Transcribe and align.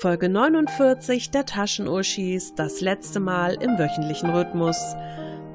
Folge 0.00 0.28
49 0.28 1.32
der 1.32 1.44
Taschenuschis, 1.44 2.54
das 2.54 2.80
letzte 2.80 3.18
Mal 3.18 3.54
im 3.54 3.80
wöchentlichen 3.80 4.30
Rhythmus. 4.30 4.94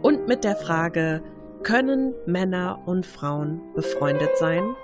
Und 0.02 0.28
mit 0.28 0.44
der 0.44 0.58
Frage, 0.58 1.24
können 1.64 2.14
Männer 2.26 2.82
und 2.86 3.06
Frauen 3.06 3.62
befreundet 3.74 4.38
sein? 4.38 4.76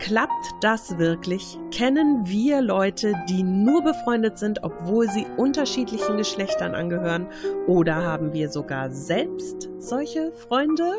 Klappt 0.00 0.32
das 0.60 0.98
wirklich? 0.98 1.56
Kennen 1.70 2.26
wir 2.26 2.60
Leute, 2.62 3.14
die 3.28 3.44
nur 3.44 3.80
befreundet 3.84 4.38
sind, 4.38 4.64
obwohl 4.64 5.08
sie 5.08 5.28
unterschiedlichen 5.36 6.16
Geschlechtern 6.16 6.74
angehören? 6.74 7.28
Oder 7.68 7.94
haben 7.94 8.32
wir 8.32 8.48
sogar 8.48 8.90
selbst 8.90 9.70
solche 9.78 10.32
Freunde? 10.32 10.94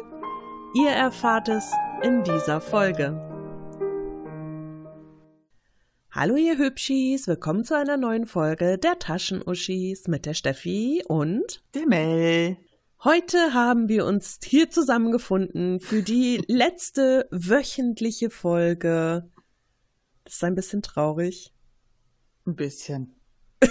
Ihr 0.76 0.92
erfahrt 0.92 1.50
es 1.50 1.70
in 2.04 2.24
dieser 2.24 2.62
Folge. 2.62 3.35
Hallo 6.18 6.38
ihr 6.38 6.58
Hübschis, 6.58 7.28
willkommen 7.28 7.66
zu 7.66 7.76
einer 7.76 7.98
neuen 7.98 8.26
Folge 8.26 8.78
der 8.78 8.98
Taschenuschis 8.98 10.08
mit 10.08 10.26
der 10.26 10.34
Steffi 10.34 11.04
und 11.10 11.62
der 11.74 11.86
Mel. 11.88 12.56
Heute 13.04 13.54
haben 13.54 13.90
wir 13.90 14.06
uns 14.06 14.40
hier 14.42 14.70
zusammengefunden 14.70 15.82
für 15.82 16.04
die 16.04 16.38
letzte 16.48 17.28
wöchentliche 17.32 18.30
Folge. 18.30 19.30
Das 20.24 20.36
ist 20.36 20.44
ein 20.46 20.56
bisschen 20.56 20.82
traurig. 20.82 21.54
Ein 22.46 22.56
bisschen. 22.56 23.20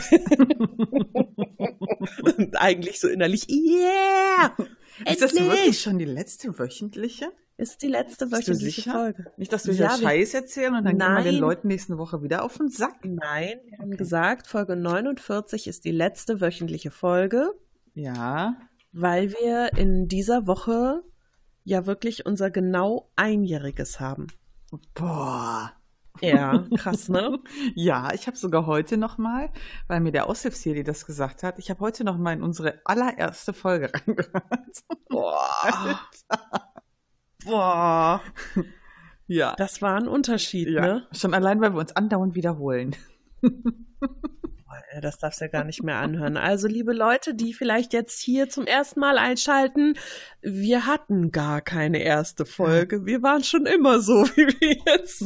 Und 2.36 2.60
eigentlich 2.60 3.00
so 3.00 3.08
innerlich, 3.08 3.48
yeah! 3.48 4.54
Ist 5.10 5.22
das 5.22 5.32
wirklich 5.32 5.80
schon 5.80 5.98
die 5.98 6.04
letzte 6.04 6.58
wöchentliche? 6.58 7.32
Ist 7.56 7.82
die 7.82 7.88
letzte 7.88 8.32
wöchentliche 8.32 8.90
Folge. 8.90 9.32
Nicht, 9.36 9.52
dass 9.52 9.66
wir 9.66 9.74
ja, 9.74 9.94
hier 9.94 10.02
Scheiß 10.02 10.34
erzählen 10.34 10.74
und 10.74 10.84
dann 10.84 10.96
nein. 10.96 11.16
gehen 11.16 11.24
wir 11.24 11.32
den 11.32 11.40
Leuten 11.40 11.68
nächste 11.68 11.98
Woche 11.98 12.22
wieder 12.22 12.42
auf 12.42 12.56
den 12.58 12.68
Sack. 12.68 13.04
Nein, 13.04 13.60
wir 13.66 13.78
haben 13.78 13.96
gesagt, 13.96 14.46
Folge 14.46 14.74
49 14.74 15.68
ist 15.68 15.84
die 15.84 15.92
letzte 15.92 16.40
wöchentliche 16.40 16.90
Folge. 16.90 17.52
Ja 17.94 18.56
weil 18.94 19.32
wir 19.32 19.76
in 19.76 20.06
dieser 20.08 20.46
Woche 20.46 21.02
ja 21.64 21.84
wirklich 21.84 22.26
unser 22.26 22.50
genau 22.50 23.10
einjähriges 23.16 23.98
haben. 23.98 24.28
Boah. 24.94 25.72
Ja, 26.20 26.64
krass, 26.76 27.08
ne? 27.08 27.40
ja, 27.74 28.14
ich 28.14 28.28
habe 28.28 28.36
sogar 28.36 28.66
heute 28.66 28.96
noch 28.96 29.18
mal, 29.18 29.50
weil 29.88 30.00
mir 30.00 30.12
der 30.12 30.28
Aushilfsjedi 30.28 30.84
das 30.84 31.06
gesagt 31.06 31.42
hat, 31.42 31.58
ich 31.58 31.70
habe 31.70 31.80
heute 31.80 32.04
noch 32.04 32.16
mal 32.16 32.32
in 32.32 32.42
unsere 32.42 32.80
allererste 32.84 33.52
Folge 33.52 33.92
reingehört. 34.06 34.84
Boah. 35.08 36.00
Boah. 37.44 38.22
Ja. 39.26 39.54
Das 39.56 39.80
war 39.80 39.96
ein 39.96 40.06
Unterschied, 40.06 40.68
ja. 40.68 40.82
ne? 40.82 41.06
Schon 41.12 41.32
allein, 41.32 41.58
weil 41.62 41.72
wir 41.72 41.80
uns 41.80 41.96
andauernd 41.96 42.34
wiederholen. 42.34 42.94
das 45.00 45.18
darfst 45.18 45.40
du 45.40 45.46
ja 45.46 45.50
gar 45.50 45.64
nicht 45.64 45.82
mehr 45.82 45.96
anhören. 45.96 46.36
Also, 46.36 46.68
liebe 46.68 46.92
Leute, 46.92 47.34
die 47.34 47.54
vielleicht 47.54 47.94
jetzt 47.94 48.20
hier 48.20 48.50
zum 48.50 48.66
ersten 48.66 49.00
Mal 49.00 49.16
einschalten, 49.16 49.94
wir 50.42 50.84
hatten 50.86 51.32
gar 51.32 51.62
keine 51.62 52.02
erste 52.02 52.44
Folge. 52.44 53.06
Wir 53.06 53.22
waren 53.22 53.42
schon 53.42 53.64
immer 53.64 54.00
so, 54.00 54.26
wie 54.36 54.46
wir 54.60 54.76
jetzt 54.86 55.20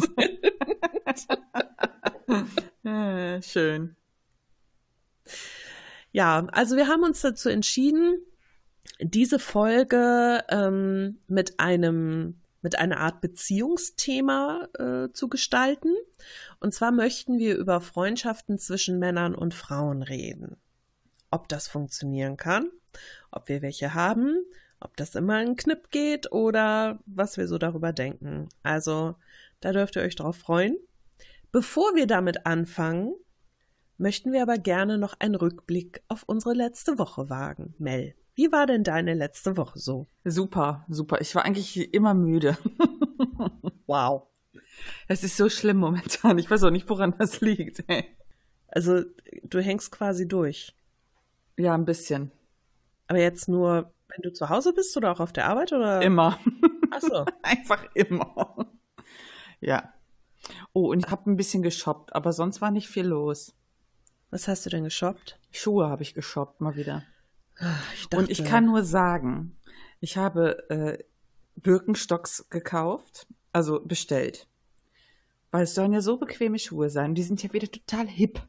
sind. 2.85 3.45
schön. 3.45 3.97
Ja, 6.13 6.47
also 6.53 6.77
wir 6.77 6.87
haben 6.87 7.03
uns 7.03 7.21
dazu 7.21 7.49
entschieden, 7.49 8.19
diese 9.01 9.39
Folge 9.39 10.45
ähm, 10.49 11.19
mit 11.27 11.61
einem 11.61 12.41
mit 12.61 12.79
einer 12.79 12.99
Art 12.99 13.21
Beziehungsthema 13.21 14.69
äh, 14.79 15.13
zu 15.13 15.29
gestalten. 15.29 15.95
Und 16.61 16.75
zwar 16.75 16.91
möchten 16.91 17.39
wir 17.39 17.57
über 17.57 17.81
Freundschaften 17.81 18.59
zwischen 18.59 18.99
Männern 18.99 19.35
und 19.35 19.55
Frauen 19.55 20.03
reden. 20.03 20.57
Ob 21.31 21.49
das 21.49 21.69
funktionieren 21.69 22.37
kann, 22.37 22.69
ob 23.31 23.49
wir 23.49 23.63
welche 23.63 23.95
haben, 23.95 24.43
ob 24.81 24.97
das 24.97 25.15
immer 25.15 25.37
ein 25.37 25.57
Knipp 25.57 25.91
geht 25.91 26.33
oder 26.33 26.99
was 27.07 27.37
wir 27.37 27.47
so 27.49 27.59
darüber 27.59 27.93
denken. 27.93 28.49
Also, 28.63 29.15
da 29.61 29.73
dürft 29.73 29.97
ihr 29.97 30.03
euch 30.03 30.17
drauf 30.17 30.37
freuen. 30.37 30.77
Bevor 31.53 31.95
wir 31.95 32.07
damit 32.07 32.47
anfangen, 32.47 33.15
möchten 33.99 34.33
wir 34.33 34.43
aber 34.43 34.59
gerne 34.59 34.99
noch 34.99 35.15
einen 35.19 35.35
Rückblick 35.35 36.03
auf 36.09 36.23
unsere 36.25 36.55
letzte 36.55 36.99
Woche 36.99 37.31
wagen. 37.31 37.75
Mel, 37.79 38.15
wie 38.39 38.53
war 38.53 38.67
denn 38.67 38.85
deine 38.85 39.15
letzte 39.15 39.57
Woche 39.57 39.81
so? 39.81 40.07
Super, 40.23 40.87
super. 40.89 41.21
Ich 41.21 41.35
war 41.35 41.45
eigentlich 41.45 41.93
immer 41.93 42.15
müde. 42.15 42.57
wow. 43.89 44.29
Es 45.09 45.25
ist 45.25 45.37
so 45.37 45.49
schlimm 45.49 45.79
momentan. 45.79 46.39
Ich 46.39 46.49
weiß 46.49 46.63
auch 46.63 46.71
nicht, 46.71 46.89
woran 46.89 47.17
das 47.19 47.41
liegt. 47.41 47.83
Also, 48.69 49.03
du 49.43 49.61
hängst 49.61 49.91
quasi 49.91 50.29
durch. 50.29 50.73
Ja, 51.57 51.75
ein 51.75 51.85
bisschen. 51.85 52.31
Aber 53.09 53.19
jetzt 53.19 53.49
nur, 53.49 53.93
wenn 54.07 54.23
du 54.23 54.33
zu 54.33 54.49
Hause 54.49 54.73
bist 54.73 54.97
oder 54.97 55.11
auch 55.11 55.19
auf 55.19 55.33
der 55.33 55.49
Arbeit 55.49 55.73
oder? 55.73 56.01
Immer. 56.01 56.39
Ach 56.93 57.01
so. 57.01 57.25
Einfach 57.43 57.87
immer. 57.95 58.69
Ja. 59.59 59.93
Oh, 60.73 60.93
und 60.93 61.05
ich 61.05 61.11
habe 61.11 61.29
ein 61.29 61.37
bisschen 61.37 61.65
geshoppt, 61.65 62.15
aber 62.15 62.33
sonst 62.33 62.61
war 62.61 62.71
nicht 62.71 62.87
viel 62.87 63.07
los. 63.07 63.57
Was 64.31 64.47
hast 64.47 64.65
du 64.65 64.71
denn 64.71 64.85
geshoppt? 64.85 65.41
Schuhe 65.51 65.89
habe 65.89 66.05
ich 66.05 66.15
geshoppt, 66.15 66.61
mal 66.61 66.77
wieder. 66.77 67.03
Ich 67.95 68.17
und 68.17 68.31
ich 68.31 68.45
kann 68.45 68.67
nur 68.67 68.85
sagen, 68.85 69.57
ich 70.01 70.17
habe 70.17 70.69
äh, 70.71 71.05
Birkenstocks 71.57 72.49
gekauft, 72.51 73.27
also 73.53 73.81
bestellt. 73.81 74.47
Weil 75.51 75.65
es 75.65 75.75
sollen 75.75 75.93
ja 75.93 76.01
so 76.01 76.19
bequeme 76.19 76.59
Schuhe 76.59 76.91
sein. 76.91 77.15
Die 77.15 77.23
sind 77.23 77.43
ja 77.43 77.53
wieder 77.53 77.71
total 77.71 78.07
hip. 78.07 78.41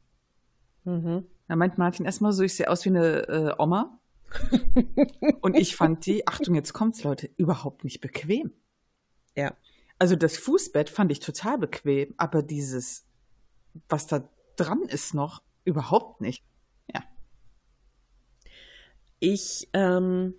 Mhm. 0.83 1.25
Da 1.47 1.55
meint 1.55 1.77
Martin 1.77 2.05
erstmal 2.05 2.33
so, 2.33 2.43
ich 2.43 2.55
sehe 2.55 2.69
aus 2.69 2.85
wie 2.85 2.89
eine 2.89 3.27
äh, 3.27 3.55
Oma. 3.57 3.97
und 5.41 5.55
ich 5.55 5.75
fand 5.75 6.05
die, 6.05 6.27
Achtung, 6.27 6.53
jetzt 6.53 6.73
kommt's, 6.73 7.03
Leute, 7.03 7.29
überhaupt 7.37 7.83
nicht 7.83 8.01
bequem. 8.01 8.51
Ja. 9.35 9.55
Also 9.97 10.15
das 10.15 10.37
Fußbett 10.37 10.89
fand 10.89 11.11
ich 11.11 11.19
total 11.19 11.57
bequem, 11.57 12.13
aber 12.17 12.43
dieses, 12.43 13.05
was 13.87 14.05
da 14.05 14.29
dran 14.55 14.83
ist 14.83 15.13
noch, 15.13 15.41
überhaupt 15.63 16.21
nicht. 16.21 16.43
Ich 19.19 19.67
ähm, 19.73 20.33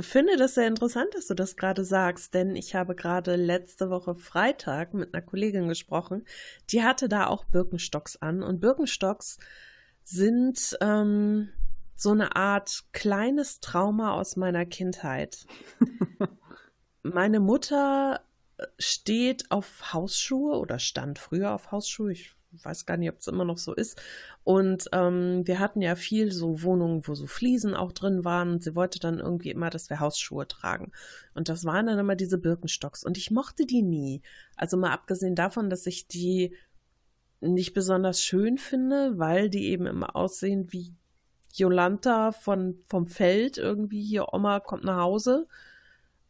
finde 0.00 0.36
das 0.36 0.54
sehr 0.54 0.66
interessant, 0.66 1.14
dass 1.14 1.26
du 1.26 1.34
das 1.34 1.56
gerade 1.56 1.84
sagst, 1.84 2.34
denn 2.34 2.56
ich 2.56 2.74
habe 2.74 2.94
gerade 2.94 3.36
letzte 3.36 3.90
Woche 3.90 4.14
Freitag 4.14 4.94
mit 4.94 5.14
einer 5.14 5.22
Kollegin 5.22 5.68
gesprochen, 5.68 6.24
die 6.70 6.82
hatte 6.82 7.08
da 7.08 7.26
auch 7.26 7.44
Birkenstocks 7.44 8.16
an 8.16 8.42
und 8.42 8.60
Birkenstocks 8.60 9.38
sind 10.02 10.76
ähm, 10.80 11.50
so 11.94 12.10
eine 12.10 12.36
Art 12.36 12.84
kleines 12.92 13.60
Trauma 13.60 14.12
aus 14.12 14.36
meiner 14.36 14.66
Kindheit. 14.66 15.46
Meine 17.02 17.40
Mutter 17.40 18.20
steht 18.78 19.50
auf 19.50 19.92
Hausschuhe 19.92 20.58
oder 20.58 20.78
stand 20.78 21.18
früher 21.18 21.52
auf 21.52 21.70
Hausschuhe. 21.70 22.12
Ich 22.12 22.34
weiß 22.52 22.86
gar 22.86 22.96
nicht, 22.96 23.10
ob 23.10 23.18
es 23.18 23.26
immer 23.26 23.44
noch 23.44 23.58
so 23.58 23.74
ist. 23.74 24.00
Und 24.44 24.88
ähm, 24.92 25.46
wir 25.46 25.58
hatten 25.58 25.80
ja 25.82 25.94
viel 25.94 26.32
so 26.32 26.62
Wohnungen, 26.62 27.06
wo 27.06 27.14
so 27.14 27.26
Fliesen 27.26 27.74
auch 27.74 27.92
drin 27.92 28.24
waren. 28.24 28.52
Und 28.52 28.62
sie 28.64 28.74
wollte 28.74 28.98
dann 28.98 29.18
irgendwie 29.18 29.50
immer, 29.50 29.70
dass 29.70 29.90
wir 29.90 30.00
Hausschuhe 30.00 30.46
tragen. 30.46 30.92
Und 31.34 31.48
das 31.48 31.64
waren 31.64 31.86
dann 31.86 31.98
immer 31.98 32.16
diese 32.16 32.38
Birkenstocks. 32.38 33.04
Und 33.04 33.16
ich 33.16 33.30
mochte 33.30 33.66
die 33.66 33.82
nie. 33.82 34.22
Also 34.56 34.76
mal 34.76 34.92
abgesehen 34.92 35.34
davon, 35.34 35.70
dass 35.70 35.86
ich 35.86 36.06
die 36.08 36.54
nicht 37.40 37.74
besonders 37.74 38.22
schön 38.22 38.58
finde, 38.58 39.18
weil 39.18 39.50
die 39.50 39.66
eben 39.66 39.86
immer 39.86 40.14
aussehen 40.14 40.72
wie 40.72 40.94
Jolanta 41.52 42.32
von, 42.32 42.78
vom 42.86 43.06
Feld. 43.06 43.58
Irgendwie 43.58 44.02
hier, 44.02 44.32
Oma 44.32 44.60
kommt 44.60 44.84
nach 44.84 44.98
Hause. 44.98 45.46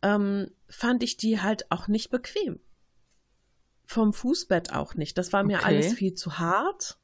Ähm, 0.03 0.51
fand 0.69 1.03
ich 1.03 1.17
die 1.17 1.41
halt 1.41 1.71
auch 1.71 1.89
nicht 1.89 2.11
bequem. 2.11 2.59
Vom 3.93 4.15
Fußbett 4.15 4.73
auch 4.73 4.95
nicht. 4.95 5.19
Das 5.19 5.35
war 5.35 5.45
mir 5.45 5.59
okay. 5.59 5.67
alles 5.67 5.93
viel 5.93 6.15
zu 6.15 6.39
hart. 6.39 6.99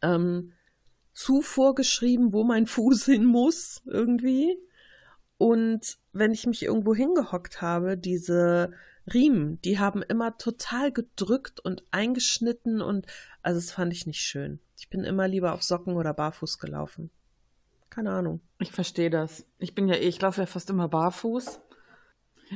Ähm, 0.00 0.52
zu 1.12 1.42
vorgeschrieben, 1.42 2.32
wo 2.32 2.42
mein 2.42 2.66
Fuß 2.66 3.04
hin 3.06 3.26
muss, 3.26 3.82
irgendwie. 3.84 4.58
Und 5.36 5.98
wenn 6.12 6.32
ich 6.32 6.46
mich 6.46 6.62
irgendwo 6.62 6.94
hingehockt 6.94 7.60
habe, 7.60 7.98
diese 7.98 8.72
Riemen, 9.12 9.60
die 9.60 9.78
haben 9.78 10.02
immer 10.02 10.38
total 10.38 10.90
gedrückt 10.90 11.60
und 11.60 11.84
eingeschnitten 11.90 12.80
und 12.80 13.06
also 13.42 13.60
das 13.60 13.72
fand 13.72 13.92
ich 13.92 14.06
nicht 14.06 14.20
schön. 14.20 14.58
Ich 14.78 14.88
bin 14.88 15.04
immer 15.04 15.28
lieber 15.28 15.52
auf 15.52 15.62
Socken 15.62 15.96
oder 15.96 16.14
barfuß 16.14 16.58
gelaufen. 16.58 17.10
Keine 17.90 18.12
Ahnung. 18.12 18.40
Ich 18.58 18.72
verstehe 18.72 19.10
das. 19.10 19.44
Ich 19.58 19.74
bin 19.74 19.86
ja 19.86 19.96
eh, 19.96 20.08
ich 20.08 20.20
laufe 20.22 20.40
ja 20.40 20.46
fast 20.46 20.70
immer 20.70 20.88
barfuß. 20.88 21.60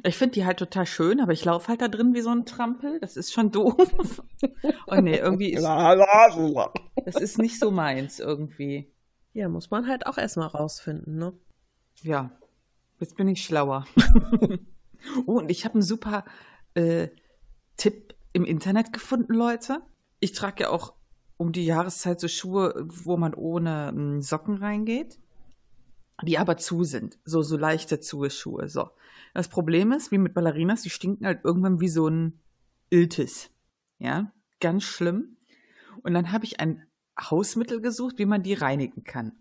Ich 0.02 0.16
finde 0.16 0.34
die 0.34 0.44
halt 0.44 0.58
total 0.58 0.86
schön, 0.86 1.20
aber 1.20 1.32
ich 1.32 1.44
laufe 1.44 1.68
halt 1.68 1.80
da 1.80 1.88
drin 1.88 2.14
wie 2.14 2.20
so 2.20 2.30
ein 2.30 2.46
Trampel. 2.46 2.98
Das 3.00 3.16
ist 3.16 3.32
schon 3.32 3.52
doof. 3.52 4.22
Und 4.86 5.04
nee, 5.04 5.18
irgendwie 5.18 5.52
ist. 5.52 5.62
Das 7.04 7.16
ist 7.16 7.38
nicht 7.38 7.58
so 7.58 7.70
meins 7.70 8.18
irgendwie. 8.18 8.92
Ja, 9.32 9.48
muss 9.48 9.70
man 9.70 9.86
halt 9.86 10.06
auch 10.06 10.18
erstmal 10.18 10.48
rausfinden, 10.48 11.16
ne? 11.16 11.32
Ja. 12.02 12.30
Jetzt 13.00 13.16
bin 13.16 13.28
ich 13.28 13.44
schlauer. 13.44 13.86
oh, 15.26 15.38
und 15.38 15.50
ich 15.50 15.64
habe 15.64 15.74
einen 15.74 15.82
super 15.82 16.24
äh, 16.74 17.08
Tipp 17.76 18.14
im 18.32 18.44
Internet 18.44 18.92
gefunden, 18.92 19.34
Leute. 19.34 19.80
Ich 20.20 20.32
trage 20.32 20.64
ja 20.64 20.70
auch 20.70 20.94
um 21.36 21.52
die 21.52 21.66
Jahreszeit 21.66 22.20
so 22.20 22.28
Schuhe, 22.28 22.74
wo 22.86 23.16
man 23.16 23.34
ohne 23.34 23.88
hm, 23.88 24.22
Socken 24.22 24.56
reingeht, 24.56 25.18
die 26.22 26.38
aber 26.38 26.56
zu 26.56 26.84
sind. 26.84 27.18
So, 27.24 27.42
so 27.42 27.56
leichte 27.56 28.00
zu 28.00 28.28
Schuhe. 28.30 28.68
So. 28.68 28.90
Das 29.34 29.48
Problem 29.48 29.92
ist, 29.92 30.12
wie 30.12 30.18
mit 30.18 30.32
Ballerinas, 30.32 30.82
die 30.82 30.90
stinken 30.90 31.26
halt 31.26 31.44
irgendwann 31.44 31.80
wie 31.80 31.88
so 31.88 32.08
ein 32.08 32.40
Iltis. 32.88 33.50
Ja, 33.98 34.32
ganz 34.60 34.84
schlimm. 34.84 35.36
Und 36.02 36.14
dann 36.14 36.32
habe 36.32 36.44
ich 36.44 36.60
ein 36.60 36.86
Hausmittel 37.20 37.80
gesucht, 37.80 38.18
wie 38.18 38.26
man 38.26 38.42
die 38.42 38.54
reinigen 38.54 39.04
kann. 39.04 39.32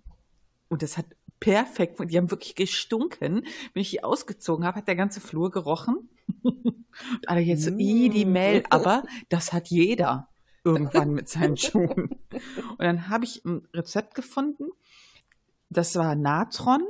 Und 0.67 0.81
das 0.81 0.97
hat 0.97 1.05
perfekt, 1.39 1.99
die 2.09 2.17
haben 2.17 2.31
wirklich 2.31 2.55
gestunken. 2.55 3.45
Wenn 3.73 3.81
ich 3.81 3.91
die 3.91 4.03
ausgezogen 4.03 4.65
habe, 4.65 4.77
hat 4.77 4.87
der 4.87 4.95
ganze 4.95 5.21
Flur 5.21 5.51
gerochen. 5.51 6.09
Und 6.43 7.27
alle 7.27 7.41
jetzt 7.41 7.63
so, 7.63 7.71
i, 7.71 8.09
die 8.09 8.25
Mel, 8.25 8.63
aber 8.69 9.03
das 9.29 9.51
hat 9.51 9.67
jeder 9.67 10.29
irgendwann 10.63 11.11
mit 11.11 11.27
seinen 11.27 11.57
Schuhen. 11.57 12.11
Und 12.31 12.79
dann 12.79 13.09
habe 13.09 13.25
ich 13.25 13.43
ein 13.45 13.67
Rezept 13.73 14.15
gefunden. 14.15 14.69
Das 15.69 15.95
war 15.95 16.15
Natron 16.15 16.83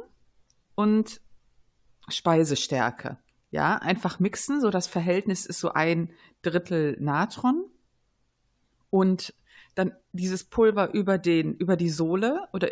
und 0.76 1.22
Speisestärke. 2.10 3.18
Ja, 3.52 3.78
einfach 3.78 4.20
mixen, 4.20 4.62
so 4.62 4.70
das 4.70 4.88
Verhältnis 4.88 5.46
ist 5.46 5.60
so 5.60 5.72
ein 5.74 6.12
Drittel 6.42 6.98
Natron 7.00 7.66
und 8.90 9.34
dann 9.76 9.94
dieses 10.12 10.44
Pulver 10.44 10.94
über 10.94 11.18
den, 11.18 11.56
über 11.56 11.76
die 11.76 11.90
Sohle 11.90 12.48
oder 12.54 12.70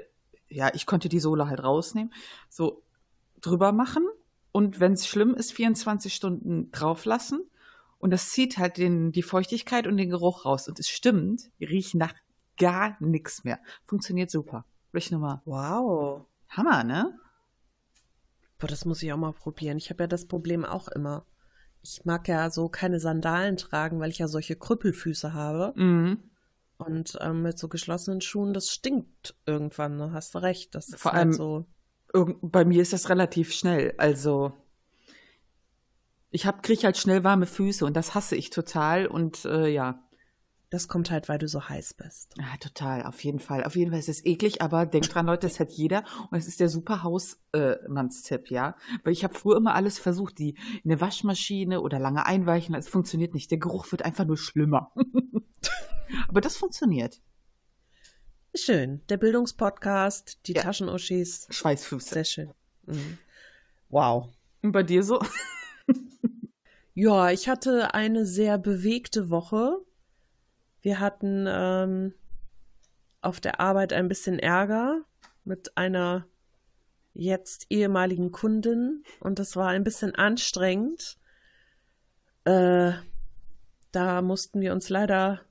ja, 0.50 0.74
ich 0.74 0.86
konnte 0.86 1.08
die 1.08 1.20
Sohle 1.20 1.48
halt 1.48 1.64
rausnehmen, 1.64 2.12
so 2.50 2.84
drüber 3.42 3.72
machen 3.72 4.08
und 4.52 4.80
wenn 4.80 4.94
es 4.94 5.08
schlimm 5.08 5.34
ist, 5.36 5.54
24 5.54 6.14
Stunden 6.14 6.72
drauf 6.72 7.06
lassen 7.06 7.42
und 8.00 8.12
das 8.12 8.32
zieht 8.32 8.58
halt 8.58 8.78
den, 8.78 9.12
die 9.12 9.24
Feuchtigkeit 9.24 9.86
und 9.86 9.98
den 9.98 10.10
Geruch 10.10 10.46
raus 10.46 10.68
und 10.68 10.80
es 10.80 10.90
stimmt, 10.90 11.52
die 11.60 11.66
riechen 11.66 12.00
nach 12.00 12.14
gar 12.58 12.98
nichts 13.00 13.44
mehr. 13.44 13.60
Funktioniert 13.86 14.32
super. 14.32 14.66
Will 14.92 15.00
ich 15.00 15.12
nur 15.12 15.22
mal. 15.22 15.42
Wow. 15.46 16.26
Hammer, 16.50 16.84
ne? 16.84 17.18
Boah, 18.62 18.68
das 18.68 18.86
muss 18.86 19.02
ich 19.02 19.12
auch 19.12 19.18
mal 19.18 19.34
probieren. 19.34 19.78
Ich 19.78 19.90
habe 19.90 20.04
ja 20.04 20.08
das 20.08 20.28
Problem 20.28 20.64
auch 20.64 20.88
immer. 20.88 21.26
Ich 21.82 22.06
mag 22.06 22.28
ja 22.28 22.52
so 22.52 22.70
keine 22.70 23.00
Sandalen 23.00 23.58
tragen, 23.58 24.00
weil 24.00 24.12
ich 24.12 24.20
ja 24.20 24.28
solche 24.28 24.56
Krüppelfüße 24.56 25.34
habe. 25.34 25.74
Mhm. 25.76 26.20
Und 26.78 27.18
ähm, 27.22 27.42
mit 27.42 27.58
so 27.58 27.68
geschlossenen 27.68 28.22
Schuhen, 28.22 28.54
das 28.54 28.70
stinkt 28.70 29.36
irgendwann, 29.48 29.98
ne? 29.98 30.14
Hast 30.14 30.36
du 30.36 30.40
recht. 30.40 30.76
Das 30.76 30.90
ist 30.90 31.00
Vor 31.00 31.12
halt 31.12 31.22
allem 31.22 31.34
so. 31.34 31.66
Bei 32.42 32.64
mir 32.64 32.84
ist 32.84 32.94
das 32.94 33.10
relativ 33.10 33.52
schnell. 33.52 33.96
Also 33.98 34.54
ich 36.30 36.46
hab, 36.46 36.62
krieg 36.62 36.84
halt 36.84 36.98
schnell 36.98 37.24
warme 37.24 37.48
Füße 37.48 37.84
und 37.84 37.98
das 37.98 38.14
hasse 38.14 38.36
ich 38.36 38.52
total. 38.52 39.08
Und 39.08 39.46
äh, 39.46 39.70
ja, 39.70 40.04
das 40.72 40.88
kommt 40.88 41.12
halt, 41.12 41.30
weil 41.30 41.38
du 41.38 41.48
so 41.48 41.68
heiß 41.68 41.94
bist. 41.94 42.34
Ja, 42.38 42.58
total, 42.60 43.04
auf 43.04 43.22
jeden 43.24 43.40
Fall. 43.40 43.66
Auf 43.66 43.76
jeden 43.76 43.92
Fall 43.92 44.00
ist 44.00 44.10
es 44.10 44.26
eklig, 44.26 44.62
aber 44.62 44.86
denkt 44.86 45.14
dran, 45.14 45.26
Leute, 45.26 45.46
das 45.46 45.60
hat 45.60 45.70
jeder 45.72 46.04
und 46.32 46.38
es 46.38 46.48
ist 46.48 46.62
der 46.62 46.70
super 46.70 47.04
Hausmannstipp, 47.04 48.50
äh, 48.50 48.54
ja. 48.54 48.76
Weil 49.04 49.12
ich 49.14 49.24
habe 49.26 49.34
früher 49.34 49.58
immer 49.58 49.76
alles 49.76 50.00
versucht, 50.00 50.40
die 50.40 50.58
in 50.84 50.92
eine 50.92 51.02
Waschmaschine 51.02 51.82
oder 51.82 52.00
lange 52.00 52.26
einweichen, 52.26 52.74
es 52.74 52.88
funktioniert 52.88 53.34
nicht. 53.34 53.52
Der 53.52 53.58
Geruch 53.58 53.92
wird 53.92 54.04
einfach 54.04 54.26
nur 54.26 54.38
schlimmer. 54.38 54.94
aber 56.30 56.40
das 56.42 56.56
funktioniert. 56.56 57.22
Schön. 58.56 59.02
Der 59.10 59.18
Bildungspodcast, 59.18 60.48
die 60.48 60.54
Ja. 60.54 60.62
Taschenuschis. 60.62 61.48
Schweißfüße. 61.50 62.14
Sehr 62.14 62.26
schön. 62.26 62.54
Mhm. 62.86 63.18
Wow. 63.90 64.30
Und 64.62 64.72
bei 64.72 64.84
dir 64.84 65.04
so? 65.04 65.20
Ja, 66.94 67.32
ich 67.32 67.48
hatte 67.48 67.94
eine 67.94 68.26
sehr 68.26 68.58
bewegte 68.58 69.30
Woche. 69.30 69.78
Wir 70.82 71.00
hatten 71.00 71.46
ähm, 71.48 72.14
auf 73.22 73.40
der 73.40 73.60
Arbeit 73.60 73.94
ein 73.94 74.08
bisschen 74.08 74.40
Ärger 74.40 75.02
mit 75.44 75.78
einer 75.78 76.28
jetzt 77.14 77.68
ehemaligen 77.70 78.32
Kundin 78.32 79.04
und 79.20 79.40
das 79.40 79.56
war 79.56 79.70
ein 79.70 79.84
bisschen 79.84 80.16
anstrengend. 80.16 81.18
Äh, 82.46 82.94
da 83.92 84.22
mussten 84.22 84.62
wir 84.62 84.74
uns 84.74 84.90
leider, 84.90 85.42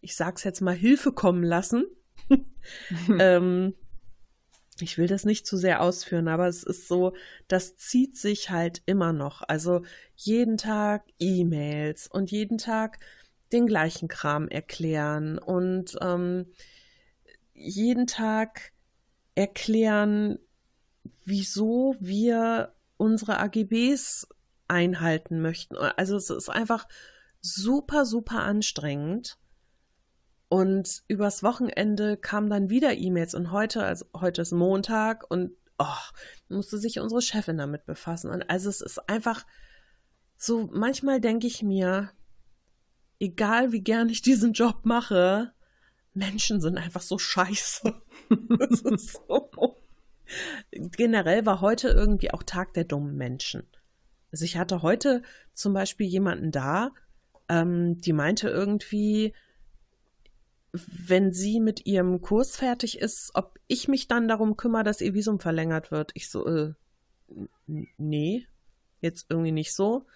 ich 0.00 0.14
sag's 0.14 0.44
jetzt 0.44 0.60
mal, 0.60 0.74
Hilfe 0.74 1.12
kommen 1.12 1.42
lassen. 1.42 1.86
ähm, 3.18 3.74
ich 4.80 4.98
will 4.98 5.06
das 5.06 5.24
nicht 5.24 5.46
zu 5.46 5.56
sehr 5.56 5.82
ausführen, 5.82 6.28
aber 6.28 6.46
es 6.48 6.62
ist 6.62 6.88
so, 6.88 7.14
das 7.48 7.76
zieht 7.76 8.16
sich 8.16 8.50
halt 8.50 8.82
immer 8.86 9.12
noch. 9.12 9.42
Also 9.42 9.82
jeden 10.16 10.58
Tag 10.58 11.04
E-Mails 11.18 12.06
und 12.06 12.30
jeden 12.30 12.58
Tag 12.58 12.98
den 13.52 13.66
gleichen 13.66 14.08
Kram 14.08 14.48
erklären 14.48 15.38
und 15.38 15.96
ähm, 16.00 16.46
jeden 17.52 18.06
Tag 18.06 18.72
erklären, 19.34 20.38
wieso 21.24 21.96
wir 22.00 22.74
unsere 22.96 23.38
AGBs 23.38 24.28
einhalten 24.68 25.40
möchten. 25.40 25.76
Also 25.76 26.16
es 26.16 26.30
ist 26.30 26.48
einfach 26.48 26.86
super, 27.40 28.04
super 28.04 28.40
anstrengend. 28.40 29.38
Und 30.48 31.02
übers 31.06 31.42
Wochenende 31.42 32.16
kamen 32.16 32.50
dann 32.50 32.70
wieder 32.70 32.94
E-Mails 32.94 33.34
und 33.34 33.52
heute, 33.52 33.84
also 33.84 34.04
heute 34.16 34.42
ist 34.42 34.52
Montag 34.52 35.30
und 35.30 35.52
oh, 35.78 35.84
musste 36.48 36.78
sich 36.78 36.98
unsere 36.98 37.22
Chefin 37.22 37.56
damit 37.56 37.86
befassen. 37.86 38.30
Und 38.30 38.50
also 38.50 38.68
es 38.68 38.80
ist 38.80 39.08
einfach 39.08 39.46
so, 40.36 40.68
manchmal 40.72 41.20
denke 41.20 41.46
ich 41.46 41.62
mir, 41.62 42.10
egal 43.20 43.70
wie 43.70 43.82
gern 43.82 44.08
ich 44.08 44.22
diesen 44.22 44.52
Job 44.52 44.80
mache, 44.84 45.52
Menschen 46.14 46.60
sind 46.60 46.76
einfach 46.76 47.02
so 47.02 47.18
scheiße. 47.18 47.94
das 48.58 48.80
ist 48.80 49.20
so. 49.28 49.76
Generell 50.72 51.46
war 51.46 51.60
heute 51.60 51.88
irgendwie 51.88 52.32
auch 52.32 52.42
Tag 52.42 52.74
der 52.74 52.84
dummen 52.84 53.16
Menschen. 53.16 53.66
Also 54.32 54.44
ich 54.44 54.56
hatte 54.56 54.82
heute 54.82 55.22
zum 55.54 55.72
Beispiel 55.72 56.06
jemanden 56.06 56.50
da, 56.50 56.92
ähm, 57.48 58.00
die 58.00 58.12
meinte 58.12 58.48
irgendwie, 58.48 59.34
wenn 60.72 61.32
sie 61.32 61.58
mit 61.58 61.84
ihrem 61.86 62.20
Kurs 62.20 62.56
fertig 62.56 62.98
ist, 62.98 63.32
ob 63.34 63.58
ich 63.66 63.88
mich 63.88 64.06
dann 64.06 64.28
darum 64.28 64.56
kümmere, 64.56 64.84
dass 64.84 65.00
ihr 65.00 65.14
Visum 65.14 65.40
verlängert 65.40 65.90
wird. 65.90 66.12
Ich 66.14 66.30
so, 66.30 66.46
äh, 66.46 66.74
nee, 67.66 68.46
jetzt 69.00 69.26
irgendwie 69.28 69.52
nicht 69.52 69.74
so. 69.74 70.06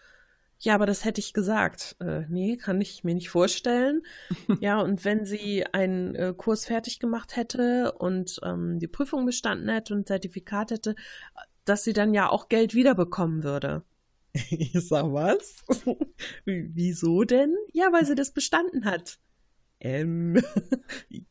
Ja, 0.64 0.74
aber 0.74 0.86
das 0.86 1.04
hätte 1.04 1.20
ich 1.20 1.34
gesagt. 1.34 1.94
Äh, 2.00 2.22
nee, 2.30 2.56
kann 2.56 2.80
ich 2.80 3.04
mir 3.04 3.14
nicht 3.14 3.28
vorstellen. 3.28 4.00
ja, 4.60 4.80
und 4.80 5.04
wenn 5.04 5.26
sie 5.26 5.66
einen 5.66 6.14
äh, 6.14 6.32
Kurs 6.34 6.64
fertig 6.64 6.98
gemacht 7.00 7.36
hätte 7.36 7.92
und 7.92 8.40
ähm, 8.42 8.78
die 8.78 8.88
Prüfung 8.88 9.26
bestanden 9.26 9.68
hätte 9.68 9.92
und 9.92 10.00
ein 10.00 10.06
Zertifikat 10.06 10.70
hätte, 10.70 10.94
dass 11.66 11.84
sie 11.84 11.92
dann 11.92 12.14
ja 12.14 12.30
auch 12.30 12.48
Geld 12.48 12.74
wiederbekommen 12.74 13.42
würde. 13.42 13.82
ich 14.32 14.72
sag 14.88 15.12
was? 15.12 15.64
Wieso 16.46 17.24
denn? 17.24 17.54
Ja, 17.74 17.92
weil 17.92 18.06
sie 18.06 18.14
das 18.14 18.32
bestanden 18.32 18.86
hat. 18.86 19.18
Ähm, 19.80 20.42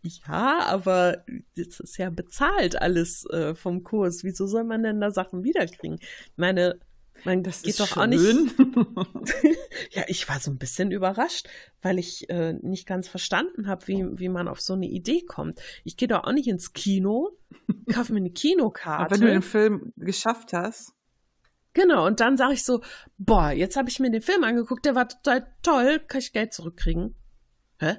ja, 0.03 0.59
aber 0.67 1.25
das 1.55 1.79
ist 1.79 1.97
ja 1.97 2.11
bezahlt 2.11 2.79
alles 2.79 3.25
äh, 3.31 3.55
vom 3.55 3.83
Kurs. 3.83 4.23
Wieso 4.23 4.45
soll 4.45 4.63
man 4.63 4.83
denn 4.83 5.01
da 5.01 5.09
Sachen 5.09 5.43
wiederkriegen? 5.43 5.97
Ich 5.99 6.37
meine, 6.37 6.79
man 7.25 7.43
Das 7.43 7.61
geht 7.61 7.71
ist 7.71 7.79
doch 7.79 7.97
auch 7.97 8.03
schön. 8.03 8.45
nicht. 8.45 8.55
ja, 9.91 10.03
ich 10.07 10.27
war 10.29 10.39
so 10.39 10.51
ein 10.51 10.57
bisschen 10.57 10.91
überrascht, 10.91 11.47
weil 11.81 11.99
ich 11.99 12.29
äh, 12.29 12.53
nicht 12.53 12.85
ganz 12.87 13.07
verstanden 13.07 13.67
habe, 13.67 13.87
wie, 13.87 14.05
wie 14.19 14.29
man 14.29 14.47
auf 14.47 14.61
so 14.61 14.73
eine 14.73 14.87
Idee 14.87 15.21
kommt. 15.25 15.59
Ich 15.83 15.97
gehe 15.97 16.07
doch 16.07 16.23
auch 16.23 16.31
nicht 16.33 16.47
ins 16.47 16.73
Kino, 16.73 17.37
kaufe 17.91 18.13
mir 18.13 18.17
eine 18.19 18.27
Aber 18.29 18.33
Kinokarte. 18.33 19.15
wenn 19.15 19.21
du 19.21 19.27
den 19.27 19.41
Film 19.41 19.93
geschafft 19.97 20.53
hast, 20.53 20.93
Genau, 21.75 22.05
und 22.05 22.19
dann 22.19 22.37
sage 22.37 22.53
ich 22.53 22.63
so, 22.63 22.83
boah, 23.17 23.49
jetzt 23.49 23.77
habe 23.77 23.89
ich 23.89 23.99
mir 23.99 24.11
den 24.11 24.21
Film 24.21 24.43
angeguckt, 24.43 24.85
der 24.85 24.93
war 24.93 25.07
total 25.09 25.47
toll, 25.63 25.99
kann 26.07 26.19
ich 26.19 26.31
Geld 26.31 26.53
zurückkriegen? 26.53 27.15
Hä? 27.79 27.97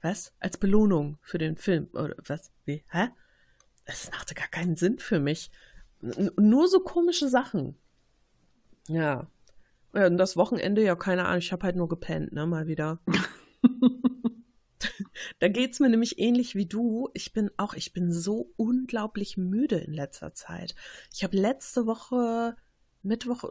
Was? 0.00 0.32
Als 0.40 0.56
Belohnung 0.56 1.18
für 1.20 1.36
den 1.36 1.58
Film? 1.58 1.88
Oder 1.92 2.14
was? 2.26 2.50
Wie? 2.64 2.82
Hä? 2.88 3.08
Das 3.84 4.10
machte 4.10 4.34
gar 4.34 4.48
keinen 4.48 4.76
Sinn 4.76 4.98
für 4.98 5.20
mich. 5.20 5.50
N 6.00 6.30
nur 6.38 6.68
so 6.68 6.80
komische 6.80 7.28
Sachen. 7.28 7.76
Ja. 8.90 9.26
Ja, 9.94 10.06
Und 10.06 10.18
das 10.18 10.36
Wochenende, 10.36 10.82
ja, 10.82 10.94
keine 10.96 11.26
Ahnung, 11.26 11.38
ich 11.38 11.52
habe 11.52 11.64
halt 11.64 11.76
nur 11.76 11.88
gepennt, 11.88 12.32
ne, 12.32 12.46
mal 12.46 12.66
wieder. 12.66 13.00
Da 15.38 15.48
geht's 15.48 15.80
mir 15.80 15.88
nämlich 15.88 16.18
ähnlich 16.18 16.54
wie 16.54 16.66
du. 16.66 17.08
Ich 17.14 17.32
bin 17.32 17.50
auch, 17.56 17.74
ich 17.74 17.92
bin 17.92 18.12
so 18.12 18.52
unglaublich 18.56 19.36
müde 19.36 19.76
in 19.76 19.92
letzter 19.92 20.34
Zeit. 20.34 20.74
Ich 21.12 21.24
habe 21.24 21.36
letzte 21.36 21.86
Woche 21.86 22.56
Mittwoch 23.02 23.44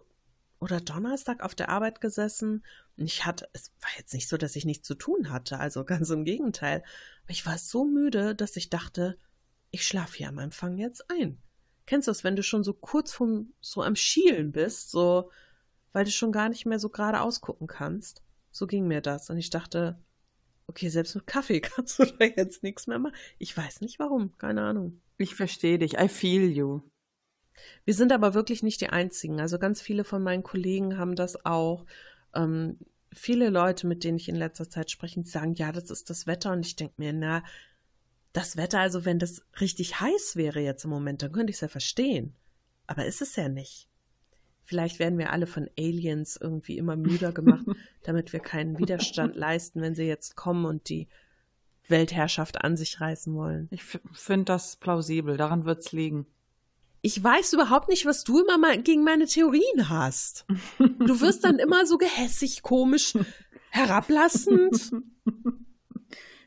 oder 0.60 0.81
Donnerstag 0.81 1.43
auf 1.43 1.55
der 1.55 1.69
Arbeit 1.69 2.01
gesessen 2.01 2.63
und 2.98 3.05
ich 3.05 3.25
hatte, 3.25 3.48
es 3.53 3.72
war 3.81 3.89
jetzt 3.98 4.13
nicht 4.13 4.27
so, 4.27 4.38
dass 4.38 4.55
ich 4.55 4.65
nichts 4.65 4.88
zu 4.88 4.96
tun 4.96 5.29
hatte, 5.29 5.60
also 5.60 5.86
ganz 5.86 6.10
im 6.10 6.25
Gegenteil. 6.25 6.84
Aber 7.24 7.31
ich 7.31 7.46
war 7.46 7.58
so 7.58 7.86
müde, 7.86 8.36
dass 8.36 8.55
ich 8.55 8.69
dachte, 8.69 9.17
ich 9.72 9.86
schlafe 9.86 10.17
hier 10.17 10.29
am 10.29 10.39
Empfang 10.39 10.77
jetzt 10.77 11.10
ein. 11.10 11.41
Kennst 11.89 12.08
du 12.08 12.12
das, 12.12 12.24
wenn 12.24 12.36
du 12.36 12.43
schon 12.43 12.63
so 12.63 12.74
kurz 12.74 13.12
vom, 13.12 13.51
so 13.62 13.81
am 13.81 13.96
Schielen 13.96 14.51
bist, 14.51 14.91
so, 14.91 15.31
weil 15.91 16.05
du 16.05 16.12
schon 16.12 16.31
gar 16.31 16.48
nicht 16.48 16.67
mehr 16.67 16.77
so 16.77 16.89
gerade 16.89 17.19
ausgucken 17.19 17.65
kannst? 17.65 18.22
So 18.51 18.67
ging 18.67 18.88
mir 18.88 19.01
das 19.01 19.31
und 19.31 19.39
ich 19.39 19.50
dachte, 19.50 19.98
okay, 20.67 20.89
selbst 20.89 21.15
mit 21.15 21.25
Kaffee 21.25 21.62
kannst 21.62 21.98
du 21.98 22.05
da 22.05 22.25
jetzt 22.25 22.62
nichts 22.62 22.86
mehr 22.86 23.00
machen. 23.00 23.15
Ich 23.39 23.58
weiß 23.58 23.81
nicht 23.81 23.98
warum, 23.98 24.38
keine 24.38 24.62
Ahnung. 24.62 25.01
Ich 25.17 25.34
verstehe 25.34 25.79
dich, 25.79 25.98
I 25.98 26.10
feel 26.10 26.51
you. 26.51 26.81
Wir 27.86 27.96
sind 27.96 28.12
aber 28.12 28.36
wirklich 28.36 28.62
nicht 28.62 28.81
die 28.81 28.89
Einzigen. 28.89 29.39
Also 29.39 29.58
ganz 29.58 29.81
viele 29.81 30.03
von 30.03 30.22
meinen 30.22 30.43
Kollegen 30.43 31.00
haben 31.00 31.15
das 31.15 31.43
auch. 31.43 31.88
Ähm, 32.36 32.77
viele 33.12 33.50
Leute, 33.50 33.88
mit 33.88 34.03
denen 34.03 34.17
ich 34.17 34.29
in 34.29 34.36
letzter 34.36 34.69
Zeit 34.69 34.91
spreche, 34.91 35.24
sagen, 35.25 35.55
ja, 35.55 35.72
das 35.72 35.89
ist 35.89 36.12
das 36.12 36.27
Wetter. 36.27 36.51
Und 36.51 36.67
ich 36.67 36.75
denke 36.75 36.93
mir, 36.98 37.13
na, 37.13 37.43
das 38.39 38.55
Wetter, 38.55 38.79
also 38.79 39.03
wenn 39.03 39.19
das 39.19 39.41
richtig 39.60 40.00
heiß 40.00 40.38
wäre 40.38 40.62
jetzt 40.62 40.86
im 40.86 40.91
Moment, 40.91 41.22
dann 41.22 41.34
könnte 41.34 41.51
ich 41.51 41.58
es 41.58 41.62
ja 41.62 41.67
verstehen. 41.67 42.36
Aber 42.88 43.05
ist 43.05 43.22
es 43.22 43.36
ja 43.36 43.50
nicht. 43.50 43.89
Vielleicht 44.63 44.98
werden 44.98 45.19
wir 45.19 45.34
alle 45.34 45.46
von 45.46 45.69
Aliens 45.77 46.38
irgendwie 46.39 46.77
immer 46.77 46.96
müder 46.96 47.34
gemacht, 47.34 47.65
damit 48.03 48.31
wir 48.31 48.39
keinen 48.39 48.79
Widerstand 48.79 49.36
leisten, 49.36 49.81
wenn 49.81 49.93
sie 49.93 50.05
jetzt 50.05 50.38
kommen 50.38 50.63
und 50.63 50.88
die 50.88 51.10
Weltherrschaft 51.89 52.63
an 52.63 52.77
sich 52.77 53.01
reißen 53.01 53.34
wollen. 53.36 53.67
Ich 53.72 53.84
finde 53.84 54.46
das 54.46 54.77
plausibel, 54.77 55.36
daran 55.36 55.65
wird 55.65 55.81
es 55.81 55.91
liegen. 55.91 56.25
Ich 57.01 57.22
weiß 57.22 57.51
überhaupt 57.53 57.89
nicht, 57.89 58.05
was 58.05 58.24
du 58.24 58.39
immer 58.39 58.58
mal 58.58 58.81
gegen 58.81 59.03
meine 59.03 59.25
Theorien 59.25 59.89
hast. 59.89 60.46
Du 60.77 61.19
wirst 61.19 61.43
dann 61.43 61.60
immer 61.60 61.86
so 61.86 61.98
gehässig, 61.98 62.62
komisch, 62.62 63.17
herablassend. 63.69 64.93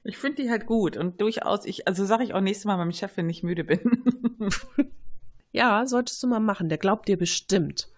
Ich 0.04 0.18
finde 0.18 0.42
die 0.42 0.50
halt 0.50 0.66
gut 0.66 0.97
und 0.97 1.21
durchaus, 1.21 1.64
ich, 1.64 1.87
also 1.87 2.04
sage 2.04 2.25
ich 2.25 2.35
auch 2.35 2.40
nächstes 2.40 2.64
Mal 2.64 2.76
meinem 2.76 2.92
Chef, 2.92 3.16
wenn 3.16 3.30
ich 3.30 3.42
müde 3.42 3.64
bin. 3.64 3.80
ja, 5.52 5.87
solltest 5.87 6.23
du 6.23 6.26
mal 6.26 6.40
machen, 6.40 6.68
der 6.68 6.78
glaubt 6.78 7.09
dir 7.09 7.16
bestimmt. 7.16 7.88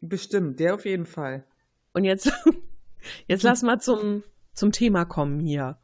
Bestimmt, 0.00 0.58
der 0.58 0.74
auf 0.74 0.84
jeden 0.84 1.06
Fall. 1.06 1.44
Und 1.92 2.04
jetzt, 2.04 2.32
jetzt 3.28 3.42
lass 3.42 3.62
mal 3.62 3.80
zum, 3.80 4.24
zum 4.54 4.72
Thema 4.72 5.04
kommen 5.04 5.38
hier. 5.40 5.78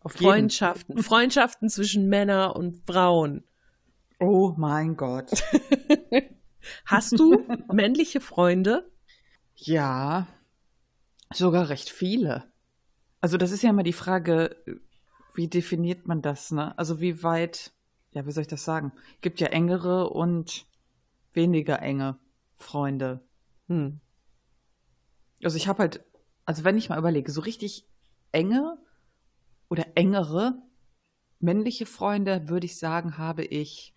Auf 0.00 0.12
Freundschaften. 0.12 0.96
Jeden. 0.96 1.04
Freundschaften 1.04 1.68
zwischen 1.68 2.08
Männern 2.08 2.52
und 2.52 2.82
Frauen. 2.86 3.44
Oh 4.18 4.54
mein 4.56 4.96
Gott. 4.96 5.30
Hast 6.84 7.18
du 7.18 7.46
männliche 7.72 8.20
Freunde? 8.20 8.90
Ja, 9.54 10.26
sogar 11.32 11.68
recht 11.68 11.90
viele. 11.90 12.50
Also 13.20 13.36
das 13.36 13.50
ist 13.50 13.62
ja 13.62 13.70
immer 13.70 13.82
die 13.82 13.92
Frage, 13.92 14.56
wie 15.40 15.48
definiert 15.48 16.06
man 16.06 16.20
das, 16.20 16.50
ne? 16.50 16.76
Also 16.78 17.00
wie 17.00 17.22
weit, 17.22 17.72
ja, 18.10 18.26
wie 18.26 18.30
soll 18.30 18.42
ich 18.42 18.46
das 18.46 18.62
sagen? 18.62 18.92
Gibt 19.22 19.40
ja 19.40 19.46
engere 19.46 20.10
und 20.10 20.66
weniger 21.32 21.80
enge 21.80 22.18
Freunde. 22.58 23.20
Hm. 23.66 24.00
Also 25.42 25.56
ich 25.56 25.66
habe 25.66 25.78
halt, 25.78 26.04
also 26.44 26.62
wenn 26.62 26.76
ich 26.76 26.90
mal 26.90 26.98
überlege, 26.98 27.32
so 27.32 27.40
richtig 27.40 27.86
enge 28.32 28.76
oder 29.70 29.86
engere 29.94 30.60
männliche 31.38 31.86
Freunde, 31.86 32.50
würde 32.50 32.66
ich 32.66 32.78
sagen, 32.78 33.16
habe 33.16 33.42
ich 33.42 33.94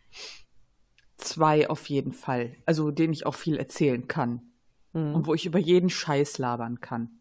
zwei 1.18 1.70
auf 1.70 1.90
jeden 1.90 2.14
Fall. 2.14 2.56
Also 2.66 2.90
denen 2.90 3.12
ich 3.12 3.26
auch 3.26 3.36
viel 3.36 3.58
erzählen 3.58 4.08
kann. 4.08 4.44
Hm. 4.94 5.14
Und 5.14 5.28
wo 5.28 5.34
ich 5.34 5.46
über 5.46 5.60
jeden 5.60 5.90
Scheiß 5.90 6.38
labern 6.38 6.80
kann. 6.80 7.20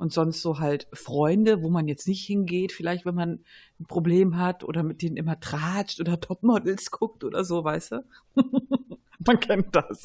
Und 0.00 0.14
sonst 0.14 0.40
so 0.40 0.60
halt 0.60 0.88
Freunde, 0.94 1.62
wo 1.62 1.68
man 1.68 1.86
jetzt 1.86 2.08
nicht 2.08 2.24
hingeht, 2.24 2.72
vielleicht 2.72 3.04
wenn 3.04 3.14
man 3.14 3.44
ein 3.78 3.84
Problem 3.84 4.38
hat 4.38 4.64
oder 4.64 4.82
mit 4.82 5.02
denen 5.02 5.18
immer 5.18 5.38
tratscht 5.38 6.00
oder 6.00 6.18
Topmodels 6.20 6.90
guckt 6.90 7.22
oder 7.22 7.44
so, 7.44 7.62
weißt 7.64 7.92
du? 7.92 8.04
man 9.26 9.38
kennt 9.40 9.76
das. 9.76 10.00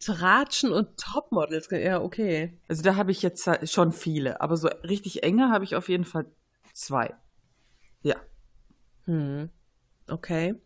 Tratschen 0.00 0.72
und 0.72 0.96
Topmodels, 0.96 1.68
ja, 1.70 2.02
okay. 2.02 2.58
Also 2.66 2.82
da 2.82 2.96
habe 2.96 3.12
ich 3.12 3.22
jetzt 3.22 3.48
schon 3.70 3.92
viele, 3.92 4.40
aber 4.40 4.56
so 4.56 4.66
richtig 4.82 5.22
enge 5.22 5.48
habe 5.48 5.62
ich 5.62 5.76
auf 5.76 5.88
jeden 5.88 6.04
Fall 6.04 6.26
zwei. 6.72 7.14
Ja. 8.02 8.16
Hm. 9.04 9.48
Okay. 10.08 10.56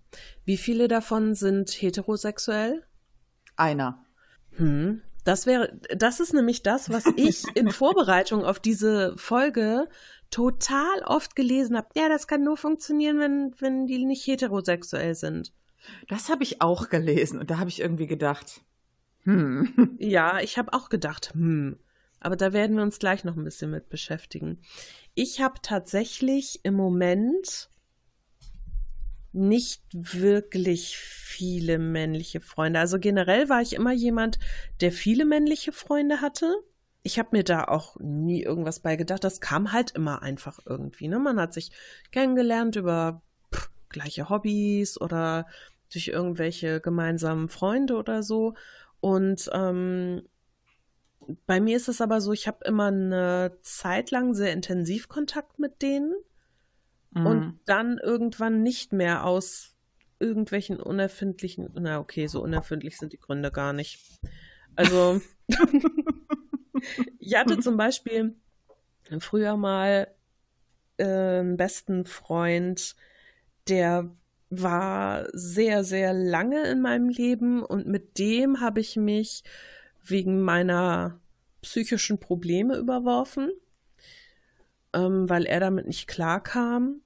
Wie 0.46 0.56
viele 0.56 0.88
davon 0.88 1.34
sind 1.34 1.68
heterosexuell? 1.68 2.82
Einer. 3.56 4.06
Hm. 4.52 5.02
Das 5.28 5.44
wäre, 5.44 5.78
das 5.94 6.20
ist 6.20 6.32
nämlich 6.32 6.62
das, 6.62 6.88
was 6.88 7.04
ich 7.16 7.44
in 7.54 7.70
Vorbereitung 7.70 8.46
auf 8.46 8.58
diese 8.58 9.14
Folge 9.18 9.86
total 10.30 11.02
oft 11.04 11.36
gelesen 11.36 11.76
habe. 11.76 11.88
Ja, 11.94 12.08
das 12.08 12.26
kann 12.26 12.44
nur 12.44 12.56
funktionieren, 12.56 13.18
wenn, 13.18 13.54
wenn 13.58 13.86
die 13.86 14.06
nicht 14.06 14.26
heterosexuell 14.26 15.14
sind. 15.14 15.52
Das 16.08 16.30
habe 16.30 16.44
ich 16.44 16.62
auch 16.62 16.88
gelesen 16.88 17.38
und 17.38 17.50
da 17.50 17.58
habe 17.58 17.68
ich 17.68 17.80
irgendwie 17.80 18.06
gedacht, 18.06 18.62
hm. 19.24 19.96
Ja, 19.98 20.40
ich 20.40 20.56
habe 20.56 20.72
auch 20.72 20.88
gedacht, 20.88 21.34
hm. 21.34 21.78
Aber 22.20 22.34
da 22.34 22.54
werden 22.54 22.76
wir 22.76 22.82
uns 22.82 22.98
gleich 22.98 23.22
noch 23.22 23.36
ein 23.36 23.44
bisschen 23.44 23.70
mit 23.70 23.90
beschäftigen. 23.90 24.62
Ich 25.14 25.42
habe 25.42 25.60
tatsächlich 25.60 26.60
im 26.62 26.72
Moment 26.72 27.68
nicht 29.32 29.82
wirklich 29.92 30.96
viele 30.98 31.78
männliche 31.78 32.40
Freunde. 32.40 32.80
Also 32.80 32.98
generell 32.98 33.48
war 33.48 33.60
ich 33.60 33.74
immer 33.74 33.92
jemand, 33.92 34.38
der 34.80 34.92
viele 34.92 35.24
männliche 35.24 35.72
Freunde 35.72 36.20
hatte. 36.20 36.56
Ich 37.02 37.18
habe 37.18 37.30
mir 37.32 37.44
da 37.44 37.64
auch 37.64 37.96
nie 38.00 38.42
irgendwas 38.42 38.80
bei 38.80 38.96
gedacht. 38.96 39.24
Das 39.24 39.40
kam 39.40 39.72
halt 39.72 39.92
immer 39.92 40.22
einfach 40.22 40.58
irgendwie. 40.66 41.08
Ne? 41.08 41.18
Man 41.18 41.40
hat 41.40 41.54
sich 41.54 41.70
kennengelernt 42.10 42.76
über 42.76 43.22
pff, 43.54 43.70
gleiche 43.88 44.28
Hobbys 44.28 45.00
oder 45.00 45.46
durch 45.92 46.08
irgendwelche 46.08 46.80
gemeinsamen 46.80 47.48
Freunde 47.48 47.96
oder 47.96 48.22
so. 48.22 48.54
Und 49.00 49.48
ähm, 49.52 50.22
bei 51.46 51.60
mir 51.60 51.76
ist 51.76 51.88
es 51.88 52.00
aber 52.00 52.20
so, 52.20 52.32
ich 52.32 52.48
habe 52.48 52.64
immer 52.64 52.86
eine 52.86 53.58
Zeit 53.62 54.10
lang 54.10 54.34
sehr 54.34 54.52
intensiv 54.52 55.08
Kontakt 55.08 55.58
mit 55.58 55.82
denen 55.82 56.14
mhm. 57.10 57.26
und 57.26 57.60
dann 57.66 57.98
irgendwann 57.98 58.62
nicht 58.62 58.92
mehr 58.92 59.24
aus 59.24 59.74
irgendwelchen 60.20 60.80
unerfindlichen, 60.80 61.68
na 61.74 62.00
okay, 62.00 62.26
so 62.26 62.42
unerfindlich 62.42 62.96
sind 62.96 63.12
die 63.12 63.20
Gründe 63.20 63.50
gar 63.50 63.72
nicht. 63.72 64.00
Also, 64.74 65.20
ich 67.18 67.36
hatte 67.36 67.60
zum 67.60 67.76
Beispiel 67.76 68.34
früher 69.20 69.56
mal 69.56 70.08
äh, 70.96 71.04
einen 71.04 71.56
besten 71.56 72.04
Freund, 72.04 72.96
der 73.68 74.10
war 74.50 75.26
sehr, 75.32 75.84
sehr 75.84 76.12
lange 76.12 76.62
in 76.68 76.80
meinem 76.80 77.08
Leben 77.08 77.62
und 77.62 77.86
mit 77.86 78.18
dem 78.18 78.60
habe 78.60 78.80
ich 78.80 78.96
mich 78.96 79.44
wegen 80.02 80.40
meiner 80.40 81.20
psychischen 81.60 82.18
Probleme 82.18 82.76
überworfen, 82.76 83.50
ähm, 84.94 85.28
weil 85.28 85.46
er 85.46 85.60
damit 85.60 85.86
nicht 85.86 86.06
klarkam. 86.06 87.02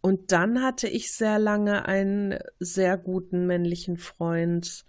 Und 0.00 0.32
dann 0.32 0.62
hatte 0.62 0.88
ich 0.88 1.12
sehr 1.12 1.38
lange 1.38 1.86
einen 1.86 2.38
sehr 2.58 2.96
guten 2.96 3.46
männlichen 3.46 3.98
Freund, 3.98 4.84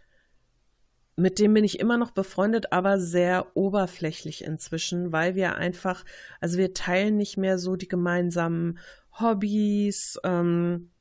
mit 1.22 1.40
dem 1.40 1.54
bin 1.54 1.64
ich 1.64 1.80
immer 1.80 1.98
noch 1.98 2.12
befreundet, 2.12 2.72
aber 2.72 3.00
sehr 3.00 3.56
oberflächlich 3.56 4.44
inzwischen, 4.44 5.12
weil 5.12 5.36
wir 5.36 5.56
einfach, 5.56 6.06
also 6.40 6.58
wir 6.58 6.74
teilen 6.74 7.18
nicht 7.18 7.38
mehr 7.38 7.58
so 7.58 7.76
die 7.76 7.88
gemeinsamen 7.88 8.80
Hobbys. 9.20 10.20
Ähm, 10.24 10.92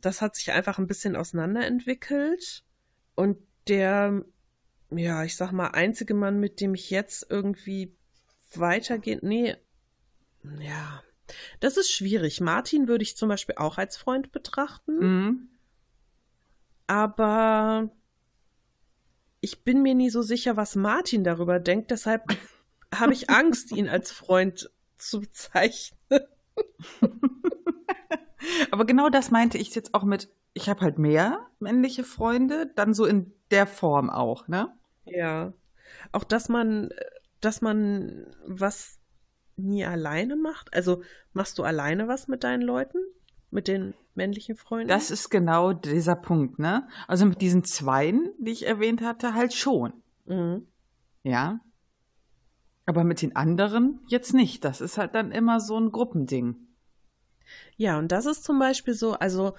das 0.00 0.20
hat 0.20 0.34
sich 0.34 0.52
einfach 0.52 0.78
ein 0.78 0.86
bisschen 0.88 1.16
auseinanderentwickelt. 1.16 2.64
Und 3.14 3.38
der, 3.68 4.24
ja, 4.90 5.24
ich 5.24 5.36
sag 5.36 5.52
mal, 5.52 5.68
einzige 5.68 6.14
Mann, 6.14 6.38
mit 6.38 6.60
dem 6.60 6.74
ich 6.74 6.90
jetzt 6.90 7.26
irgendwie 7.30 7.96
weitergehe, 8.54 9.18
nee, 9.22 9.56
ja, 10.60 11.02
das 11.60 11.76
ist 11.76 11.90
schwierig. 11.90 12.40
Martin 12.40 12.88
würde 12.88 13.02
ich 13.02 13.16
zum 13.16 13.28
Beispiel 13.28 13.56
auch 13.58 13.78
als 13.78 13.96
Freund 13.96 14.32
betrachten. 14.32 14.98
Mhm. 14.98 15.48
Aber 16.86 17.90
ich 19.40 19.64
bin 19.64 19.82
mir 19.82 19.94
nie 19.94 20.10
so 20.10 20.22
sicher, 20.22 20.56
was 20.56 20.76
Martin 20.76 21.24
darüber 21.24 21.58
denkt. 21.58 21.90
Deshalb 21.90 22.24
habe 22.94 23.12
ich 23.12 23.30
Angst, 23.30 23.72
ihn 23.72 23.88
als 23.88 24.12
Freund 24.12 24.70
zu 24.98 25.20
bezeichnen. 25.20 25.98
Aber 28.70 28.84
genau 28.84 29.08
das 29.08 29.30
meinte 29.30 29.58
ich 29.58 29.74
jetzt 29.74 29.94
auch 29.94 30.04
mit, 30.04 30.28
ich 30.54 30.68
habe 30.68 30.80
halt 30.82 30.98
mehr 30.98 31.46
männliche 31.58 32.04
Freunde, 32.04 32.70
dann 32.74 32.94
so 32.94 33.04
in 33.04 33.32
der 33.50 33.66
Form 33.66 34.08
auch, 34.10 34.46
ne? 34.48 34.72
Ja. 35.04 35.52
Auch 36.12 36.24
dass 36.24 36.48
man, 36.48 36.90
dass 37.40 37.60
man 37.60 38.26
was 38.46 38.98
nie 39.56 39.84
alleine 39.84 40.36
macht. 40.36 40.72
Also 40.74 41.02
machst 41.32 41.58
du 41.58 41.62
alleine 41.62 42.08
was 42.08 42.28
mit 42.28 42.44
deinen 42.44 42.62
Leuten? 42.62 42.98
Mit 43.50 43.68
den 43.68 43.94
männlichen 44.14 44.56
Freunden? 44.56 44.88
Das 44.88 45.10
ist 45.10 45.30
genau 45.30 45.72
dieser 45.72 46.16
Punkt, 46.16 46.58
ne? 46.58 46.88
Also 47.06 47.26
mit 47.26 47.40
diesen 47.40 47.64
Zweien, 47.64 48.32
die 48.38 48.50
ich 48.50 48.66
erwähnt 48.66 49.02
hatte, 49.02 49.34
halt 49.34 49.54
schon. 49.54 49.92
Mhm. 50.26 50.66
Ja. 51.22 51.60
Aber 52.86 53.04
mit 53.04 53.22
den 53.22 53.34
anderen 53.34 54.00
jetzt 54.08 54.34
nicht. 54.34 54.64
Das 54.64 54.80
ist 54.80 54.98
halt 54.98 55.14
dann 55.14 55.32
immer 55.32 55.60
so 55.60 55.78
ein 55.78 55.92
Gruppending. 55.92 56.56
Ja, 57.76 57.98
und 57.98 58.12
das 58.12 58.26
ist 58.26 58.44
zum 58.44 58.58
Beispiel 58.58 58.94
so, 58.94 59.14
also 59.14 59.54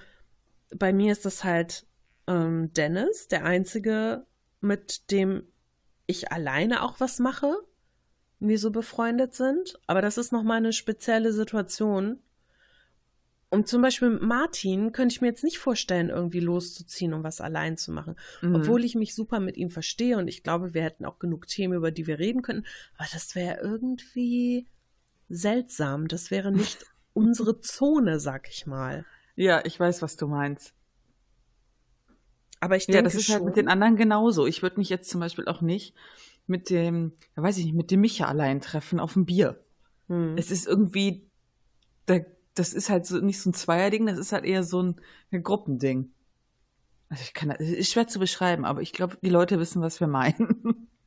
bei 0.76 0.92
mir 0.92 1.12
ist 1.12 1.24
das 1.24 1.44
halt 1.44 1.86
ähm, 2.26 2.72
Dennis, 2.74 3.28
der 3.28 3.44
einzige, 3.44 4.26
mit 4.60 5.10
dem 5.10 5.44
ich 6.06 6.32
alleine 6.32 6.82
auch 6.82 7.00
was 7.00 7.18
mache. 7.18 7.54
Nie 8.40 8.56
so 8.56 8.70
befreundet 8.70 9.34
sind. 9.34 9.78
Aber 9.86 10.02
das 10.02 10.18
ist 10.18 10.32
nochmal 10.32 10.58
eine 10.58 10.72
spezielle 10.72 11.32
Situation. 11.32 12.18
Und 13.50 13.66
zum 13.66 13.80
Beispiel 13.80 14.10
mit 14.10 14.22
Martin 14.22 14.92
könnte 14.92 15.14
ich 15.14 15.20
mir 15.22 15.28
jetzt 15.28 15.44
nicht 15.44 15.58
vorstellen, 15.58 16.10
irgendwie 16.10 16.40
loszuziehen 16.40 17.14
und 17.14 17.22
was 17.22 17.40
allein 17.40 17.78
zu 17.78 17.92
machen. 17.92 18.16
Mhm. 18.42 18.56
Obwohl 18.56 18.84
ich 18.84 18.94
mich 18.94 19.14
super 19.14 19.40
mit 19.40 19.56
ihm 19.56 19.70
verstehe 19.70 20.18
und 20.18 20.28
ich 20.28 20.42
glaube, 20.42 20.74
wir 20.74 20.82
hätten 20.82 21.06
auch 21.06 21.18
genug 21.18 21.46
Themen, 21.46 21.74
über 21.74 21.90
die 21.90 22.06
wir 22.06 22.18
reden 22.18 22.42
könnten. 22.42 22.66
Aber 22.96 23.08
das 23.12 23.34
wäre 23.34 23.60
irgendwie 23.60 24.66
seltsam. 25.30 26.08
Das 26.08 26.30
wäre 26.30 26.52
nicht 26.52 26.84
unsere 27.14 27.60
Zone, 27.60 28.20
sag 28.20 28.48
ich 28.50 28.66
mal. 28.66 29.06
Ja, 29.34 29.64
ich 29.64 29.80
weiß, 29.80 30.02
was 30.02 30.16
du 30.16 30.26
meinst. 30.26 30.74
Aber 32.60 32.76
ich 32.76 32.86
denke 32.86 32.98
Ja, 32.98 33.02
das 33.02 33.14
ist 33.14 33.26
schon, 33.26 33.36
halt 33.36 33.44
mit 33.44 33.56
den 33.56 33.68
anderen 33.68 33.96
genauso. 33.96 34.46
Ich 34.46 34.62
würde 34.62 34.78
mich 34.78 34.90
jetzt 34.90 35.08
zum 35.08 35.20
Beispiel 35.20 35.46
auch 35.46 35.62
nicht 35.62 35.94
mit 36.48 36.70
dem, 36.70 37.12
ja, 37.36 37.42
weiß 37.42 37.58
ich 37.58 37.64
nicht, 37.64 37.74
mit 37.74 37.90
dem 37.90 38.00
Micha 38.00 38.26
allein 38.26 38.60
treffen 38.60 39.00
auf 39.00 39.16
ein 39.16 39.26
Bier. 39.26 39.62
Hm. 40.08 40.36
Es 40.36 40.50
ist 40.50 40.66
irgendwie, 40.66 41.28
das 42.06 42.72
ist 42.72 42.90
halt 42.90 43.06
so 43.06 43.18
nicht 43.18 43.40
so 43.40 43.50
ein 43.50 43.54
Zweierding, 43.54 44.06
das 44.06 44.18
ist 44.18 44.32
halt 44.32 44.44
eher 44.44 44.64
so 44.64 44.82
ein, 44.82 45.00
ein 45.30 45.42
Gruppending. 45.42 46.10
Also 47.08 47.22
ich 47.22 47.32
kann, 47.32 47.50
es 47.50 47.70
ist 47.70 47.92
schwer 47.92 48.06
zu 48.06 48.18
beschreiben, 48.18 48.64
aber 48.64 48.82
ich 48.82 48.92
glaube, 48.92 49.16
die 49.22 49.30
Leute 49.30 49.58
wissen, 49.58 49.82
was 49.82 50.00
wir 50.00 50.08
meinen. 50.08 50.88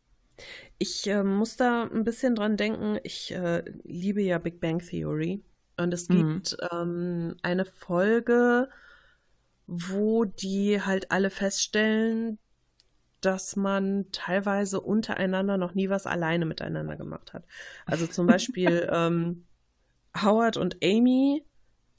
Ich 0.79 1.05
äh, 1.05 1.23
muss 1.23 1.55
da 1.57 1.83
ein 1.83 2.03
bisschen 2.03 2.33
dran 2.33 2.57
denken. 2.57 2.97
Ich 3.03 3.31
äh, 3.31 3.63
liebe 3.83 4.23
ja 4.23 4.39
Big 4.39 4.59
Bang 4.59 4.79
Theory. 4.79 5.43
Und 5.77 5.93
es 5.93 6.09
mhm. 6.09 6.15
gibt 6.15 6.57
mhm. 6.59 6.67
ähm, 6.71 7.35
eine 7.43 7.65
Folge, 7.65 8.67
wo 9.67 10.25
die 10.25 10.81
halt 10.81 11.11
alle 11.11 11.29
feststellen, 11.29 12.39
dass 13.21 13.55
man 13.55 14.05
teilweise 14.11 14.81
untereinander 14.81 15.57
noch 15.57 15.73
nie 15.73 15.89
was 15.89 16.05
alleine 16.07 16.45
miteinander 16.45 16.95
gemacht 16.95 17.33
hat. 17.33 17.45
Also 17.85 18.07
zum 18.07 18.27
Beispiel 18.27 18.89
ähm, 18.91 19.45
Howard 20.19 20.57
und 20.57 20.77
Amy 20.83 21.45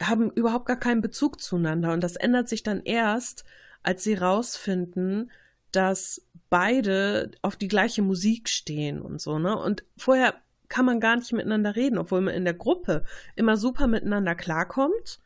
haben 0.02 0.30
überhaupt 0.30 0.66
gar 0.66 0.78
keinen 0.78 1.00
Bezug 1.00 1.40
zueinander 1.40 1.92
und 1.92 2.02
das 2.02 2.16
ändert 2.16 2.48
sich 2.48 2.62
dann 2.62 2.82
erst, 2.82 3.44
als 3.82 4.04
sie 4.04 4.14
rausfinden, 4.14 5.30
dass 5.70 6.26
beide 6.50 7.30
auf 7.40 7.56
die 7.56 7.68
gleiche 7.68 8.02
Musik 8.02 8.48
stehen 8.48 9.00
und 9.00 9.20
so, 9.20 9.38
ne? 9.38 9.58
Und 9.58 9.84
vorher 9.96 10.34
kann 10.68 10.84
man 10.84 11.00
gar 11.00 11.16
nicht 11.16 11.32
miteinander 11.32 11.76
reden, 11.76 11.98
obwohl 11.98 12.20
man 12.20 12.34
in 12.34 12.44
der 12.44 12.54
Gruppe 12.54 13.04
immer 13.36 13.56
super 13.56 13.86
miteinander 13.86 14.34
klarkommt, 14.34 15.20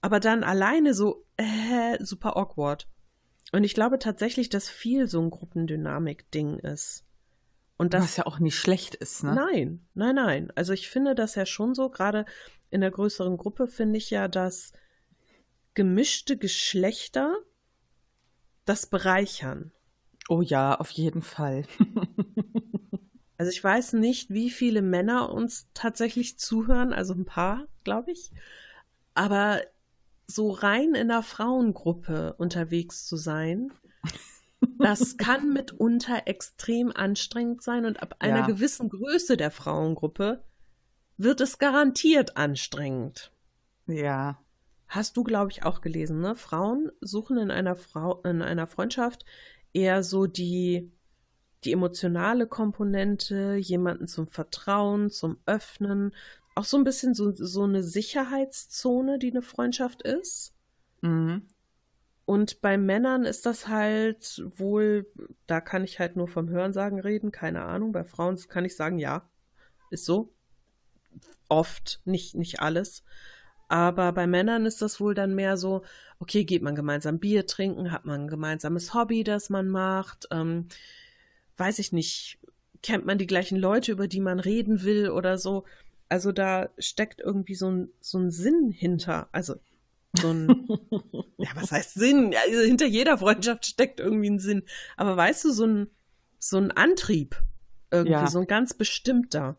aber 0.00 0.20
dann 0.20 0.42
alleine 0.42 0.94
so 0.94 1.24
äh, 1.36 2.02
super 2.02 2.36
awkward. 2.36 2.88
Und 3.52 3.64
ich 3.64 3.74
glaube 3.74 3.98
tatsächlich, 3.98 4.48
dass 4.48 4.68
viel 4.68 5.08
so 5.08 5.20
ein 5.20 5.30
Gruppendynamik-Ding 5.30 6.58
ist. 6.58 7.04
Und 7.76 7.94
das 7.94 8.04
Was 8.04 8.16
ja 8.18 8.26
auch 8.26 8.38
nicht 8.38 8.56
schlecht 8.56 8.94
ist, 8.94 9.24
ne? 9.24 9.34
Nein, 9.34 9.86
nein, 9.94 10.14
nein. 10.14 10.52
Also 10.54 10.72
ich 10.72 10.88
finde 10.88 11.14
das 11.14 11.34
ja 11.34 11.46
schon 11.46 11.74
so, 11.74 11.88
gerade 11.88 12.26
in 12.70 12.82
der 12.82 12.90
größeren 12.90 13.36
Gruppe 13.36 13.66
finde 13.68 13.96
ich 13.96 14.10
ja, 14.10 14.28
dass 14.28 14.72
gemischte 15.74 16.36
Geschlechter 16.36 17.36
das 18.66 18.86
bereichern. 18.86 19.72
Oh 20.28 20.42
ja, 20.42 20.74
auf 20.74 20.90
jeden 20.90 21.22
Fall. 21.22 21.64
also 23.38 23.50
ich 23.50 23.64
weiß 23.64 23.94
nicht, 23.94 24.30
wie 24.30 24.50
viele 24.50 24.82
Männer 24.82 25.32
uns 25.32 25.66
tatsächlich 25.74 26.38
zuhören, 26.38 26.92
also 26.92 27.14
ein 27.14 27.24
paar, 27.24 27.66
glaube 27.82 28.12
ich. 28.12 28.30
Aber 29.14 29.62
so 30.30 30.50
rein 30.50 30.94
in 30.94 31.08
der 31.08 31.22
Frauengruppe 31.22 32.34
unterwegs 32.38 33.06
zu 33.06 33.16
sein, 33.16 33.72
das 34.78 35.16
kann 35.16 35.52
mitunter 35.52 36.22
extrem 36.26 36.92
anstrengend 36.94 37.62
sein 37.62 37.84
und 37.84 38.02
ab 38.02 38.16
einer 38.18 38.40
ja. 38.40 38.46
gewissen 38.46 38.88
Größe 38.88 39.36
der 39.36 39.50
Frauengruppe 39.50 40.42
wird 41.16 41.40
es 41.40 41.58
garantiert 41.58 42.36
anstrengend. 42.36 43.32
Ja. 43.86 44.38
Hast 44.88 45.16
du, 45.16 45.22
glaube 45.22 45.50
ich, 45.52 45.64
auch 45.64 45.82
gelesen, 45.82 46.20
ne? 46.20 46.34
Frauen 46.34 46.90
suchen 47.00 47.38
in 47.38 47.50
einer 47.50 47.76
Frau, 47.76 48.22
in 48.22 48.42
einer 48.42 48.66
Freundschaft 48.66 49.24
eher 49.72 50.02
so 50.02 50.26
die, 50.26 50.90
die 51.64 51.72
emotionale 51.72 52.46
Komponente, 52.46 53.54
jemanden 53.56 54.08
zum 54.08 54.26
Vertrauen, 54.26 55.10
zum 55.10 55.38
Öffnen, 55.46 56.12
auch 56.54 56.64
so 56.64 56.76
ein 56.76 56.84
bisschen 56.84 57.14
so, 57.14 57.32
so 57.32 57.64
eine 57.64 57.82
Sicherheitszone, 57.82 59.18
die 59.18 59.30
eine 59.30 59.42
Freundschaft 59.42 60.02
ist. 60.02 60.54
Mhm. 61.00 61.46
Und 62.24 62.60
bei 62.60 62.78
Männern 62.78 63.24
ist 63.24 63.44
das 63.44 63.66
halt 63.66 64.42
wohl, 64.56 65.06
da 65.46 65.60
kann 65.60 65.82
ich 65.82 65.98
halt 65.98 66.16
nur 66.16 66.28
vom 66.28 66.48
Hörensagen 66.48 67.00
reden, 67.00 67.32
keine 67.32 67.62
Ahnung. 67.62 67.92
Bei 67.92 68.04
Frauen 68.04 68.36
kann 68.48 68.64
ich 68.64 68.76
sagen, 68.76 68.98
ja, 68.98 69.28
ist 69.90 70.04
so. 70.04 70.32
Oft, 71.48 72.00
nicht, 72.04 72.36
nicht 72.36 72.60
alles. 72.60 73.02
Aber 73.66 74.12
bei 74.12 74.26
Männern 74.26 74.66
ist 74.66 74.82
das 74.82 75.00
wohl 75.00 75.14
dann 75.14 75.34
mehr 75.34 75.56
so, 75.56 75.82
okay, 76.18 76.44
geht 76.44 76.62
man 76.62 76.74
gemeinsam 76.74 77.18
Bier 77.18 77.46
trinken, 77.46 77.90
hat 77.92 78.04
man 78.04 78.22
ein 78.22 78.28
gemeinsames 78.28 78.94
Hobby, 78.94 79.24
das 79.24 79.50
man 79.50 79.68
macht, 79.68 80.28
ähm, 80.30 80.68
weiß 81.56 81.78
ich 81.78 81.92
nicht, 81.92 82.38
kennt 82.82 83.06
man 83.06 83.18
die 83.18 83.26
gleichen 83.26 83.56
Leute, 83.56 83.92
über 83.92 84.08
die 84.08 84.20
man 84.20 84.40
reden 84.40 84.82
will 84.82 85.10
oder 85.10 85.38
so. 85.38 85.64
Also 86.10 86.32
da 86.32 86.68
steckt 86.76 87.20
irgendwie 87.20 87.54
so 87.54 87.70
ein, 87.70 87.88
so 88.00 88.18
ein 88.18 88.30
Sinn 88.30 88.70
hinter. 88.70 89.28
Also 89.30 89.54
so 90.20 90.30
ein, 90.30 90.68
ja, 91.38 91.50
was 91.54 91.70
heißt 91.70 91.94
Sinn? 91.94 92.34
Also 92.46 92.60
hinter 92.60 92.86
jeder 92.86 93.16
Freundschaft 93.16 93.64
steckt 93.64 94.00
irgendwie 94.00 94.28
ein 94.28 94.40
Sinn. 94.40 94.64
Aber 94.96 95.16
weißt 95.16 95.44
du, 95.44 95.52
so 95.52 95.66
ein, 95.66 95.86
so 96.38 96.58
ein 96.58 96.72
Antrieb, 96.72 97.40
irgendwie, 97.92 98.12
ja. 98.12 98.26
so 98.26 98.40
ein 98.40 98.46
ganz 98.48 98.74
bestimmter. 98.74 99.56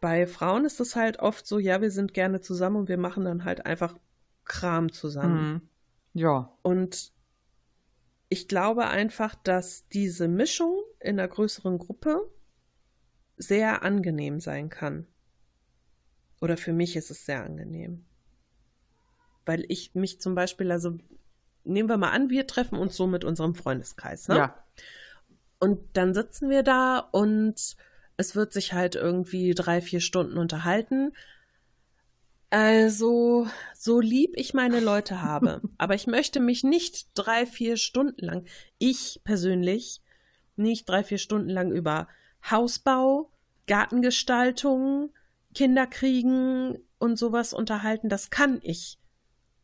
Bei 0.00 0.26
Frauen 0.26 0.64
ist 0.64 0.80
das 0.80 0.96
halt 0.96 1.20
oft 1.20 1.46
so, 1.46 1.60
ja, 1.60 1.80
wir 1.80 1.92
sind 1.92 2.14
gerne 2.14 2.40
zusammen 2.40 2.76
und 2.76 2.88
wir 2.88 2.98
machen 2.98 3.24
dann 3.24 3.44
halt 3.44 3.64
einfach 3.64 3.96
Kram 4.44 4.90
zusammen. 4.90 5.52
Mhm. 5.52 6.20
Ja. 6.20 6.58
Und 6.62 7.12
ich 8.28 8.48
glaube 8.48 8.88
einfach, 8.88 9.36
dass 9.36 9.86
diese 9.88 10.26
Mischung 10.26 10.82
in 10.98 11.20
einer 11.20 11.28
größeren 11.28 11.78
Gruppe 11.78 12.28
sehr 13.36 13.82
angenehm 13.82 14.40
sein 14.40 14.68
kann. 14.68 15.06
Oder 16.42 16.58
für 16.58 16.74
mich 16.74 16.96
ist 16.96 17.10
es 17.10 17.24
sehr 17.24 17.42
angenehm 17.42 18.04
weil 19.46 19.64
ich 19.68 19.94
mich 19.94 20.20
zum 20.20 20.34
Beispiel, 20.34 20.70
also 20.70 20.98
nehmen 21.64 21.88
wir 21.88 21.96
mal 21.96 22.10
an, 22.10 22.30
wir 22.30 22.46
treffen 22.46 22.78
uns 22.78 22.96
so 22.96 23.06
mit 23.06 23.24
unserem 23.24 23.54
Freundeskreis, 23.54 24.28
ne? 24.28 24.36
Ja. 24.36 24.64
Und 25.58 25.80
dann 25.92 26.12
sitzen 26.12 26.50
wir 26.50 26.62
da 26.62 26.98
und 26.98 27.76
es 28.16 28.34
wird 28.34 28.52
sich 28.52 28.72
halt 28.72 28.96
irgendwie 28.96 29.54
drei, 29.54 29.80
vier 29.80 30.00
Stunden 30.00 30.36
unterhalten. 30.38 31.12
Also, 32.50 33.46
so 33.74 34.00
lieb 34.00 34.32
ich 34.34 34.54
meine 34.54 34.80
Leute 34.80 35.22
habe, 35.22 35.62
aber 35.78 35.94
ich 35.94 36.06
möchte 36.06 36.40
mich 36.40 36.64
nicht 36.64 37.10
drei, 37.14 37.46
vier 37.46 37.76
Stunden 37.76 38.24
lang, 38.24 38.44
ich 38.78 39.20
persönlich, 39.24 40.02
nicht 40.56 40.88
drei, 40.88 41.04
vier 41.04 41.18
Stunden 41.18 41.48
lang 41.48 41.70
über 41.70 42.08
Hausbau, 42.50 43.30
Gartengestaltung, 43.66 45.12
Kinderkriegen 45.54 46.78
und 46.98 47.18
sowas 47.18 47.52
unterhalten. 47.52 48.08
Das 48.08 48.30
kann 48.30 48.58
ich 48.62 48.98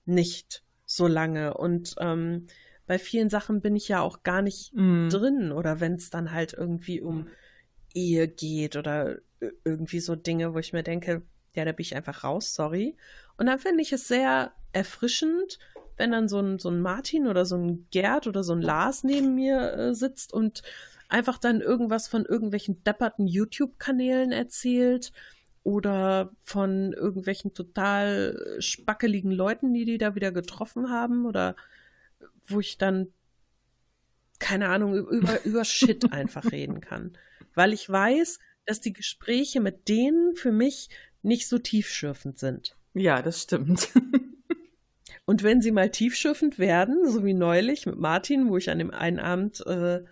nicht 0.05 0.63
so 0.85 1.07
lange. 1.07 1.55
Und 1.55 1.95
ähm, 1.99 2.47
bei 2.87 2.99
vielen 2.99 3.31
Sachen 3.31 3.61
bin 3.61 3.77
ich 3.77 3.89
ja 3.89 4.01
auch 4.01 4.23
gar 4.23 4.43
nicht 4.43 4.73
mm. 4.75 5.09
drin. 5.09 5.53
Oder 5.53 5.81
wenn 5.81 5.95
es 5.95 6.11
dann 6.11 6.33
halt 6.33 6.55
irgendwie 6.55 7.01
um 7.01 7.29
Ehe 7.95 8.29
geht 8.29 8.77
oder 8.77 9.19
irgendwie 9.65 10.01
so 10.01 10.17
Dinge, 10.17 10.55
wo 10.55 10.59
ich 10.59 10.73
mir 10.73 10.83
denke, 10.83 11.23
ja, 11.55 11.65
da 11.65 11.73
bin 11.73 11.83
ich 11.83 11.95
einfach 11.95 12.25
raus, 12.25 12.55
sorry. 12.55 12.97
Und 13.37 13.47
dann 13.47 13.59
finde 13.59 13.83
ich 13.83 13.93
es 13.93 14.09
sehr 14.09 14.53
erfrischend, 14.73 15.59
wenn 15.97 16.13
dann 16.13 16.29
so 16.29 16.41
ein, 16.41 16.59
so 16.59 16.71
ein 16.71 16.81
Martin 16.81 17.27
oder 17.27 17.45
so 17.45 17.57
ein 17.57 17.87
Gerd 17.91 18.27
oder 18.27 18.43
so 18.43 18.53
ein 18.53 18.63
Lars 18.63 19.05
neben 19.05 19.35
mir 19.35 19.73
äh, 19.73 19.95
sitzt 19.95 20.33
und 20.33 20.63
einfach 21.09 21.39
dann 21.39 21.61
irgendwas 21.61 22.09
von 22.09 22.25
irgendwelchen 22.25 22.83
depperten 22.85 23.27
YouTube-Kanälen 23.27 24.33
erzählt 24.33 25.13
oder 25.69 26.33
von 26.41 26.95
irgendwelchen 26.95 27.53
total 27.53 28.57
spackeligen 28.59 29.31
Leuten, 29.31 29.75
die 29.75 29.85
die 29.85 29.99
da 29.99 30.15
wieder 30.15 30.33
getroffen 30.33 30.89
haben 30.89 31.27
oder 31.27 31.57
wo 32.47 32.59
ich 32.59 32.79
dann 32.79 33.09
keine 34.39 34.71
Ahnung 34.71 34.97
über 34.97 35.39
über 35.45 35.67
Shit 35.67 36.11
einfach 36.11 36.51
reden 36.53 36.81
kann, 36.81 37.19
weil 37.55 37.75
ich 37.75 37.87
weiß, 37.87 38.39
dass 38.65 38.81
die 38.81 38.95
Gespräche 38.95 39.61
mit 39.61 39.91
denen 39.91 40.37
für 40.37 40.53
mich 40.53 40.89
nicht 41.21 41.47
so 41.47 41.59
tiefschürfend 41.59 42.39
sind. 42.39 42.75
Ja, 42.95 43.21
das 43.21 43.43
stimmt. 43.43 43.91
Und 45.27 45.43
wenn 45.43 45.61
sie 45.61 45.73
mal 45.73 45.91
tiefschürfend 45.91 46.59
werden, 46.59 47.07
so 47.07 47.27
wie 47.27 47.35
neulich 47.35 47.85
mit 47.85 47.99
Martin, 47.99 48.49
wo 48.49 48.57
ich 48.57 48.71
an 48.71 48.79
dem 48.79 48.91
einen 48.91 49.19
Abend 49.19 49.61
äh, 49.67 50.03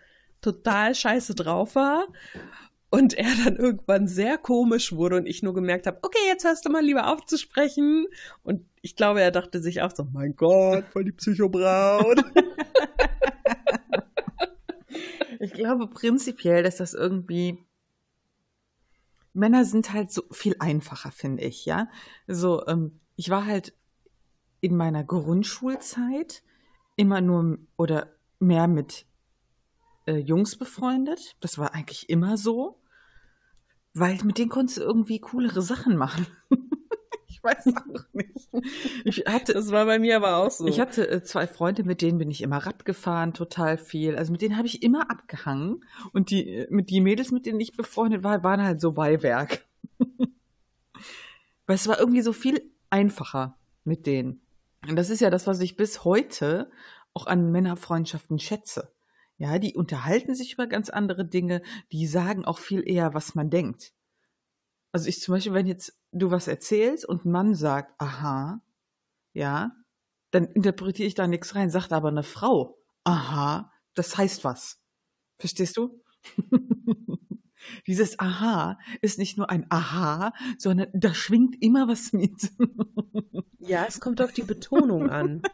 total 0.42 0.94
scheiße 0.94 1.34
drauf 1.34 1.76
war 1.76 2.08
und 2.96 3.12
er 3.12 3.30
dann 3.44 3.56
irgendwann 3.56 4.08
sehr 4.08 4.38
komisch 4.38 4.92
wurde 4.92 5.16
und 5.16 5.26
ich 5.26 5.42
nur 5.42 5.52
gemerkt 5.52 5.86
habe, 5.86 5.98
okay, 6.00 6.18
jetzt 6.28 6.44
hörst 6.44 6.64
du 6.64 6.70
mal 6.70 6.82
lieber 6.82 7.12
auf 7.12 7.26
zu 7.26 7.36
sprechen. 7.36 8.06
Und 8.42 8.64
ich 8.80 8.96
glaube, 8.96 9.20
er 9.20 9.30
dachte 9.30 9.60
sich 9.60 9.82
auch 9.82 9.94
so, 9.94 10.04
mein 10.04 10.34
Gott, 10.34 10.86
voll 10.92 11.04
die 11.04 11.12
Psychobraut. 11.12 12.24
ich 15.40 15.52
glaube 15.52 15.88
prinzipiell, 15.88 16.62
dass 16.62 16.76
das 16.76 16.94
irgendwie 16.94 17.58
Männer 19.34 19.66
sind 19.66 19.92
halt 19.92 20.10
so 20.10 20.22
viel 20.30 20.56
einfacher, 20.58 21.10
finde 21.10 21.44
ich, 21.44 21.66
ja. 21.66 21.90
So, 22.26 22.66
ähm, 22.66 23.00
ich 23.16 23.28
war 23.28 23.44
halt 23.44 23.74
in 24.62 24.74
meiner 24.74 25.04
Grundschulzeit 25.04 26.42
immer 26.96 27.20
nur 27.20 27.58
oder 27.76 28.16
mehr 28.38 28.68
mit 28.68 29.04
äh, 30.06 30.16
Jungs 30.16 30.56
befreundet. 30.56 31.36
Das 31.40 31.58
war 31.58 31.74
eigentlich 31.74 32.08
immer 32.08 32.38
so. 32.38 32.80
Weil 33.98 34.18
mit 34.24 34.36
denen 34.36 34.50
konntest 34.50 34.76
du 34.76 34.82
irgendwie 34.82 35.20
coolere 35.20 35.62
Sachen 35.62 35.96
machen. 35.96 36.26
ich 37.28 37.42
weiß 37.42 37.68
auch 37.68 38.04
nicht. 38.12 38.50
Ich 39.06 39.24
hatte, 39.26 39.54
das 39.54 39.72
war 39.72 39.86
bei 39.86 39.98
mir 39.98 40.16
aber 40.16 40.36
auch 40.36 40.50
so. 40.50 40.66
Ich 40.66 40.78
hatte 40.80 41.08
äh, 41.08 41.22
zwei 41.22 41.46
Freunde, 41.46 41.82
mit 41.82 42.02
denen 42.02 42.18
bin 42.18 42.30
ich 42.30 42.42
immer 42.42 42.58
Rad 42.58 42.84
gefahren, 42.84 43.32
total 43.32 43.78
viel. 43.78 44.14
Also 44.16 44.32
mit 44.32 44.42
denen 44.42 44.58
habe 44.58 44.66
ich 44.66 44.82
immer 44.82 45.10
abgehangen. 45.10 45.82
Und 46.12 46.30
die, 46.30 46.46
äh, 46.46 46.66
mit 46.68 46.90
die 46.90 47.00
Mädels, 47.00 47.30
mit 47.30 47.46
denen 47.46 47.58
ich 47.58 47.74
befreundet 47.74 48.22
war, 48.22 48.44
waren 48.44 48.62
halt 48.62 48.82
so 48.82 48.92
Beiwerk. 48.92 49.64
Weil 51.66 51.76
es 51.76 51.88
war 51.88 51.98
irgendwie 51.98 52.22
so 52.22 52.34
viel 52.34 52.70
einfacher 52.90 53.56
mit 53.84 54.06
denen. 54.06 54.42
Und 54.86 54.96
das 54.96 55.08
ist 55.08 55.20
ja 55.20 55.30
das, 55.30 55.46
was 55.46 55.60
ich 55.60 55.76
bis 55.76 56.04
heute 56.04 56.70
auch 57.14 57.26
an 57.26 57.50
Männerfreundschaften 57.50 58.38
schätze. 58.38 58.92
Ja, 59.38 59.58
die 59.58 59.74
unterhalten 59.74 60.34
sich 60.34 60.54
über 60.54 60.66
ganz 60.66 60.88
andere 60.88 61.26
Dinge, 61.26 61.62
die 61.92 62.06
sagen 62.06 62.44
auch 62.44 62.58
viel 62.58 62.88
eher, 62.88 63.12
was 63.12 63.34
man 63.34 63.50
denkt. 63.50 63.92
Also 64.92 65.08
ich 65.08 65.20
zum 65.20 65.34
Beispiel, 65.34 65.52
wenn 65.52 65.66
jetzt 65.66 65.98
du 66.12 66.30
was 66.30 66.48
erzählst 66.48 67.04
und 67.04 67.26
ein 67.26 67.32
Mann 67.32 67.54
sagt, 67.54 67.92
aha, 68.00 68.62
ja, 69.34 69.72
dann 70.30 70.46
interpretiere 70.46 71.06
ich 71.06 71.14
da 71.14 71.26
nichts 71.26 71.54
rein, 71.54 71.70
sagt 71.70 71.92
aber 71.92 72.08
eine 72.08 72.22
Frau, 72.22 72.78
aha, 73.04 73.70
das 73.94 74.16
heißt 74.16 74.44
was. 74.44 74.80
Verstehst 75.38 75.76
du? 75.76 76.02
Dieses 77.86 78.18
Aha 78.18 78.78
ist 79.00 79.18
nicht 79.18 79.36
nur 79.36 79.50
ein 79.50 79.66
Aha, 79.70 80.32
sondern 80.56 80.88
da 80.94 81.12
schwingt 81.14 81.60
immer 81.60 81.88
was 81.88 82.12
mit. 82.12 82.52
ja, 83.58 83.84
es 83.86 84.00
kommt 84.00 84.22
auf 84.22 84.32
die 84.32 84.42
Betonung 84.42 85.10
an. 85.10 85.42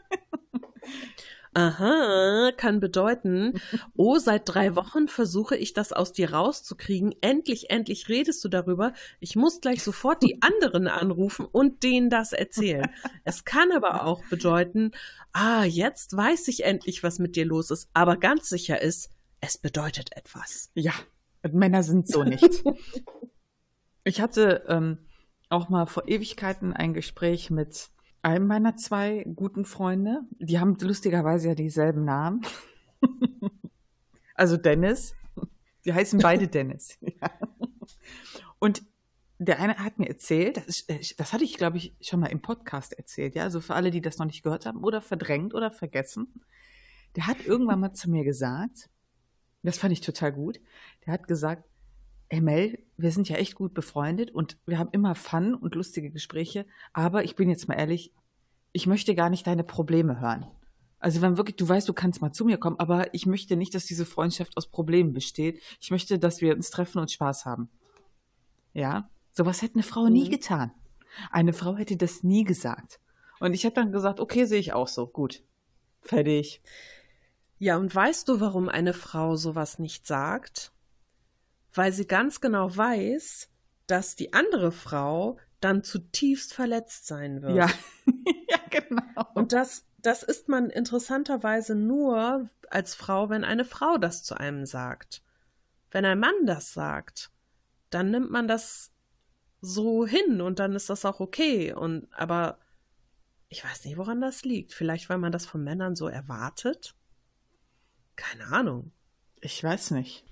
Aha, 1.55 2.51
kann 2.57 2.81
bedeuten, 2.81 3.61
oh, 3.95 4.19
seit 4.19 4.43
drei 4.49 4.75
Wochen 4.75 5.07
versuche 5.07 5.55
ich 5.57 5.75
das 5.75 5.93
aus 5.93 6.13
dir 6.13 6.33
rauszukriegen. 6.33 7.15
Endlich, 7.21 7.71
endlich 7.71 8.09
redest 8.09 8.43
du 8.45 8.49
darüber. 8.49 8.95
Ich 9.21 9.37
muss 9.37 9.61
gleich 9.61 9.83
sofort 9.83 10.23
die 10.23 10.39
anderen 10.41 10.89
anrufen 10.89 11.45
und 11.45 11.83
denen 11.83 12.09
das 12.09 12.33
erzählen. 12.33 12.91
Es 13.25 13.45
kann 13.45 13.71
aber 13.73 14.07
auch 14.07 14.25
bedeuten, 14.31 14.93
ah, 15.33 15.65
jetzt 15.65 16.17
weiß 16.17 16.49
ich 16.49 16.65
endlich, 16.65 17.03
was 17.03 17.19
mit 17.19 17.37
dir 17.37 17.45
los 17.45 17.71
ist. 17.71 17.91
Aber 17.93 18.17
ganz 18.17 18.49
sicher 18.49 18.81
ist, 18.81 19.11
es 19.41 19.59
bedeutet 19.59 20.17
etwas. 20.17 20.71
Ja, 20.75 20.93
Männer 21.51 21.83
sind 21.83 22.09
so 22.09 22.25
nicht. 22.25 22.65
ich 24.05 24.23
hatte 24.23 24.65
ähm, 24.69 24.99
auch 25.51 25.69
mal 25.69 25.87
vor 25.87 26.09
Ewigkeiten 26.09 26.73
ein 26.73 26.95
Gespräch 26.95 27.51
mit 27.51 27.91
einem 28.23 28.47
meiner 28.47 28.77
zwei 28.77 29.25
guten 29.35 29.65
Freunde, 29.65 30.23
die 30.39 30.59
haben 30.59 30.77
lustigerweise 30.81 31.49
ja 31.49 31.55
dieselben 31.55 32.05
Namen. 32.05 32.43
also 34.35 34.57
Dennis. 34.57 35.15
Die 35.85 35.93
heißen 35.93 36.21
beide 36.21 36.49
Dennis. 36.49 36.99
Und 38.59 38.83
der 39.39 39.59
eine 39.59 39.77
hat 39.79 39.99
mir 39.99 40.09
erzählt, 40.09 40.57
das, 40.57 40.67
ist, 40.67 40.89
äh, 40.89 41.01
das 41.17 41.33
hatte 41.33 41.45
ich, 41.45 41.57
glaube 41.57 41.77
ich, 41.77 41.95
schon 42.01 42.21
mal 42.21 42.29
im 42.29 42.41
Podcast 42.41 42.93
erzählt, 42.93 43.35
ja, 43.35 43.43
also 43.43 43.61
für 43.61 43.75
alle, 43.75 43.91
die 43.91 44.01
das 44.01 44.19
noch 44.19 44.27
nicht 44.27 44.45
gehört 44.45 44.67
haben 44.67 44.85
oder 44.85 45.01
verdrängt 45.01 45.53
oder 45.55 45.73
vergessen. 45.73 46.45
Der 47.17 47.27
hat 47.27 47.45
irgendwann 47.45 47.81
mal 47.81 47.93
zu 47.93 48.09
mir 48.09 48.25
gesagt, 48.25 48.89
das 49.65 49.79
fand 49.79 49.93
ich 49.93 50.01
total 50.01 50.33
gut, 50.33 50.61
der 51.05 51.13
hat 51.13 51.27
gesagt, 51.27 51.65
ey 52.33 52.41
Mel, 52.41 52.79
wir 52.97 53.11
sind 53.11 53.29
ja 53.29 53.37
echt 53.37 53.55
gut 53.55 53.75
befreundet 53.75 54.31
und 54.31 54.57
wir 54.65 54.79
haben 54.79 54.89
immer 54.93 55.15
Fun 55.15 55.55
und 55.55 55.75
lustige 55.75 56.11
Gespräche, 56.11 56.65
aber 56.95 57.25
ich 57.25 57.37
bin 57.37 57.51
jetzt 57.51 57.69
mal 57.69 57.75
ehrlich, 57.75 58.15
ich 58.73 58.87
möchte 58.87 59.15
gar 59.15 59.29
nicht 59.29 59.47
deine 59.47 59.65
Probleme 59.65 60.19
hören. 60.19 60.47
Also 60.99 61.21
wenn 61.21 61.37
wirklich, 61.37 61.57
du 61.57 61.69
weißt, 61.69 61.87
du 61.87 61.93
kannst 61.93 62.23
mal 62.23 62.33
zu 62.33 62.47
mir 62.47 62.57
kommen, 62.57 62.79
aber 62.79 63.13
ich 63.13 63.27
möchte 63.27 63.55
nicht, 63.55 63.75
dass 63.75 63.85
diese 63.85 64.07
Freundschaft 64.07 64.57
aus 64.57 64.71
Problemen 64.71 65.13
besteht. 65.13 65.61
Ich 65.79 65.91
möchte, 65.91 66.19
dass 66.19 66.41
wir 66.41 66.55
uns 66.55 66.71
treffen 66.71 67.01
und 67.01 67.11
Spaß 67.11 67.45
haben. 67.45 67.69
Ja, 68.73 69.11
sowas 69.33 69.61
hätte 69.61 69.75
eine 69.75 69.83
Frau 69.83 70.05
mhm. 70.05 70.13
nie 70.13 70.31
getan. 70.31 70.73
Eine 71.31 71.53
Frau 71.53 71.77
hätte 71.77 71.99
das 71.99 72.23
nie 72.23 72.45
gesagt. 72.45 72.99
Und 73.41 73.53
ich 73.53 73.67
habe 73.67 73.75
dann 73.75 73.93
gesagt, 73.93 74.21
okay, 74.21 74.47
sehe 74.47 74.61
ich 74.61 74.73
auch 74.73 74.89
so. 74.89 75.07
Gut. 75.07 75.43
Fertig. 76.01 76.63
Ja, 77.59 77.77
und 77.77 77.95
weißt 77.95 78.27
du, 78.27 78.41
warum 78.41 78.71
eine 78.71 78.95
Frau 78.95 79.37
sowas 79.37 79.79
nicht 79.79 80.07
sagt? 80.07 80.72
Weil 81.75 81.93
sie 81.93 82.07
ganz 82.07 82.41
genau 82.41 82.77
weiß, 82.77 83.49
dass 83.87 84.17
die 84.17 84.33
andere 84.33 84.73
Frau 84.73 85.39
dann 85.61 85.85
zutiefst 85.85 86.55
verletzt 86.55 87.07
sein 87.07 87.43
wird. 87.43 87.57
Ja, 87.57 87.71
ja 88.49 88.59
genau. 88.71 89.27
Und 89.35 89.53
das, 89.53 89.87
das 89.99 90.23
ist 90.23 90.49
man 90.49 90.71
interessanterweise 90.71 91.75
nur 91.75 92.49
als 92.69 92.95
Frau, 92.95 93.31
wenn 93.31 93.45
eine 93.45 93.65
Frau 93.65 93.99
das 93.99 94.23
zu 94.23 94.35
einem 94.35 94.67
sagt. 94.67 95.23
Wenn 95.91 96.05
ein 96.05 96.19
Mann 96.19 96.47
das 96.47 96.73
sagt, 96.73 97.31
dann 97.91 98.11
nimmt 98.11 98.31
man 98.31 98.49
das 98.49 98.91
so 99.61 100.07
hin 100.07 100.41
und 100.41 100.59
dann 100.59 100.75
ist 100.75 100.91
das 100.91 101.05
auch 101.05 101.21
okay. 101.21 101.73
Und 101.73 102.09
aber 102.13 102.59
ich 103.49 103.63
weiß 103.63 103.85
nicht, 103.85 103.99
woran 103.99 104.21
das 104.21 104.45
liegt. 104.45 104.73
Vielleicht, 104.73 105.11
weil 105.11 105.19
man 105.19 105.33
das 105.33 105.47
von 105.47 105.63
Männern 105.63 105.95
so 105.95 106.09
erwartet. 106.09 106.95
Keine 108.17 108.47
Ahnung. 108.47 108.93
Ich 109.41 109.63
weiß 109.63 109.93
nicht. 109.93 110.25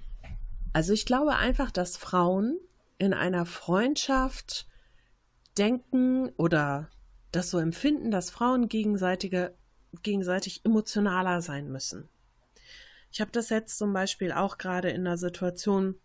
Also 0.73 0.93
ich 0.93 1.05
glaube 1.05 1.37
einfach, 1.37 1.71
dass 1.71 1.97
Frauen 1.97 2.59
in 2.99 3.15
einer 3.15 3.47
Freundschaft 3.47 4.67
denken 5.59 6.31
oder 6.37 6.91
das 7.33 7.51
so 7.51 7.59
empfinden, 7.59 8.11
dass 8.11 8.31
Frauen 8.31 8.69
gegenseitige, 8.69 9.55
gegenseitig 10.03 10.65
emotionaler 10.65 11.43
sein 11.43 11.71
müssen. 11.71 12.09
Ich 13.13 13.21
habe 13.21 13.33
das 13.33 13.51
jetzt 13.51 13.79
zum 13.79 13.93
Beispiel 13.93 14.33
auch 14.33 14.59
gerade 14.59 14.91
in 14.91 15.05
der 15.05 15.17
Situation 15.17 15.97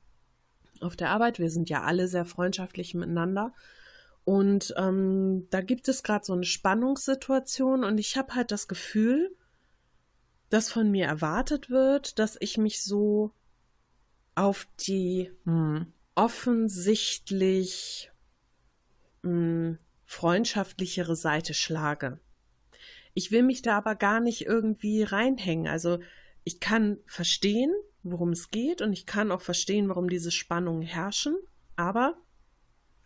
auf 0.81 0.95
der 0.95 1.09
Arbeit. 1.11 1.39
Wir 1.39 1.51
sind 1.51 1.69
ja 1.69 1.83
alle 1.83 2.07
sehr 2.07 2.25
freundschaftlich 2.25 2.93
miteinander. 2.95 3.53
Und 4.23 4.73
ähm, 4.77 5.47
da 5.51 5.61
gibt 5.61 5.87
es 5.87 6.01
gerade 6.01 6.25
so 6.25 6.33
eine 6.33 6.45
Spannungssituation 6.45 7.83
und 7.83 7.99
ich 7.99 8.17
habe 8.17 8.33
halt 8.33 8.51
das 8.51 8.67
Gefühl, 8.67 9.35
dass 10.49 10.71
von 10.71 10.89
mir 10.89 11.05
erwartet 11.05 11.69
wird, 11.69 12.17
dass 12.17 12.35
ich 12.39 12.57
mich 12.57 12.81
so 12.81 13.31
auf 14.35 14.67
die 14.85 15.31
hm. 15.45 15.91
offensichtlich 16.13 18.11
hm, 19.23 19.77
freundschaftlichere 20.05 21.15
Seite 21.15 21.53
schlage. 21.53 22.19
Ich 23.13 23.31
will 23.31 23.43
mich 23.43 23.61
da 23.61 23.77
aber 23.77 23.95
gar 23.95 24.19
nicht 24.19 24.45
irgendwie 24.45 25.03
reinhängen. 25.03 25.67
Also 25.67 25.99
ich 26.43 26.59
kann 26.59 26.99
verstehen, 27.07 27.73
worum 28.03 28.29
es 28.29 28.51
geht 28.51 28.81
und 28.81 28.93
ich 28.93 29.05
kann 29.05 29.31
auch 29.31 29.41
verstehen, 29.41 29.89
warum 29.89 30.09
diese 30.09 30.31
Spannungen 30.31 30.83
herrschen, 30.83 31.35
aber 31.75 32.15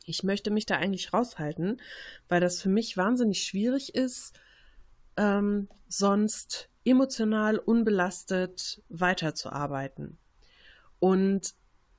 ich 0.05 0.23
möchte 0.23 0.49
mich 0.51 0.65
da 0.65 0.75
eigentlich 0.75 1.13
raushalten, 1.13 1.79
weil 2.27 2.41
das 2.41 2.61
für 2.61 2.69
mich 2.69 2.97
wahnsinnig 2.97 3.43
schwierig 3.43 3.93
ist, 3.93 4.39
ähm, 5.17 5.69
sonst 5.87 6.69
emotional 6.83 7.59
unbelastet 7.59 8.81
weiterzuarbeiten. 8.89 10.17
Und 10.99 11.53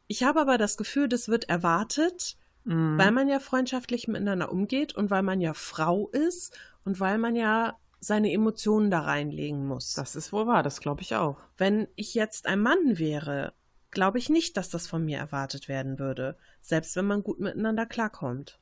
ich 0.07 0.25
habe 0.25 0.41
aber 0.41 0.59
das 0.59 0.77
Gefühl, 0.77 1.09
das 1.09 1.29
wird 1.29 1.49
erwartet, 1.49 2.37
mhm. 2.65 2.99
weil 2.99 3.13
man 3.13 3.29
ja 3.29 3.39
freundschaftlich 3.39 4.09
miteinander 4.09 4.53
umgeht 4.53 4.95
und 4.95 5.11
weil 5.11 5.23
man 5.23 5.41
ja 5.41 5.55
Frau 5.55 6.09
ist 6.09 6.59
und 6.85 7.01
weil 7.01 7.19
man 7.19 7.37
ja 7.37 7.79
seine 8.01 8.33
Emotionen 8.33 8.91
da 8.91 9.01
reinlegen 9.01 9.67
muss. 9.67 9.93
Das 9.95 10.17
ist 10.17 10.33
wohl 10.33 10.47
wahr, 10.47 10.63
das 10.63 10.81
glaube 10.81 11.03
ich 11.03 11.15
auch. 11.15 11.39
Wenn 11.57 11.87
ich 11.97 12.15
jetzt 12.15 12.47
ein 12.47 12.61
Mann 12.61 12.99
wäre, 12.99 13.53
glaube 13.91 14.19
ich 14.19 14.31
nicht, 14.31 14.57
dass 14.57 14.71
das 14.71 14.87
von 14.87 15.05
mir 15.05 15.19
erwartet 15.19 15.69
werden 15.69 15.99
würde, 15.99 16.37
selbst 16.63 16.97
wenn 16.97 17.07
man 17.07 17.23
gut 17.23 17.41
miteinander 17.41 17.87
klarkommt. 17.87 18.59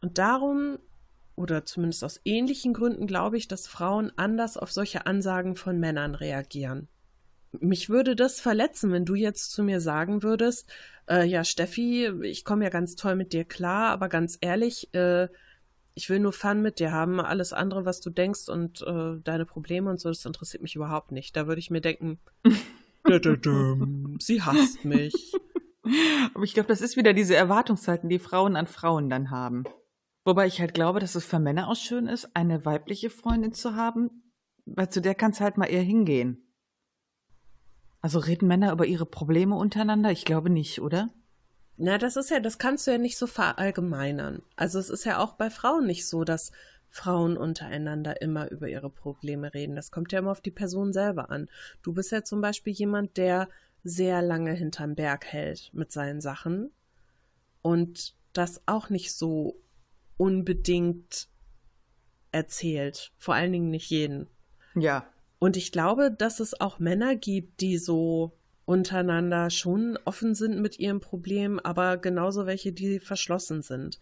Und 0.00 0.18
darum, 0.18 0.78
oder 1.36 1.64
zumindest 1.64 2.02
aus 2.02 2.20
ähnlichen 2.24 2.74
Gründen, 2.74 3.06
glaube 3.06 3.36
ich, 3.36 3.46
dass 3.46 3.68
Frauen 3.68 4.12
anders 4.16 4.56
auf 4.56 4.72
solche 4.72 5.06
Ansagen 5.06 5.54
von 5.54 5.78
Männern 5.78 6.14
reagieren 6.14 6.88
mich 7.60 7.88
würde 7.88 8.16
das 8.16 8.40
verletzen, 8.40 8.92
wenn 8.92 9.04
du 9.04 9.14
jetzt 9.14 9.52
zu 9.52 9.62
mir 9.62 9.80
sagen 9.80 10.22
würdest, 10.22 10.68
äh, 11.08 11.26
ja, 11.26 11.44
Steffi, 11.44 12.10
ich 12.22 12.44
komme 12.44 12.64
ja 12.64 12.70
ganz 12.70 12.96
toll 12.96 13.14
mit 13.14 13.32
dir 13.32 13.44
klar, 13.44 13.90
aber 13.90 14.08
ganz 14.08 14.38
ehrlich, 14.40 14.92
äh, 14.94 15.28
ich 15.94 16.08
will 16.08 16.20
nur 16.20 16.32
Fun 16.32 16.62
mit 16.62 16.78
dir 16.78 16.92
haben. 16.92 17.20
Alles 17.20 17.52
andere, 17.52 17.84
was 17.84 18.00
du 18.00 18.10
denkst 18.10 18.48
und 18.48 18.82
äh, 18.82 19.20
deine 19.22 19.44
Probleme 19.44 19.90
und 19.90 20.00
so, 20.00 20.08
das 20.08 20.24
interessiert 20.24 20.62
mich 20.62 20.76
überhaupt 20.76 21.12
nicht. 21.12 21.36
Da 21.36 21.46
würde 21.46 21.58
ich 21.58 21.70
mir 21.70 21.80
denken, 21.80 22.18
sie 24.18 24.42
hasst 24.42 24.84
mich. 24.84 25.32
Aber 26.34 26.44
ich 26.44 26.54
glaube, 26.54 26.68
das 26.68 26.80
ist 26.80 26.96
wieder 26.96 27.12
diese 27.12 27.34
Erwartungshalten, 27.34 28.08
die 28.08 28.20
Frauen 28.20 28.56
an 28.56 28.66
Frauen 28.66 29.10
dann 29.10 29.30
haben. 29.30 29.64
Wobei 30.24 30.46
ich 30.46 30.60
halt 30.60 30.74
glaube, 30.74 31.00
dass 31.00 31.16
es 31.16 31.24
für 31.24 31.40
Männer 31.40 31.68
auch 31.68 31.76
schön 31.76 32.06
ist, 32.06 32.34
eine 32.34 32.64
weibliche 32.64 33.10
Freundin 33.10 33.52
zu 33.52 33.74
haben, 33.74 34.22
weil 34.64 34.88
zu 34.88 35.02
der 35.02 35.16
kannst 35.16 35.40
halt 35.40 35.58
mal 35.58 35.66
eher 35.66 35.82
hingehen. 35.82 36.41
Also 38.02 38.18
reden 38.18 38.48
Männer 38.48 38.72
über 38.72 38.84
ihre 38.84 39.06
Probleme 39.06 39.54
untereinander? 39.54 40.10
Ich 40.10 40.24
glaube 40.24 40.50
nicht, 40.50 40.80
oder? 40.80 41.08
Na, 41.76 41.98
das 41.98 42.16
ist 42.16 42.30
ja, 42.30 42.40
das 42.40 42.58
kannst 42.58 42.86
du 42.86 42.90
ja 42.90 42.98
nicht 42.98 43.16
so 43.16 43.26
verallgemeinern. 43.26 44.42
Also 44.56 44.78
es 44.78 44.90
ist 44.90 45.04
ja 45.04 45.18
auch 45.18 45.34
bei 45.34 45.50
Frauen 45.50 45.86
nicht 45.86 46.06
so, 46.06 46.24
dass 46.24 46.52
Frauen 46.90 47.36
untereinander 47.36 48.20
immer 48.20 48.50
über 48.50 48.68
ihre 48.68 48.90
Probleme 48.90 49.54
reden. 49.54 49.76
Das 49.76 49.90
kommt 49.90 50.12
ja 50.12 50.18
immer 50.18 50.32
auf 50.32 50.42
die 50.42 50.50
Person 50.50 50.92
selber 50.92 51.30
an. 51.30 51.48
Du 51.82 51.94
bist 51.94 52.12
ja 52.12 52.22
zum 52.22 52.40
Beispiel 52.40 52.72
jemand, 52.74 53.16
der 53.16 53.48
sehr 53.84 54.20
lange 54.20 54.52
hinterm 54.52 54.94
Berg 54.94 55.24
hält 55.24 55.70
mit 55.72 55.90
seinen 55.90 56.20
Sachen 56.20 56.70
und 57.62 58.14
das 58.32 58.62
auch 58.66 58.90
nicht 58.90 59.12
so 59.14 59.60
unbedingt 60.16 61.28
erzählt. 62.30 63.12
Vor 63.16 63.34
allen 63.34 63.52
Dingen 63.52 63.70
nicht 63.70 63.90
jeden. 63.90 64.28
Ja. 64.74 65.06
Und 65.42 65.56
ich 65.56 65.72
glaube, 65.72 66.12
dass 66.12 66.38
es 66.38 66.60
auch 66.60 66.78
Männer 66.78 67.16
gibt, 67.16 67.62
die 67.62 67.76
so 67.76 68.30
untereinander 68.64 69.50
schon 69.50 69.98
offen 70.04 70.36
sind 70.36 70.60
mit 70.62 70.78
ihrem 70.78 71.00
Problem, 71.00 71.58
aber 71.58 71.96
genauso 71.96 72.46
welche, 72.46 72.72
die 72.72 73.00
verschlossen 73.00 73.60
sind. 73.60 73.98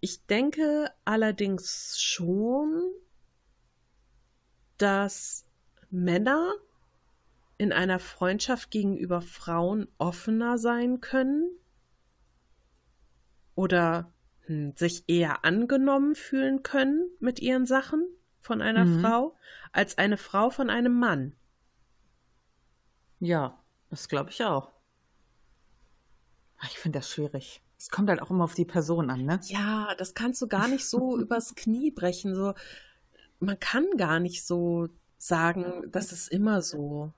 Ich 0.00 0.26
denke 0.26 0.90
allerdings 1.04 2.00
schon, 2.00 2.82
dass 4.76 5.46
Männer 5.88 6.52
in 7.56 7.72
einer 7.72 8.00
Freundschaft 8.00 8.72
gegenüber 8.72 9.22
Frauen 9.22 9.86
offener 9.98 10.58
sein 10.58 11.00
können 11.00 11.48
oder 13.54 14.12
hm, 14.46 14.72
sich 14.74 15.04
eher 15.06 15.44
angenommen 15.44 16.16
fühlen 16.16 16.64
können 16.64 17.08
mit 17.20 17.38
ihren 17.38 17.66
Sachen 17.66 18.04
von 18.40 18.62
einer 18.62 18.84
mhm. 18.84 19.00
Frau 19.00 19.36
als 19.72 19.98
eine 19.98 20.16
Frau 20.16 20.50
von 20.50 20.70
einem 20.70 20.98
Mann. 20.98 21.34
Ja, 23.18 23.58
das 23.90 24.08
glaube 24.08 24.30
ich 24.30 24.44
auch. 24.44 24.72
Ich 26.64 26.78
finde 26.78 26.98
das 26.98 27.10
schwierig. 27.10 27.62
Es 27.78 27.88
kommt 27.88 28.10
halt 28.10 28.20
auch 28.20 28.30
immer 28.30 28.44
auf 28.44 28.54
die 28.54 28.66
Person 28.66 29.10
an, 29.10 29.24
ne? 29.24 29.40
Ja, 29.44 29.94
das 29.96 30.14
kannst 30.14 30.42
du 30.42 30.48
gar 30.48 30.68
nicht 30.68 30.86
so 30.86 31.18
übers 31.20 31.54
Knie 31.54 31.90
brechen. 31.90 32.34
So, 32.34 32.54
man 33.38 33.58
kann 33.58 33.86
gar 33.96 34.20
nicht 34.20 34.46
so 34.46 34.88
sagen, 35.16 35.90
das 35.90 36.12
ist 36.12 36.28
immer 36.28 36.62
so. 36.62 37.12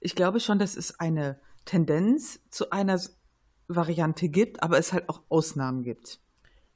Ich 0.00 0.16
glaube 0.16 0.40
schon, 0.40 0.58
dass 0.58 0.76
es 0.76 0.98
eine 0.98 1.38
Tendenz 1.64 2.40
zu 2.50 2.70
einer 2.70 3.00
Variante 3.68 4.28
gibt, 4.28 4.62
aber 4.62 4.78
es 4.78 4.92
halt 4.92 5.08
auch 5.08 5.22
Ausnahmen 5.28 5.82
gibt. 5.82 6.20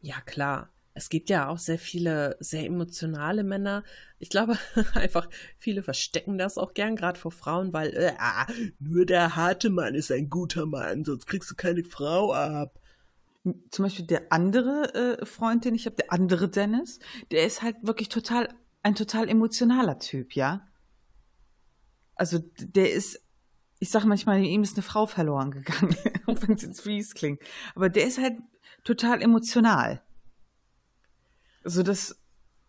Ja, 0.00 0.20
klar. 0.20 0.70
Es 0.96 1.10
gibt 1.10 1.28
ja 1.28 1.48
auch 1.48 1.58
sehr 1.58 1.78
viele 1.78 2.36
sehr 2.40 2.64
emotionale 2.64 3.44
Männer. 3.44 3.84
Ich 4.18 4.30
glaube 4.30 4.58
einfach, 4.94 5.28
viele 5.58 5.82
verstecken 5.82 6.38
das 6.38 6.58
auch 6.58 6.74
gern, 6.74 6.96
gerade 6.96 7.20
vor 7.20 7.32
Frauen, 7.32 7.72
weil 7.72 7.94
äh, 7.94 8.12
ah, 8.18 8.46
nur 8.78 9.04
der 9.04 9.36
harte 9.36 9.70
Mann 9.70 9.94
ist 9.94 10.10
ein 10.10 10.30
guter 10.30 10.66
Mann, 10.66 11.04
sonst 11.04 11.26
kriegst 11.26 11.50
du 11.50 11.54
keine 11.54 11.84
Frau 11.84 12.32
ab 12.32 12.80
zum 13.70 13.84
Beispiel 13.84 14.06
der 14.06 14.32
andere 14.32 15.18
äh, 15.20 15.26
Freund, 15.26 15.64
den 15.64 15.74
ich 15.74 15.86
habe, 15.86 15.96
der 15.96 16.12
andere 16.12 16.48
Dennis, 16.48 16.98
der 17.30 17.46
ist 17.46 17.62
halt 17.62 17.76
wirklich 17.82 18.08
total, 18.08 18.48
ein 18.82 18.94
total 18.94 19.28
emotionaler 19.28 19.98
Typ, 19.98 20.34
ja. 20.34 20.66
Also 22.14 22.38
der 22.58 22.92
ist, 22.92 23.22
ich 23.78 23.90
sage 23.90 24.06
manchmal, 24.06 24.42
ihm 24.42 24.62
ist 24.62 24.76
eine 24.76 24.82
Frau 24.82 25.06
verloren 25.06 25.50
gegangen, 25.50 25.94
auch 26.26 26.42
wenn 26.42 26.56
es 26.56 26.62
jetzt 26.62 26.80
fies 26.80 27.14
klingt. 27.14 27.40
Aber 27.74 27.88
der 27.88 28.06
ist 28.06 28.18
halt 28.18 28.38
total 28.84 29.22
emotional. 29.22 30.02
Also 31.66 31.82
das 31.82 32.16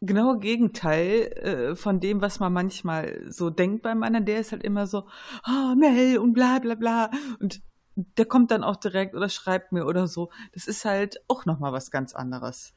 genaue 0.02 0.40
Gegenteil 0.40 1.32
äh, 1.34 1.76
von 1.76 2.00
dem, 2.00 2.20
was 2.20 2.40
man 2.40 2.52
manchmal 2.52 3.22
so 3.30 3.52
denkt 3.52 3.84
beim 3.84 4.02
anderen, 4.02 4.26
der 4.26 4.40
ist 4.40 4.52
halt 4.52 4.64
immer 4.64 4.88
so, 4.88 5.08
oh, 5.48 5.76
Mel 5.76 6.18
und 6.18 6.34
bla 6.34 6.58
bla 6.58 6.74
bla. 6.74 7.12
Und 7.40 7.62
der 7.96 8.26
kommt 8.26 8.50
dann 8.50 8.64
auch 8.64 8.76
direkt 8.76 9.14
oder 9.14 9.30
schreibt 9.30 9.72
mir 9.72 9.86
oder 9.86 10.08
so. 10.08 10.32
Das 10.54 10.68
ist 10.68 10.84
halt 10.84 11.22
auch 11.28 11.46
nochmal 11.46 11.74
was 11.74 11.92
ganz 11.92 12.16
anderes. 12.16 12.74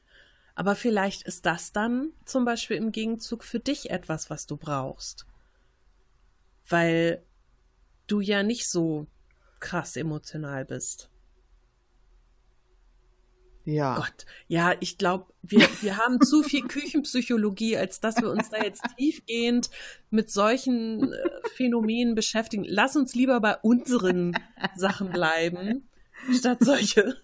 Aber 0.53 0.75
vielleicht 0.75 1.23
ist 1.23 1.45
das 1.47 1.71
dann 1.71 2.11
zum 2.25 2.45
Beispiel 2.45 2.77
im 2.77 2.91
Gegenzug 2.91 3.43
für 3.43 3.59
dich 3.59 3.89
etwas, 3.89 4.29
was 4.29 4.45
du 4.45 4.57
brauchst. 4.57 5.25
Weil 6.67 7.23
du 8.05 8.19
ja 8.19 8.43
nicht 8.43 8.69
so 8.69 9.07
krass 9.59 9.95
emotional 9.95 10.65
bist. 10.65 11.10
Ja. 13.63 13.95
Gott, 13.95 14.25
ja, 14.47 14.73
ich 14.79 14.97
glaube, 14.97 15.25
wir, 15.43 15.67
wir 15.81 15.97
haben 15.97 16.21
zu 16.21 16.43
viel 16.43 16.63
Küchenpsychologie, 16.67 17.77
als 17.77 17.99
dass 17.99 18.17
wir 18.17 18.29
uns 18.29 18.49
da 18.49 18.63
jetzt 18.63 18.83
tiefgehend 18.97 19.69
mit 20.09 20.31
solchen 20.31 21.13
äh, 21.13 21.17
Phänomenen 21.55 22.15
beschäftigen. 22.15 22.65
Lass 22.67 22.95
uns 22.95 23.13
lieber 23.13 23.39
bei 23.39 23.55
unseren 23.57 24.33
Sachen 24.75 25.11
bleiben, 25.11 25.87
statt 26.33 26.59
solche. 26.61 27.17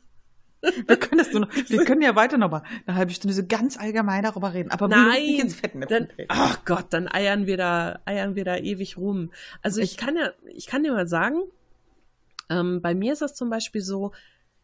Wir 0.61 0.97
können, 0.97 1.19
das 1.19 1.31
nur 1.31 1.41
noch, 1.41 1.53
wir 1.53 1.85
können 1.85 2.01
ja 2.01 2.15
weiter 2.15 2.37
noch 2.37 2.49
mal 2.49 2.63
eine 2.87 2.97
halbe 2.97 3.13
Stunde 3.13 3.35
so 3.35 3.45
ganz 3.45 3.77
allgemein 3.77 4.23
darüber 4.23 4.53
reden, 4.53 4.71
aber 4.71 4.87
Nein, 4.87 5.21
nicht 5.21 5.39
ins 5.39 5.55
Fettnäpfchen. 5.55 6.07
Dann, 6.17 6.25
ach 6.29 6.65
Gott, 6.65 6.87
dann 6.89 7.07
eiern 7.07 7.45
wir 7.45 7.57
da, 7.57 7.99
eiern 8.05 8.35
wir 8.35 8.43
da 8.43 8.57
ewig 8.57 8.97
rum. 8.97 9.31
Also 9.61 9.81
ich, 9.81 9.91
ich 9.91 9.97
kann 9.97 10.15
ja, 10.15 10.31
ich 10.45 10.65
kann 10.65 10.83
dir 10.83 10.93
mal 10.93 11.07
sagen, 11.07 11.41
ähm, 12.49 12.81
bei 12.81 12.95
mir 12.95 13.13
ist 13.13 13.21
das 13.21 13.35
zum 13.35 13.49
Beispiel 13.49 13.81
so, 13.81 14.13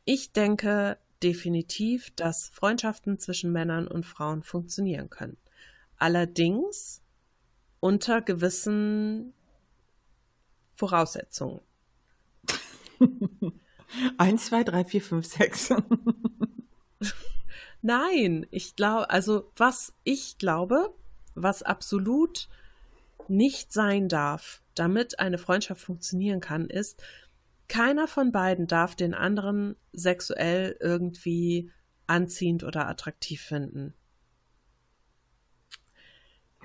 ich 0.05 0.33
denke, 0.33 0.97
definitiv, 1.23 2.11
dass 2.15 2.49
Freundschaften 2.49 3.17
zwischen 3.17 3.51
Männern 3.51 3.87
und 3.87 4.05
Frauen 4.05 4.43
funktionieren 4.43 5.09
können. 5.09 5.37
Allerdings 5.97 7.01
unter 7.79 8.21
gewissen 8.21 9.33
Voraussetzungen. 10.75 11.61
Eins, 14.17 14.47
zwei, 14.47 14.63
drei, 14.63 14.85
vier, 14.85 15.01
fünf, 15.01 15.25
sechs. 15.25 15.69
Nein, 17.81 18.45
ich 18.49 18.75
glaube, 18.75 19.09
also 19.09 19.51
was 19.55 19.93
ich 20.03 20.37
glaube, 20.37 20.93
was 21.35 21.63
absolut 21.63 22.47
nicht 23.27 23.71
sein 23.71 24.09
darf, 24.09 24.61
damit 24.75 25.19
eine 25.19 25.37
Freundschaft 25.37 25.81
funktionieren 25.81 26.39
kann, 26.39 26.69
ist, 26.69 27.01
keiner 27.67 28.07
von 28.07 28.31
beiden 28.31 28.67
darf 28.67 28.95
den 28.95 29.13
anderen 29.13 29.75
sexuell 29.91 30.77
irgendwie 30.79 31.71
anziehend 32.07 32.63
oder 32.63 32.87
attraktiv 32.87 33.41
finden. 33.41 33.93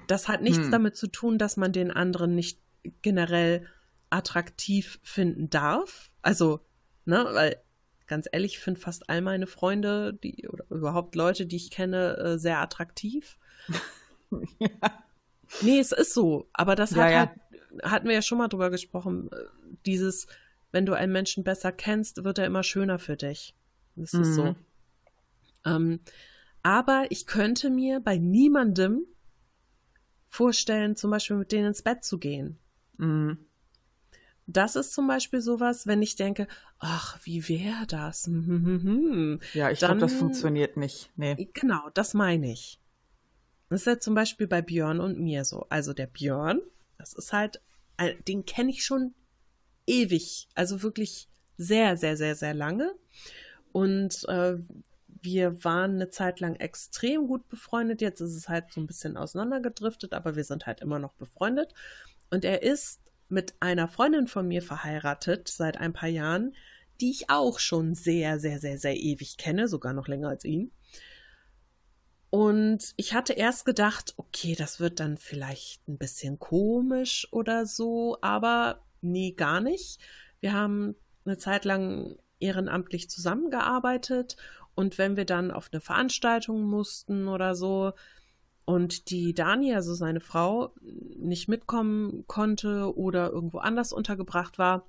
Das 0.06 0.28
hat 0.28 0.42
nichts 0.42 0.64
hm. 0.64 0.70
damit 0.70 0.96
zu 0.96 1.06
tun, 1.06 1.38
dass 1.38 1.56
man 1.56 1.72
den 1.72 1.90
anderen 1.90 2.34
nicht 2.34 2.60
generell 3.02 3.66
attraktiv 4.10 4.98
finden 5.02 5.50
darf. 5.50 6.10
Also, 6.22 6.60
ne, 7.04 7.26
weil 7.32 7.62
ganz 8.06 8.26
ehrlich, 8.32 8.54
ich 8.54 8.60
finde 8.60 8.80
fast 8.80 9.08
all 9.08 9.20
meine 9.20 9.46
Freunde, 9.46 10.14
die 10.14 10.48
oder 10.48 10.64
überhaupt 10.70 11.14
Leute, 11.14 11.46
die 11.46 11.56
ich 11.56 11.70
kenne, 11.70 12.16
äh, 12.16 12.38
sehr 12.38 12.58
attraktiv. 12.58 13.38
ja. 14.58 14.68
Nee, 15.60 15.78
es 15.78 15.92
ist 15.92 16.14
so. 16.14 16.48
Aber 16.52 16.74
das 16.74 16.90
ja, 16.90 17.02
hat 17.02 17.10
ja. 17.10 17.18
Halt, 17.18 17.30
hatten 17.82 18.08
wir 18.08 18.14
ja 18.14 18.22
schon 18.22 18.38
mal 18.38 18.48
drüber 18.48 18.70
gesprochen. 18.70 19.30
Äh, 19.30 19.36
dieses, 19.86 20.26
wenn 20.72 20.86
du 20.86 20.94
einen 20.94 21.12
Menschen 21.12 21.44
besser 21.44 21.72
kennst, 21.72 22.24
wird 22.24 22.38
er 22.38 22.46
immer 22.46 22.62
schöner 22.62 22.98
für 22.98 23.16
dich. 23.16 23.54
Das 23.96 24.12
mhm. 24.12 24.22
ist 24.22 24.34
so. 24.34 24.44
Mhm. 24.44 24.56
Ähm, 25.64 26.00
aber 26.62 27.06
ich 27.10 27.26
könnte 27.26 27.70
mir 27.70 28.00
bei 28.00 28.18
niemandem 28.18 29.06
vorstellen, 30.28 30.96
zum 30.96 31.10
Beispiel 31.10 31.36
mit 31.36 31.52
denen 31.52 31.68
ins 31.68 31.82
Bett 31.82 32.04
zu 32.04 32.18
gehen. 32.18 32.58
Mhm. 32.98 33.38
Das 34.46 34.76
ist 34.76 34.94
zum 34.94 35.06
Beispiel 35.06 35.42
sowas, 35.42 35.86
wenn 35.86 36.00
ich 36.00 36.16
denke, 36.16 36.48
ach, 36.78 37.18
wie 37.24 37.48
wäre 37.50 37.86
das? 37.86 38.26
Ja, 39.52 39.70
ich 39.70 39.78
glaube, 39.78 39.98
das 39.98 40.14
funktioniert 40.14 40.78
nicht. 40.78 41.10
Nee. 41.16 41.50
Genau, 41.52 41.90
das 41.92 42.14
meine 42.14 42.50
ich. 42.50 42.80
Das 43.68 43.80
ist 43.82 43.86
ja 43.86 43.98
zum 43.98 44.14
Beispiel 44.14 44.46
bei 44.46 44.62
Björn 44.62 45.00
und 45.00 45.18
mir 45.20 45.44
so. 45.44 45.66
Also 45.68 45.92
der 45.92 46.06
Björn, 46.06 46.62
das 46.96 47.12
ist 47.12 47.34
halt, 47.34 47.60
den 48.26 48.46
kenne 48.46 48.70
ich 48.70 48.84
schon 48.84 49.14
ewig, 49.88 50.48
also 50.54 50.82
wirklich 50.82 51.28
sehr, 51.56 51.96
sehr, 51.96 52.16
sehr, 52.16 52.34
sehr 52.34 52.54
lange. 52.54 52.94
Und 53.72 54.24
äh, 54.28 54.56
wir 55.22 55.64
waren 55.64 55.94
eine 55.94 56.10
Zeit 56.10 56.40
lang 56.40 56.56
extrem 56.56 57.26
gut 57.26 57.48
befreundet. 57.48 58.00
Jetzt 58.00 58.20
ist 58.20 58.34
es 58.34 58.48
halt 58.48 58.72
so 58.72 58.80
ein 58.80 58.86
bisschen 58.86 59.16
auseinandergedriftet, 59.16 60.12
aber 60.12 60.36
wir 60.36 60.44
sind 60.44 60.66
halt 60.66 60.80
immer 60.80 60.98
noch 60.98 61.14
befreundet. 61.14 61.74
Und 62.30 62.44
er 62.44 62.62
ist 62.62 63.00
mit 63.28 63.54
einer 63.60 63.88
Freundin 63.88 64.26
von 64.26 64.46
mir 64.46 64.62
verheiratet 64.62 65.48
seit 65.48 65.78
ein 65.78 65.92
paar 65.92 66.08
Jahren, 66.08 66.54
die 67.00 67.10
ich 67.10 67.30
auch 67.30 67.58
schon 67.58 67.94
sehr, 67.94 68.38
sehr, 68.40 68.58
sehr, 68.58 68.78
sehr 68.78 68.96
ewig 68.96 69.36
kenne, 69.36 69.68
sogar 69.68 69.92
noch 69.92 70.08
länger 70.08 70.28
als 70.28 70.44
ihn. 70.44 70.72
Und 72.30 72.92
ich 72.96 73.14
hatte 73.14 73.32
erst 73.32 73.64
gedacht, 73.64 74.14
okay, 74.16 74.54
das 74.54 74.80
wird 74.80 75.00
dann 75.00 75.16
vielleicht 75.16 75.86
ein 75.88 75.96
bisschen 75.96 76.38
komisch 76.38 77.26
oder 77.32 77.64
so, 77.64 78.18
aber 78.20 78.84
Nee, 79.00 79.32
gar 79.32 79.60
nicht. 79.60 80.00
Wir 80.40 80.52
haben 80.52 80.94
eine 81.24 81.38
Zeit 81.38 81.64
lang 81.64 82.16
ehrenamtlich 82.40 83.10
zusammengearbeitet 83.10 84.36
und 84.74 84.96
wenn 84.96 85.16
wir 85.16 85.24
dann 85.24 85.50
auf 85.50 85.70
eine 85.72 85.80
Veranstaltung 85.80 86.62
mussten 86.62 87.26
oder 87.26 87.54
so 87.54 87.92
und 88.64 89.10
die 89.10 89.34
Dani, 89.34 89.74
also 89.74 89.94
seine 89.94 90.20
Frau, 90.20 90.74
nicht 91.16 91.48
mitkommen 91.48 92.24
konnte 92.26 92.96
oder 92.96 93.30
irgendwo 93.30 93.58
anders 93.58 93.92
untergebracht 93.92 94.58
war, 94.58 94.86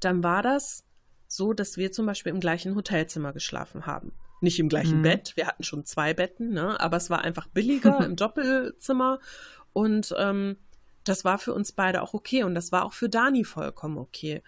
dann 0.00 0.22
war 0.22 0.42
das 0.42 0.84
so, 1.26 1.52
dass 1.52 1.76
wir 1.76 1.92
zum 1.92 2.06
Beispiel 2.06 2.30
im 2.30 2.40
gleichen 2.40 2.74
Hotelzimmer 2.74 3.32
geschlafen 3.32 3.86
haben. 3.86 4.12
Nicht 4.40 4.60
im 4.60 4.68
gleichen 4.68 4.98
mhm. 4.98 5.02
Bett, 5.02 5.32
wir 5.34 5.46
hatten 5.46 5.64
schon 5.64 5.84
zwei 5.84 6.14
Betten, 6.14 6.50
ne? 6.50 6.78
aber 6.78 6.98
es 6.98 7.10
war 7.10 7.22
einfach 7.22 7.48
billiger 7.48 7.98
im 8.04 8.16
Doppelzimmer 8.16 9.18
und 9.72 10.14
ähm, 10.16 10.56
das 11.08 11.24
war 11.24 11.38
für 11.38 11.54
uns 11.54 11.72
beide 11.72 12.02
auch 12.02 12.14
okay 12.14 12.44
und 12.44 12.54
das 12.54 12.72
war 12.72 12.84
auch 12.84 12.92
für 12.92 13.08
Dani 13.08 13.44
vollkommen 13.44 13.98
okay, 13.98 14.42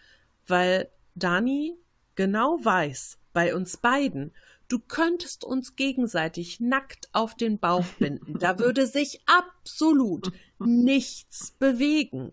weil 0.47 0.91
Dani 1.15 1.77
genau 2.15 2.59
weiß, 2.63 3.19
bei 3.33 3.55
uns 3.55 3.77
beiden, 3.77 4.33
du 4.69 4.79
könntest 4.79 5.45
uns 5.45 5.77
gegenseitig 5.77 6.61
nackt 6.61 7.09
auf 7.13 7.35
den 7.35 7.59
Bauch 7.59 7.87
binden. 7.99 8.39
Da 8.39 8.59
würde 8.59 8.87
sich 8.87 9.21
absolut 9.27 10.33
nichts 10.59 11.53
bewegen 11.53 12.33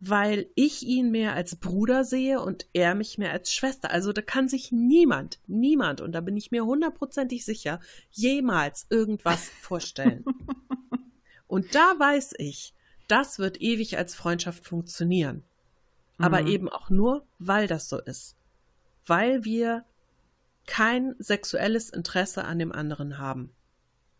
weil 0.00 0.50
ich 0.54 0.82
ihn 0.82 1.10
mehr 1.10 1.34
als 1.34 1.56
Bruder 1.56 2.04
sehe 2.04 2.40
und 2.40 2.66
er 2.72 2.94
mich 2.94 3.18
mehr 3.18 3.32
als 3.32 3.52
Schwester. 3.52 3.90
Also 3.90 4.14
da 4.14 4.22
kann 4.22 4.48
sich 4.48 4.72
niemand, 4.72 5.38
niemand, 5.46 6.00
und 6.00 6.12
da 6.12 6.22
bin 6.22 6.38
ich 6.38 6.50
mir 6.50 6.64
hundertprozentig 6.64 7.44
sicher, 7.44 7.80
jemals 8.10 8.86
irgendwas 8.88 9.50
vorstellen. 9.60 10.24
und 11.46 11.74
da 11.74 11.94
weiß 11.98 12.32
ich, 12.38 12.74
das 13.10 13.38
wird 13.38 13.60
ewig 13.60 13.98
als 13.98 14.14
Freundschaft 14.14 14.64
funktionieren. 14.64 15.44
Aber 16.18 16.42
mhm. 16.42 16.48
eben 16.48 16.68
auch 16.68 16.90
nur, 16.90 17.26
weil 17.38 17.66
das 17.66 17.88
so 17.88 17.98
ist. 17.98 18.36
Weil 19.06 19.44
wir 19.44 19.84
kein 20.66 21.14
sexuelles 21.18 21.90
Interesse 21.90 22.44
an 22.44 22.58
dem 22.58 22.72
anderen 22.72 23.18
haben. 23.18 23.52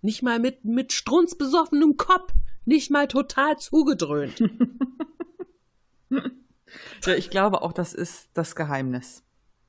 Nicht 0.02 0.22
mal 0.22 0.38
mit, 0.38 0.64
mit 0.64 0.92
strunzbesoffenem 0.92 1.96
Kopf, 1.96 2.32
nicht 2.64 2.90
mal 2.90 3.06
total 3.06 3.58
zugedröhnt. 3.58 4.40
ja, 6.10 7.14
ich 7.14 7.30
glaube 7.30 7.62
auch, 7.62 7.72
das 7.72 7.92
ist 7.92 8.30
das 8.32 8.56
Geheimnis. 8.56 9.22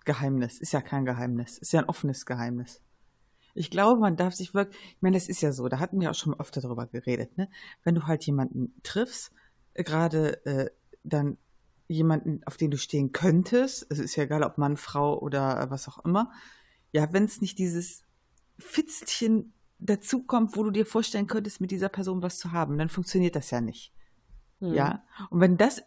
Geheimnis 0.06 0.60
ist 0.60 0.72
ja 0.72 0.82
kein 0.82 1.06
Geheimnis, 1.06 1.58
ist 1.58 1.74
ja 1.74 1.82
ein 1.82 1.90
offenes 1.90 2.26
Geheimnis. 2.26 2.82
Ich 3.54 3.72
glaube, 3.72 4.00
man 4.00 4.16
darf 4.16 4.34
sich 4.34 4.54
wirklich, 4.54 4.78
ich 4.96 5.02
meine, 5.02 5.18
das 5.18 5.28
ist 5.28 5.42
ja 5.42 5.52
so, 5.52 5.68
da 5.68 5.80
hatten 5.80 6.00
wir 6.00 6.12
auch 6.12 6.16
schon 6.16 6.40
öfter 6.40 6.62
darüber 6.62 6.88
geredet, 6.88 7.38
ne? 7.38 7.50
Wenn 7.84 7.96
du 7.96 8.08
halt 8.08 8.26
jemanden 8.26 8.74
triffst, 8.84 9.32
gerade 9.74 10.46
äh, 10.46 10.70
dann 11.04 11.38
jemanden, 11.88 12.42
auf 12.46 12.58
den 12.58 12.72
du 12.72 12.78
stehen 12.78 13.12
könntest, 13.12 13.86
es 13.90 14.00
ist 14.00 14.16
ja 14.16 14.24
egal, 14.24 14.44
ob 14.44 14.58
Mann, 14.58 14.78
Frau 14.78 15.20
oder 15.20 15.62
äh, 15.62 15.70
was 15.70 15.88
auch 15.88 16.04
immer, 16.06 16.32
ja, 16.92 17.12
wenn 17.14 17.26
es 17.26 17.42
nicht 17.42 17.58
dieses 17.58 18.04
Fitzchen 18.60 19.54
dazukommt, 19.80 20.56
wo 20.56 20.64
du 20.64 20.72
dir 20.72 20.86
vorstellen 20.86 21.28
könntest, 21.28 21.60
mit 21.60 21.72
dieser 21.72 21.90
Person 21.90 22.22
was 22.22 22.38
zu 22.38 22.52
haben, 22.52 22.78
dann 22.78 22.90
funktioniert 22.90 23.36
das 23.36 23.52
ja 23.52 23.62
nicht. 23.62 23.94
Hm. 24.60 24.74
Ja. 24.74 25.04
Und 25.30 25.40
wenn 25.42 25.58
das 25.58 25.84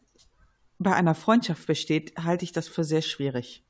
bei 0.78 0.94
einer 0.94 1.14
Freundschaft 1.14 1.66
besteht, 1.66 2.12
halte 2.18 2.44
ich 2.44 2.52
das 2.52 2.68
für 2.68 2.84
sehr 2.84 3.02
schwierig. 3.02 3.64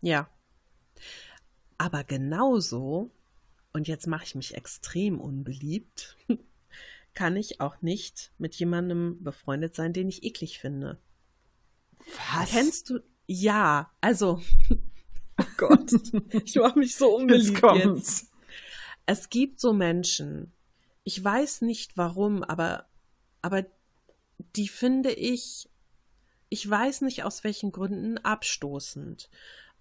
Ja. 0.00 0.28
Aber 1.84 2.02
genauso, 2.02 3.10
und 3.74 3.88
jetzt 3.88 4.06
mache 4.06 4.24
ich 4.24 4.34
mich 4.34 4.54
extrem 4.54 5.20
unbeliebt, 5.20 6.16
kann 7.14 7.36
ich 7.36 7.60
auch 7.60 7.82
nicht 7.82 8.32
mit 8.38 8.54
jemandem 8.54 9.22
befreundet 9.22 9.74
sein, 9.74 9.92
den 9.92 10.08
ich 10.08 10.24
eklig 10.24 10.60
finde. 10.60 10.98
Was? 12.32 12.48
Kennst 12.48 12.88
du? 12.88 13.00
Ja, 13.26 13.92
also, 14.00 14.40
oh 15.38 15.44
Gott, 15.58 15.92
ich 16.46 16.54
mache 16.54 16.78
mich 16.78 16.96
so 16.96 17.16
unbeliebt 17.16 17.60
jetzt, 17.62 17.84
jetzt. 17.84 18.30
Es 19.04 19.28
gibt 19.28 19.60
so 19.60 19.74
Menschen, 19.74 20.54
ich 21.02 21.22
weiß 21.22 21.60
nicht 21.60 21.98
warum, 21.98 22.42
aber, 22.42 22.86
aber 23.42 23.66
die 24.56 24.68
finde 24.68 25.12
ich, 25.12 25.68
ich 26.48 26.66
weiß 26.66 27.02
nicht 27.02 27.24
aus 27.24 27.44
welchen 27.44 27.72
Gründen, 27.72 28.16
abstoßend. 28.16 29.28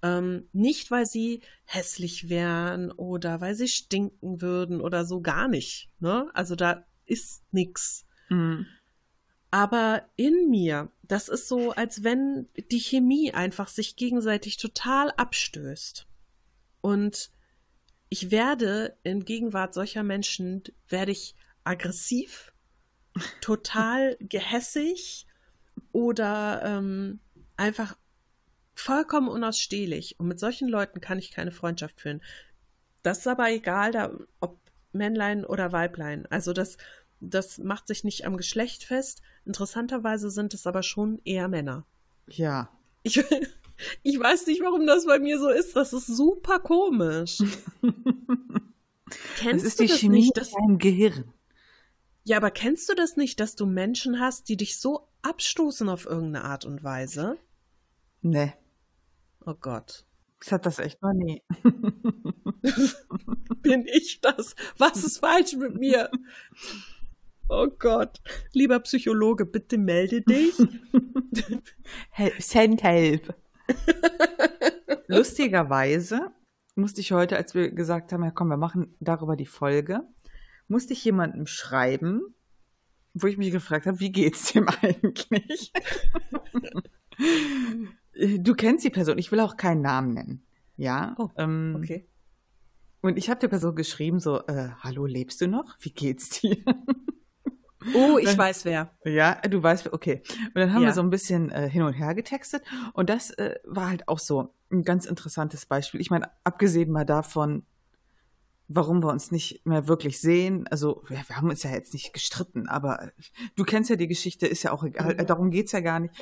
Ähm, 0.04 0.50
nicht, 0.52 0.92
weil 0.92 1.06
sie 1.06 1.42
hässlich 1.64 2.30
wären 2.30 2.92
oder 2.92 3.42
weil 3.42 3.56
sie 3.56 3.70
stinken 3.70 4.42
würden 4.42 4.82
oder 4.82 5.06
so 5.06 5.22
gar 5.22 5.48
nicht. 5.48 5.90
Ne? 6.00 6.30
Also 6.34 6.56
da 6.56 6.86
ist 7.06 7.42
nichts. 7.52 8.06
Mhm. 8.30 8.68
Aber 9.50 10.10
in 10.16 10.50
mir, 10.50 10.92
das 11.04 11.30
ist 11.30 11.48
so, 11.48 11.72
als 11.72 12.04
wenn 12.04 12.50
die 12.72 12.80
Chemie 12.80 13.34
einfach 13.34 13.70
sich 13.70 13.96
gegenseitig 13.96 14.58
total 14.58 15.12
abstößt. 15.12 16.08
Und 16.82 17.32
ich 18.10 18.30
werde 18.30 18.98
in 19.04 19.24
Gegenwart 19.24 19.74
solcher 19.74 20.04
Menschen, 20.04 20.64
werde 20.90 21.12
ich 21.12 21.36
aggressiv, 21.64 22.52
total 23.42 24.18
gehässig 24.20 25.28
oder 25.92 26.62
ähm, 26.66 27.20
einfach 27.56 27.96
vollkommen 28.76 29.28
unausstehlich. 29.28 30.20
Und 30.20 30.28
mit 30.28 30.40
solchen 30.40 30.68
Leuten 30.68 31.02
kann 31.02 31.20
ich 31.20 31.32
keine 31.32 31.52
Freundschaft 31.52 32.02
führen. 32.02 32.22
Das 33.02 33.20
ist 33.20 33.28
aber 33.28 33.52
egal, 33.52 33.92
da, 33.92 34.12
ob 34.40 34.60
Männlein 34.94 35.46
oder 35.46 35.72
Weiblein. 35.72 36.26
Also 36.30 36.54
das, 36.54 36.78
das 37.20 37.58
macht 37.58 37.88
sich 37.88 38.04
nicht 38.04 38.26
am 38.26 38.38
Geschlecht 38.38 38.84
fest. 38.84 39.22
Interessanterweise 39.46 40.30
sind 40.30 40.54
es 40.54 40.68
aber 40.68 40.84
schon 40.84 41.20
eher 41.26 41.48
Männer. 41.48 41.86
Ja. 42.28 42.70
Ich, 43.04 43.18
ich 44.04 44.20
weiß 44.20 44.48
nicht, 44.48 44.62
warum 44.62 44.88
das 44.88 45.06
bei 45.06 45.20
mir 45.20 45.40
so 45.40 45.50
ist. 45.50 45.76
Das 45.76 45.94
ist 45.94 46.08
super 46.08 46.60
komisch. 46.60 47.40
Kennst 49.38 49.66
das 49.66 49.74
ist 49.74 49.80
die 49.80 49.88
das 49.88 50.00
Chemie 50.00 50.18
nicht, 50.18 50.38
dass, 50.38 50.54
in 50.68 50.78
Gehirn. 50.78 51.34
Ja, 52.24 52.38
aber 52.38 52.52
kennst 52.52 52.90
du 52.90 52.96
das 52.96 53.18
nicht, 53.18 53.40
dass 53.40 53.56
du 53.56 53.66
Menschen 53.66 54.20
hast, 54.20 54.50
die 54.50 54.58
dich 54.58 54.80
so 54.80 55.08
abstoßen 55.22 55.90
auf 55.90 56.06
irgendeine 56.06 56.46
Art 56.46 56.66
und 56.66 56.84
Weise? 56.84 57.38
Nee. 58.22 58.54
Oh 59.46 59.56
Gott. 59.60 60.06
Ich 60.44 60.52
hatte 60.52 60.64
das 60.64 60.80
echt 60.80 61.02
noch 61.02 61.14
nie. 61.14 61.42
Bin 63.62 63.86
ich 63.88 64.20
das? 64.22 64.56
Was 64.78 65.04
ist 65.04 65.20
falsch 65.20 65.56
mit 65.56 65.76
mir? 65.76 66.10
Oh 67.50 67.68
Gott. 67.68 68.22
Lieber 68.52 68.80
Psychologe, 68.82 69.46
bitte 69.46 69.78
melde 69.78 70.22
dich. 70.22 70.56
help, 72.10 72.42
send 72.42 72.84
help. 72.84 73.36
Lustigerweise 75.08 76.32
musste 76.76 77.02
ich 77.02 77.12
heute, 77.12 77.38
als 77.38 77.54
wir 77.54 77.72
gesagt 77.72 78.12
haben, 78.12 78.24
ja 78.24 78.32
komm, 78.32 78.48
wir 78.50 78.58
machen 78.58 78.96
darüber 79.00 79.36
die 79.36 79.46
Folge, 79.46 80.02
musste 80.68 80.94
ich 80.94 81.04
jemandem 81.04 81.48
schreiben, 81.48 82.36
wo 83.14 83.28
ich 83.28 83.38
mich 83.38 83.52
gefragt 83.52 83.86
habe, 83.86 84.00
wie 84.00 84.12
geht's 84.12 84.54
dem 84.54 84.68
eigentlich? 84.68 85.72
Du 88.16 88.54
kennst 88.56 88.86
die 88.86 88.90
Person, 88.90 89.18
ich 89.18 89.32
will 89.32 89.40
auch 89.40 89.58
keinen 89.58 89.82
Namen 89.82 90.14
nennen. 90.14 90.44
Ja. 90.78 91.16
Oh, 91.18 91.30
ähm, 91.38 91.76
okay. 91.78 92.08
Und 93.02 93.18
ich 93.18 93.30
habe 93.30 93.40
der 93.40 93.50
Person 93.50 93.76
geschrieben, 93.76 94.20
so, 94.20 94.40
äh, 94.48 94.70
hallo, 94.80 95.06
lebst 95.06 95.42
du 95.42 95.48
noch? 95.48 95.76
Wie 95.80 95.92
geht's 95.92 96.30
dir? 96.30 96.58
Oh, 97.94 98.18
ich 98.18 98.26
dann, 98.28 98.38
weiß 98.38 98.66
wer. 98.66 98.92
Ja, 99.04 99.36
du 99.42 99.62
weißt, 99.62 99.92
okay. 99.92 100.22
Und 100.48 100.56
dann 100.56 100.74
haben 100.74 100.84
ja. 100.84 100.90
wir 100.90 100.94
so 100.94 101.02
ein 101.02 101.10
bisschen 101.10 101.52
äh, 101.52 101.70
hin 101.70 101.82
und 101.82 101.94
her 101.94 102.16
getextet. 102.16 102.64
Und 102.94 103.10
das 103.10 103.32
äh, 103.32 103.56
war 103.66 103.90
halt 103.90 104.08
auch 104.08 104.20
so 104.20 104.54
ein 104.72 104.84
ganz 104.84 105.06
interessantes 105.06 105.66
Beispiel. 105.66 106.00
Ich 106.00 106.10
meine, 106.10 106.30
abgesehen 106.44 106.92
mal 106.92 107.06
davon, 107.06 107.66
warum 108.68 109.04
wir 109.04 109.10
uns 109.10 109.32
nicht 109.32 109.66
mehr 109.66 109.88
wirklich 109.88 110.22
sehen. 110.22 110.66
Also, 110.68 111.04
wir, 111.08 111.22
wir 111.28 111.36
haben 111.36 111.50
uns 111.50 111.64
ja 111.64 111.72
jetzt 111.72 111.94
nicht 111.94 112.14
gestritten, 112.14 112.68
aber 112.70 113.12
du 113.56 113.64
kennst 113.64 113.90
ja 113.90 113.96
die 113.96 114.08
Geschichte, 114.08 114.48
ist 114.48 114.64
ja 114.64 114.72
auch 114.72 114.84
egal, 114.84 115.16
mhm. 115.16 115.26
darum 115.26 115.52
geht's 115.52 115.74
ja 115.74 115.82
gar 115.82 116.00
nicht. 116.00 116.14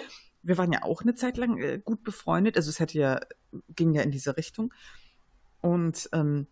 Wir 0.44 0.58
waren 0.58 0.72
ja 0.72 0.84
auch 0.84 1.02
eine 1.02 1.16
Zeit 1.16 1.38
lang 1.38 1.58
äh, 1.58 1.80
gut 1.84 2.04
befreundet, 2.04 2.58
also 2.58 2.70
es 2.70 2.80
hätte 2.80 2.98
ja, 2.98 3.20
ging 3.76 3.94
ja 3.94 4.02
in 4.02 4.12
diese 4.12 4.38
Richtung. 4.38 4.74
Und 5.62 6.10
ähm, 6.14 6.48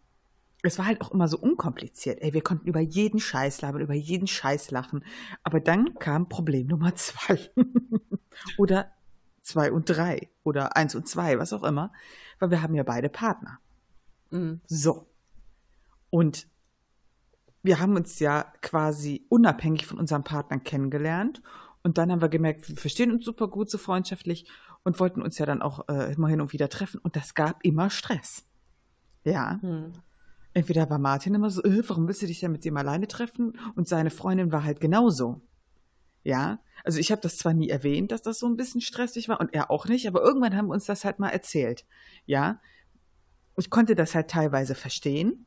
es 0.61 0.77
war 0.77 0.85
halt 0.85 1.01
auch 1.01 1.11
immer 1.11 1.27
so 1.27 1.37
unkompliziert. 1.37 2.21
Ey, 2.21 2.33
wir 2.33 2.41
konnten 2.41 2.67
über 2.67 2.79
jeden 2.79 3.19
Scheiß 3.19 3.61
labern, 3.61 3.81
über 3.81 3.93
jeden 3.93 4.27
Scheiß 4.27 4.71
lachen. 4.71 5.05
Aber 5.43 5.59
dann 5.59 5.95
kam 5.95 6.27
Problem 6.27 6.67
Nummer 6.67 6.95
zwei. 6.95 7.49
oder 8.57 8.91
zwei 9.41 9.71
und 9.71 9.89
drei. 9.89 10.29
Oder 10.43 10.75
eins 10.75 10.95
und 10.95 11.07
zwei, 11.07 11.39
was 11.39 11.53
auch 11.53 11.63
immer. 11.63 11.93
Weil 12.39 12.51
wir 12.51 12.61
haben 12.61 12.75
ja 12.75 12.83
beide 12.83 13.09
Partner. 13.09 13.59
Mhm. 14.31 14.59
So. 14.67 15.07
Und 16.09 16.47
wir 17.63 17.79
haben 17.79 17.95
uns 17.95 18.19
ja 18.19 18.51
quasi 18.61 19.25
unabhängig 19.29 19.85
von 19.85 19.97
unserem 19.97 20.23
Partner 20.23 20.59
kennengelernt. 20.59 21.41
Und 21.83 21.97
dann 21.97 22.11
haben 22.11 22.21
wir 22.21 22.29
gemerkt, 22.29 22.67
wir 22.67 22.75
verstehen 22.75 23.11
uns 23.11 23.25
super 23.25 23.47
gut, 23.47 23.69
so 23.69 23.77
freundschaftlich 23.77 24.49
und 24.83 24.99
wollten 24.99 25.21
uns 25.21 25.37
ja 25.37 25.45
dann 25.45 25.61
auch 25.61 25.87
äh, 25.87 26.13
immer 26.13 26.27
hin 26.27 26.41
und 26.41 26.53
wieder 26.53 26.69
treffen. 26.69 26.99
Und 27.01 27.15
das 27.15 27.33
gab 27.33 27.63
immer 27.63 27.89
Stress. 27.89 28.45
Ja. 29.23 29.59
Hm. 29.61 29.93
Entweder 30.53 30.89
war 30.89 30.99
Martin 30.99 31.35
immer 31.35 31.49
so, 31.49 31.63
äh, 31.63 31.87
warum 31.87 32.07
willst 32.07 32.21
du 32.21 32.27
dich 32.27 32.41
ja 32.41 32.49
mit 32.49 32.65
dem 32.65 32.75
alleine 32.75 33.07
treffen? 33.07 33.57
Und 33.75 33.87
seine 33.87 34.09
Freundin 34.09 34.51
war 34.51 34.63
halt 34.63 34.81
genauso. 34.81 35.41
Ja. 36.23 36.59
Also 36.83 36.99
ich 36.99 37.11
habe 37.11 37.21
das 37.21 37.37
zwar 37.37 37.53
nie 37.53 37.69
erwähnt, 37.69 38.11
dass 38.11 38.21
das 38.21 38.39
so 38.39 38.47
ein 38.47 38.57
bisschen 38.57 38.81
stressig 38.81 39.29
war 39.29 39.39
und 39.39 39.53
er 39.53 39.71
auch 39.71 39.85
nicht, 39.87 40.07
aber 40.07 40.21
irgendwann 40.21 40.55
haben 40.55 40.67
wir 40.67 40.73
uns 40.73 40.85
das 40.85 41.05
halt 41.05 41.19
mal 41.19 41.29
erzählt. 41.29 41.85
Ja. 42.25 42.59
Ich 43.57 43.69
konnte 43.69 43.95
das 43.95 44.15
halt 44.15 44.29
teilweise 44.29 44.75
verstehen. 44.75 45.45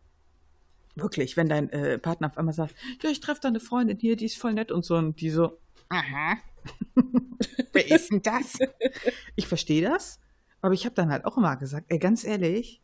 Wirklich, 0.94 1.38
wenn 1.38 1.48
dein 1.48 1.70
äh, 1.70 1.98
Partner 1.98 2.26
auf 2.26 2.36
einmal 2.36 2.52
sagt, 2.52 2.74
ja, 3.02 3.08
ich 3.10 3.20
treffe 3.20 3.40
da 3.40 3.48
eine 3.48 3.60
Freundin 3.60 3.98
hier, 3.98 4.14
die 4.16 4.26
ist 4.26 4.36
voll 4.36 4.52
nett 4.52 4.70
und 4.70 4.84
so, 4.84 4.96
und 4.96 5.20
die 5.20 5.30
so, 5.30 5.58
aha, 5.92 6.38
wer 7.72 7.90
ist 7.90 8.10
denn 8.10 8.22
das? 8.22 8.58
Ich 9.36 9.46
verstehe 9.46 9.82
das, 9.82 10.20
Aber 10.60 10.74
ich 10.74 10.84
habe 10.84 10.94
dann 10.94 11.10
halt 11.10 11.24
auch 11.24 11.36
immer 11.36 11.56
gesagt, 11.56 11.86
ey, 11.88 11.98
ganz 11.98 12.24
ehrlich, 12.24 12.80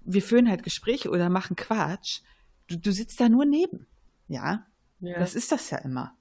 wir 0.00 0.22
führen 0.22 0.48
halt 0.48 0.62
Gespräche 0.62 1.10
oder 1.10 1.28
machen 1.28 1.56
Quatsch. 1.56 2.20
Du, 2.66 2.76
du 2.76 2.92
sitzt 2.92 3.20
da 3.20 3.28
nur 3.28 3.44
neben. 3.44 3.86
Ja? 4.28 4.66
ja. 5.00 5.18
Das 5.18 5.34
ist 5.34 5.52
das 5.52 5.70
ja 5.70 5.78
immer. 5.78 6.16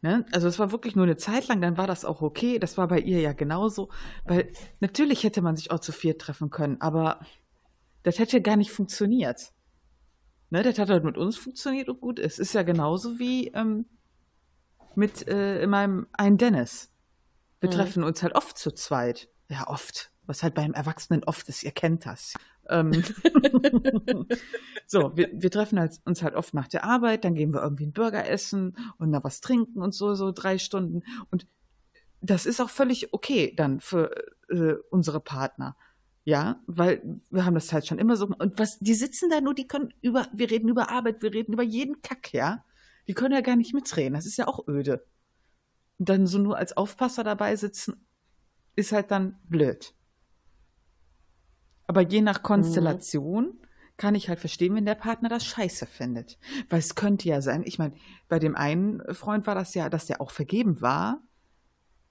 Ne? 0.00 0.26
Also 0.32 0.48
es 0.48 0.58
war 0.58 0.72
wirklich 0.72 0.96
nur 0.96 1.04
eine 1.04 1.16
Zeit 1.16 1.46
lang, 1.46 1.60
dann 1.60 1.76
war 1.76 1.86
das 1.86 2.04
auch 2.04 2.22
okay. 2.22 2.58
Das 2.58 2.76
war 2.76 2.88
bei 2.88 2.98
ihr 2.98 3.20
ja 3.20 3.32
genauso. 3.32 3.90
Weil 4.24 4.52
natürlich 4.80 5.22
hätte 5.22 5.42
man 5.42 5.54
sich 5.54 5.70
auch 5.70 5.78
zu 5.78 5.92
viert 5.92 6.20
treffen 6.20 6.50
können, 6.50 6.80
aber 6.80 7.20
das 8.02 8.18
hätte 8.18 8.42
gar 8.42 8.56
nicht 8.56 8.72
funktioniert. 8.72 9.52
Ne? 10.50 10.64
Das 10.64 10.78
hat 10.78 10.90
halt 10.90 11.04
mit 11.04 11.16
uns 11.16 11.36
funktioniert 11.36 11.88
und 11.88 12.00
gut. 12.00 12.18
Es 12.18 12.40
ist 12.40 12.52
ja 12.52 12.62
genauso 12.64 13.20
wie 13.20 13.48
ähm, 13.48 13.86
mit 14.96 15.26
äh, 15.28 15.66
meinem 15.66 16.06
einen 16.12 16.38
Dennis. 16.38 16.90
Wir 17.60 17.68
mhm. 17.68 17.74
treffen 17.74 18.04
uns 18.04 18.22
halt 18.22 18.34
oft 18.34 18.58
zu 18.58 18.72
zweit. 18.72 19.28
Ja, 19.48 19.68
oft. 19.68 20.10
Was 20.24 20.42
halt 20.42 20.54
beim 20.54 20.72
Erwachsenen 20.72 21.24
oft 21.24 21.48
ist, 21.48 21.62
ihr 21.62 21.72
kennt 21.72 22.06
das. 22.06 22.34
Ähm 22.68 22.92
so, 24.86 25.16
wir, 25.16 25.30
wir 25.32 25.50
treffen 25.50 25.78
halt, 25.80 26.00
uns 26.04 26.22
halt 26.22 26.34
oft 26.34 26.54
nach 26.54 26.68
der 26.68 26.84
Arbeit, 26.84 27.24
dann 27.24 27.34
gehen 27.34 27.52
wir 27.52 27.62
irgendwie 27.62 27.84
einen 27.84 27.92
Burger 27.92 28.28
essen 28.28 28.76
und 28.98 29.12
da 29.12 29.22
was 29.24 29.40
trinken 29.40 29.82
und 29.82 29.94
so, 29.94 30.14
so 30.14 30.30
drei 30.32 30.58
Stunden. 30.58 31.02
Und 31.30 31.46
das 32.20 32.46
ist 32.46 32.60
auch 32.60 32.70
völlig 32.70 33.12
okay 33.12 33.52
dann 33.56 33.80
für 33.80 34.14
äh, 34.48 34.74
unsere 34.90 35.20
Partner. 35.20 35.76
Ja, 36.24 36.60
weil 36.68 37.20
wir 37.30 37.44
haben 37.44 37.54
das 37.54 37.72
halt 37.72 37.86
schon 37.86 37.98
immer 37.98 38.16
so. 38.16 38.26
Und 38.26 38.58
was, 38.58 38.78
die 38.78 38.94
sitzen 38.94 39.28
da 39.28 39.40
nur, 39.40 39.54
die 39.54 39.66
können 39.66 39.92
über, 40.02 40.28
wir 40.32 40.50
reden 40.50 40.68
über 40.68 40.88
Arbeit, 40.88 41.20
wir 41.20 41.34
reden 41.34 41.52
über 41.52 41.64
jeden 41.64 42.00
Kack, 42.00 42.32
ja. 42.32 42.64
Die 43.08 43.14
können 43.14 43.34
ja 43.34 43.40
gar 43.40 43.56
nicht 43.56 43.74
mitreden. 43.74 44.14
Das 44.14 44.26
ist 44.26 44.36
ja 44.36 44.46
auch 44.46 44.66
öde. 44.68 45.04
Und 45.98 46.08
dann 46.08 46.26
so 46.26 46.38
nur 46.38 46.56
als 46.56 46.76
Aufpasser 46.76 47.24
dabei 47.24 47.56
sitzen, 47.56 48.06
ist 48.76 48.92
halt 48.92 49.10
dann 49.10 49.38
blöd. 49.44 49.94
Aber 51.86 52.00
je 52.00 52.20
nach. 52.22 52.42
Konstellation 52.42 53.44
mhm. 53.44 53.66
kann 53.96 54.14
ich 54.14 54.28
halt 54.28 54.40
verstehen, 54.40 54.74
wenn 54.74 54.86
der 54.86 54.94
Partner 54.94 55.28
das 55.28 55.44
scheiße 55.44 55.86
findet. 55.86 56.38
Weil 56.68 56.78
es 56.78 56.94
könnte 56.94 57.28
ja 57.28 57.40
sein, 57.40 57.62
ich 57.64 57.78
meine, 57.78 57.94
bei 58.28 58.38
dem 58.38 58.56
einen 58.56 59.02
Freund 59.14 59.46
war 59.46 59.54
das 59.54 59.74
ja, 59.74 59.88
dass 59.88 60.06
der 60.06 60.20
auch 60.20 60.30
vergeben 60.30 60.80
war. 60.80 61.22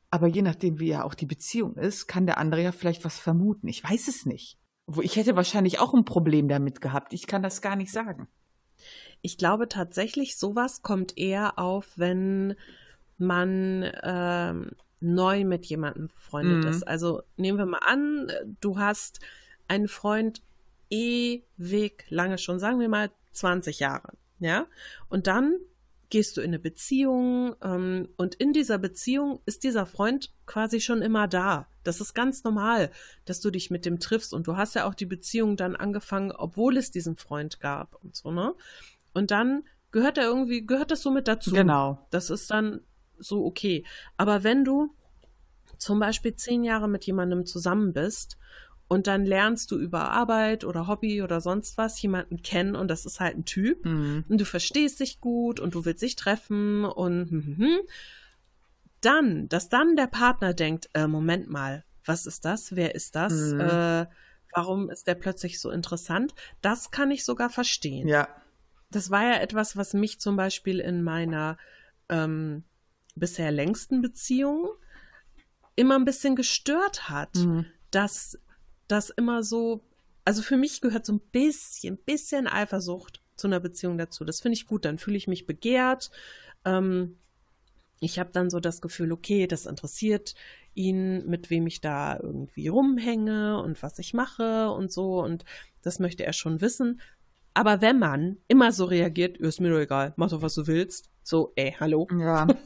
Aber 0.10 0.28
je 0.28 0.42
nachdem, 0.42 0.80
wie 0.80 0.90
ja 0.90 1.04
auch 1.04 1.14
die 1.14 1.26
Beziehung 1.26 1.76
ist, 1.78 2.08
kann 2.08 2.26
der 2.26 2.38
andere 2.38 2.62
ja 2.62 2.72
vielleicht 2.72 3.06
was 3.06 3.18
vermuten. 3.18 3.68
Ich 3.68 3.84
weiß 3.84 4.08
es 4.10 4.26
nicht. 4.26 4.60
Ich 5.02 5.16
hätte 5.16 5.38
wahrscheinlich 5.38 5.80
auch 5.80 5.94
ein 5.94 6.06
Problem 6.06 6.50
damit 6.50 6.82
gehabt. 6.82 7.14
Ich 7.14 7.28
kann 7.28 7.42
das 7.42 7.62
gar 7.62 7.78
nicht 7.78 7.92
sagen. 7.92 8.28
Ich 9.22 9.38
glaube 9.38 9.68
tatsächlich, 9.68 10.38
sowas 10.38 10.82
kommt 10.82 11.18
eher 11.18 11.60
auf, 11.60 11.94
wenn 11.96 12.56
man 13.18 13.92
ähm, 14.04 14.72
neu 15.00 15.44
mit 15.46 15.66
jemandem 15.66 16.08
befreundet 16.08 16.64
mhm. 16.64 16.70
ist. 16.70 16.88
Also 16.88 17.24
nehmen 17.38 17.58
wir 17.58 17.66
mal 17.66 17.80
an, 17.80 18.32
du 18.62 18.78
hast 18.80 19.20
einen 19.68 19.88
Freund 19.88 20.42
ewig 20.90 22.06
lange 22.10 22.38
schon, 22.38 22.60
sagen 22.60 22.80
wir 22.80 22.90
mal 22.90 23.12
20 23.32 23.80
Jahre, 23.80 24.14
ja, 24.40 24.68
und 25.08 25.28
dann 25.28 25.58
gehst 26.10 26.36
du 26.36 26.42
in 26.42 26.50
eine 26.50 26.60
Beziehung 26.60 27.56
ähm, 27.64 28.10
und 28.18 28.36
in 28.36 28.52
dieser 28.52 28.78
Beziehung 28.78 29.40
ist 29.46 29.64
dieser 29.64 29.86
Freund 29.86 30.34
quasi 30.46 30.82
schon 30.82 31.02
immer 31.02 31.28
da. 31.28 31.68
Das 31.84 32.02
ist 32.02 32.14
ganz 32.14 32.44
normal, 32.44 32.92
dass 33.24 33.40
du 33.40 33.50
dich 33.50 33.72
mit 33.72 33.86
dem 33.86 34.00
triffst 34.00 34.34
und 34.34 34.46
du 34.46 34.58
hast 34.58 34.76
ja 34.76 34.86
auch 34.86 34.94
die 34.94 35.06
Beziehung 35.06 35.56
dann 35.56 35.76
angefangen, 35.76 36.34
obwohl 36.34 36.76
es 36.76 36.92
diesen 36.92 37.16
Freund 37.16 37.62
gab 37.62 37.96
und 38.04 38.16
so, 38.16 38.32
ne? 38.32 38.54
Und 39.14 39.32
dann 39.32 39.64
gehört 39.92 40.18
er 40.18 40.26
irgendwie, 40.26 40.66
gehört 40.66 40.92
das 40.92 41.02
so 41.02 41.12
mit 41.12 41.28
dazu. 41.28 41.52
Genau. 41.52 42.08
Das 42.12 42.30
ist 42.30 42.52
dann 42.52 42.82
so 43.18 43.46
okay. 43.46 43.86
Aber 44.18 44.44
wenn 44.44 44.64
du 44.64 44.96
zum 45.78 46.00
Beispiel 46.00 46.36
zehn 46.36 46.64
Jahre 46.64 46.88
mit 46.88 47.06
jemandem 47.06 47.46
zusammen 47.46 47.94
bist 47.94 48.38
und 48.88 49.08
dann 49.08 49.26
lernst 49.26 49.72
du 49.72 49.78
über 49.78 50.12
Arbeit 50.12 50.64
oder 50.64 50.88
Hobby 50.88 51.22
oder 51.22 51.42
sonst 51.42 51.78
was 51.78 52.02
jemanden 52.02 52.42
kennen 52.42 52.76
und 52.76 52.88
das 52.88 53.06
ist 53.06 53.20
halt 53.20 53.38
ein 53.38 53.46
Typ 53.46 53.86
mhm. 53.86 54.26
und 54.30 54.40
du 54.40 54.46
verstehst 54.46 55.00
dich 55.00 55.20
gut 55.20 55.60
und 55.60 55.74
du 55.74 55.86
willst 55.86 56.02
dich 56.02 56.16
treffen 56.16 56.86
und 56.86 57.32
hm, 57.32 57.44
hm, 57.44 57.58
hm. 57.58 57.80
dann, 59.02 59.50
dass 59.50 59.70
dann 59.70 59.96
der 59.96 60.08
Partner 60.08 60.54
denkt, 60.54 60.90
äh, 60.94 61.08
Moment 61.08 61.50
mal, 61.50 61.84
was 62.06 62.26
ist 62.26 62.46
das? 62.46 62.76
Wer 62.76 62.94
ist 62.96 63.16
das? 63.16 63.34
Mhm. 63.34 63.60
Äh, 63.60 64.06
warum 64.54 64.90
ist 64.90 65.08
der 65.08 65.16
plötzlich 65.16 65.60
so 65.60 65.70
interessant? 65.70 66.34
Das 66.62 66.92
kann 66.92 67.12
ich 67.12 67.24
sogar 67.26 67.50
verstehen. 67.50 68.08
Ja. 68.08 68.28
Das 68.92 69.10
war 69.10 69.24
ja 69.24 69.40
etwas, 69.40 69.78
was 69.78 69.94
mich 69.94 70.20
zum 70.20 70.36
Beispiel 70.36 70.80
in 70.80 71.04
meiner 71.04 71.58
ähm, 72.10 72.64
bisher 73.16 73.52
längsten 73.52 74.02
Beziehung 74.02 74.70
immer 75.76 75.96
ein 75.96 76.06
bisschen 76.06 76.36
gestört 76.36 77.10
hat, 77.10 77.36
mhm. 77.36 77.66
dass 77.90 78.38
das 78.88 79.10
immer 79.10 79.44
so, 79.44 79.84
also 80.26 80.42
für 80.42 80.58
mich 80.58 80.82
gehört 80.82 81.06
so 81.06 81.14
ein 81.14 81.22
bisschen, 81.32 81.98
bisschen 81.98 82.48
Eifersucht 82.48 83.22
zu 83.36 83.48
einer 83.48 83.60
Beziehung 83.60 83.98
dazu. 83.98 84.26
Das 84.26 84.42
finde 84.42 84.56
ich 84.56 84.68
gut, 84.68 84.86
dann 84.86 84.98
fühle 84.98 85.18
ich 85.18 85.28
mich 85.28 85.48
begehrt. 85.48 86.12
Ähm, 86.66 87.18
ich 88.00 88.20
habe 88.20 88.32
dann 88.32 88.50
so 88.50 88.60
das 88.60 88.82
Gefühl, 88.82 89.12
okay, 89.12 89.48
das 89.48 89.66
interessiert 89.66 90.36
ihn, 90.74 91.26
mit 91.28 91.50
wem 91.50 91.68
ich 91.68 91.82
da 91.82 92.20
irgendwie 92.20 92.68
rumhänge 92.68 93.62
und 93.62 93.82
was 93.84 94.00
ich 94.00 94.14
mache 94.14 94.72
und 94.72 94.92
so. 94.92 95.22
Und 95.22 95.46
das 95.82 96.00
möchte 96.00 96.26
er 96.26 96.34
schon 96.34 96.62
wissen. 96.62 97.00
Aber 97.54 97.82
wenn 97.82 98.00
man 98.00 98.38
immer 98.48 98.72
so 98.72 98.86
reagiert, 98.86 99.38
ist 99.38 99.60
mir 99.60 99.70
doch 99.70 99.80
egal, 99.80 100.14
mach 100.16 100.30
doch, 100.30 100.42
was 100.42 100.56
du 100.56 100.68
willst. 100.68 101.10
So, 101.24 101.52
ey, 101.56 101.76
hallo. 101.80 102.08
Ja. 102.18 102.48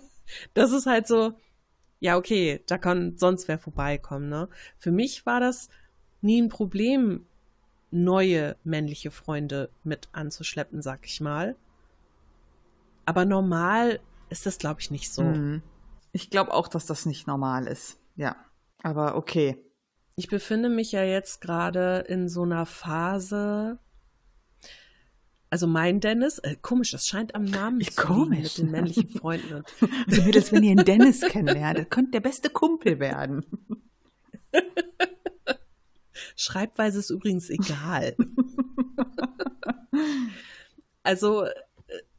Das 0.55 0.71
ist 0.71 0.87
halt 0.87 1.05
so, 1.05 1.33
ja, 1.99 2.17
okay, 2.17 2.63
da 2.65 2.79
kann 2.79 3.15
sonst 3.15 3.47
wer 3.47 3.59
vorbeikommen, 3.59 4.27
ne? 4.27 4.49
Für 4.79 4.91
mich 4.91 5.27
war 5.27 5.39
das 5.39 5.69
nie 6.21 6.41
ein 6.41 6.49
Problem, 6.49 7.27
neue 7.91 8.57
männliche 8.63 9.11
Freunde 9.11 9.69
mit 9.83 10.09
anzuschleppen, 10.11 10.81
sag 10.81 11.05
ich 11.05 11.21
mal. 11.21 11.55
Aber 13.05 13.25
normal 13.25 13.99
ist 14.29 14.45
das, 14.45 14.57
glaube 14.57 14.81
ich, 14.81 14.91
nicht 14.91 15.11
so. 15.13 15.23
Mhm. 15.23 15.61
Ich 16.11 16.29
glaube 16.29 16.53
auch, 16.53 16.67
dass 16.67 16.85
das 16.85 17.05
nicht 17.05 17.27
normal 17.27 17.67
ist. 17.67 17.99
Ja, 18.15 18.35
aber 18.81 19.15
okay. 19.15 19.57
Ich 20.15 20.27
befinde 20.27 20.69
mich 20.69 20.91
ja 20.91 21.03
jetzt 21.03 21.41
gerade 21.41 22.05
in 22.07 22.29
so 22.29 22.43
einer 22.43 22.65
Phase, 22.65 23.79
also 25.55 25.67
mein 25.67 26.01
Dennis, 26.01 26.39
äh, 26.39 26.57
komisch, 26.61 26.91
das 26.91 27.07
scheint 27.07 27.33
am 27.33 27.45
Namen 27.45 27.79
zu 27.79 27.95
komisch. 27.95 28.39
mit 28.39 28.57
den 28.57 28.71
männlichen 28.71 29.07
Freunden. 29.07 29.63
also 30.05 30.23
Mädels, 30.23 30.51
wenn 30.51 30.63
ihr 30.63 30.71
einen 30.71 30.83
Dennis 30.83 31.21
kennenlernt, 31.21 31.89
könnt 31.89 32.13
der 32.13 32.19
beste 32.19 32.49
Kumpel 32.49 32.99
werden. 32.99 33.45
Schreibweise 36.35 36.99
ist 36.99 37.09
übrigens 37.09 37.49
egal. 37.49 38.17
also, 41.03 41.45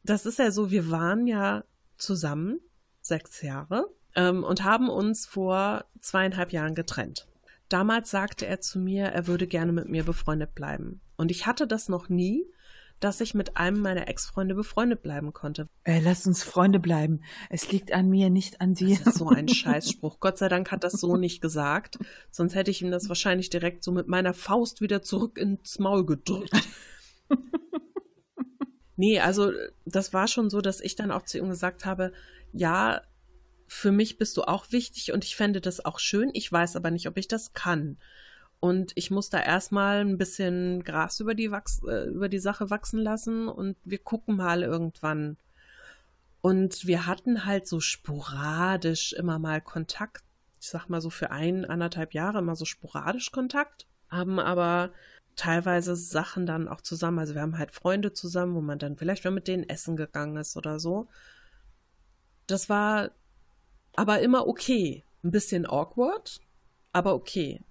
das 0.03 0.25
ist 0.25 0.39
ja 0.39 0.49
so, 0.49 0.71
wir 0.71 0.89
waren 0.89 1.27
ja 1.27 1.63
zusammen 1.99 2.59
sechs 3.01 3.43
Jahre 3.43 3.87
ähm, 4.15 4.43
und 4.43 4.63
haben 4.63 4.89
uns 4.89 5.27
vor 5.27 5.85
zweieinhalb 6.01 6.51
Jahren 6.51 6.73
getrennt. 6.73 7.27
Damals 7.69 8.09
sagte 8.09 8.47
er 8.47 8.61
zu 8.61 8.79
mir, 8.79 9.05
er 9.05 9.27
würde 9.27 9.45
gerne 9.45 9.73
mit 9.73 9.89
mir 9.89 10.03
befreundet 10.03 10.55
bleiben. 10.55 11.01
Und 11.17 11.29
ich 11.29 11.45
hatte 11.45 11.67
das 11.67 11.87
noch 11.87 12.09
nie 12.09 12.43
dass 12.99 13.21
ich 13.21 13.33
mit 13.33 13.57
einem 13.57 13.81
meiner 13.81 14.07
Ex-Freunde 14.07 14.55
befreundet 14.55 15.01
bleiben 15.01 15.33
konnte. 15.33 15.69
Ey, 15.83 15.99
lass 15.99 16.25
uns 16.25 16.43
Freunde 16.43 16.79
bleiben. 16.79 17.21
Es 17.49 17.71
liegt 17.71 17.91
an 17.91 18.09
mir, 18.09 18.29
nicht 18.29 18.61
an 18.61 18.73
dir. 18.73 18.97
Das 18.97 19.07
ist 19.07 19.19
so 19.19 19.29
ein 19.29 19.47
Scheißspruch. 19.47 20.19
Gott 20.19 20.37
sei 20.37 20.49
Dank 20.49 20.71
hat 20.71 20.83
das 20.83 20.93
so 20.93 21.17
nicht 21.17 21.41
gesagt. 21.41 21.97
Sonst 22.31 22.55
hätte 22.55 22.71
ich 22.71 22.81
ihm 22.81 22.91
das 22.91 23.09
wahrscheinlich 23.09 23.49
direkt 23.49 23.83
so 23.83 23.91
mit 23.91 24.07
meiner 24.07 24.33
Faust 24.33 24.81
wieder 24.81 25.01
zurück 25.01 25.37
ins 25.37 25.79
Maul 25.79 26.05
gedrückt. 26.05 26.51
nee, 28.95 29.19
also 29.19 29.51
das 29.85 30.13
war 30.13 30.27
schon 30.27 30.49
so, 30.49 30.61
dass 30.61 30.81
ich 30.81 30.95
dann 30.95 31.11
auch 31.11 31.23
zu 31.23 31.37
ihm 31.37 31.49
gesagt 31.49 31.85
habe, 31.85 32.13
ja, 32.51 33.01
für 33.67 33.91
mich 33.91 34.17
bist 34.17 34.37
du 34.37 34.43
auch 34.43 34.71
wichtig 34.71 35.11
und 35.11 35.23
ich 35.23 35.35
fände 35.35 35.61
das 35.61 35.83
auch 35.85 35.99
schön. 35.99 36.31
Ich 36.33 36.51
weiß 36.51 36.75
aber 36.75 36.89
nicht, 36.89 37.07
ob 37.07 37.17
ich 37.17 37.27
das 37.27 37.53
kann. 37.53 37.97
Und 38.59 38.91
ich 38.95 39.11
muss 39.11 39.29
da 39.29 39.39
erstmal 39.39 39.99
ein 40.01 40.17
bisschen 40.17 40.83
Gras 40.83 41.19
über 41.19 41.35
die, 41.35 41.51
Wachs 41.51 41.81
äh, 41.87 42.05
über 42.05 42.27
die 42.27 42.39
Sache 42.39 42.69
wachsen 42.69 42.99
lassen 42.99 43.47
und 43.47 43.77
wir 43.83 43.99
gucken 43.99 44.35
mal 44.35 44.63
irgendwann. 44.63 45.37
Und 46.41 46.87
wir 46.87 47.05
hatten 47.05 47.45
halt 47.45 47.67
so 47.67 47.79
sporadisch 47.79 49.13
immer 49.13 49.37
mal 49.37 49.61
Kontakt. 49.61 50.23
Ich 50.59 50.69
sag 50.69 50.87
mal 50.89 51.01
so 51.01 51.09
für 51.09 51.29
ein, 51.29 51.65
anderthalb 51.65 52.13
Jahre 52.13 52.39
immer 52.39 52.55
so 52.55 52.65
sporadisch 52.65 53.31
Kontakt. 53.31 53.85
Haben 54.09 54.39
aber 54.39 54.91
teilweise 55.35 55.95
Sachen 55.95 56.45
dann 56.45 56.67
auch 56.67 56.81
zusammen. 56.81 57.19
Also 57.19 57.35
wir 57.35 57.41
haben 57.41 57.57
halt 57.57 57.71
Freunde 57.71 58.13
zusammen, 58.13 58.55
wo 58.55 58.61
man 58.61 58.79
dann 58.79 58.97
vielleicht 58.97 59.23
mal 59.23 59.31
mit 59.31 59.47
denen 59.47 59.69
essen 59.69 59.95
gegangen 59.95 60.37
ist 60.37 60.57
oder 60.57 60.79
so. 60.79 61.07
Das 62.47 62.69
war 62.69 63.11
aber 63.95 64.21
immer 64.21 64.47
okay. 64.47 65.03
Ein 65.23 65.31
bisschen 65.31 65.65
awkward, 65.65 66.39
aber 66.93 67.13
okay. 67.13 67.61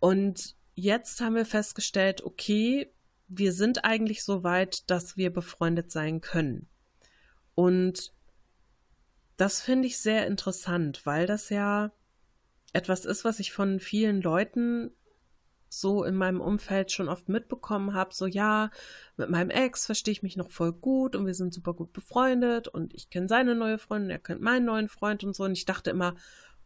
Und 0.00 0.56
jetzt 0.74 1.20
haben 1.20 1.36
wir 1.36 1.46
festgestellt, 1.46 2.24
okay, 2.24 2.92
wir 3.28 3.52
sind 3.52 3.84
eigentlich 3.84 4.24
so 4.24 4.42
weit, 4.42 4.90
dass 4.90 5.16
wir 5.16 5.32
befreundet 5.32 5.92
sein 5.92 6.20
können. 6.20 6.68
Und 7.54 8.12
das 9.36 9.60
finde 9.60 9.86
ich 9.86 9.98
sehr 9.98 10.26
interessant, 10.26 11.06
weil 11.06 11.26
das 11.26 11.48
ja 11.50 11.92
etwas 12.72 13.04
ist, 13.04 13.24
was 13.24 13.38
ich 13.38 13.52
von 13.52 13.80
vielen 13.80 14.20
Leuten 14.20 14.90
so 15.68 16.02
in 16.02 16.16
meinem 16.16 16.40
Umfeld 16.40 16.90
schon 16.90 17.08
oft 17.08 17.28
mitbekommen 17.28 17.94
habe, 17.94 18.12
so 18.12 18.26
ja, 18.26 18.70
mit 19.16 19.30
meinem 19.30 19.50
Ex 19.50 19.86
verstehe 19.86 20.12
ich 20.12 20.22
mich 20.22 20.36
noch 20.36 20.50
voll 20.50 20.72
gut 20.72 21.14
und 21.14 21.26
wir 21.26 21.34
sind 21.34 21.54
super 21.54 21.74
gut 21.74 21.92
befreundet 21.92 22.66
und 22.66 22.92
ich 22.92 23.08
kenne 23.08 23.28
seine 23.28 23.54
neue 23.54 23.78
Freundin, 23.78 24.10
er 24.10 24.18
kennt 24.18 24.40
meinen 24.40 24.66
neuen 24.66 24.88
Freund 24.88 25.22
und 25.22 25.34
so. 25.34 25.44
Und 25.44 25.52
ich 25.52 25.64
dachte 25.64 25.90
immer, 25.90 26.16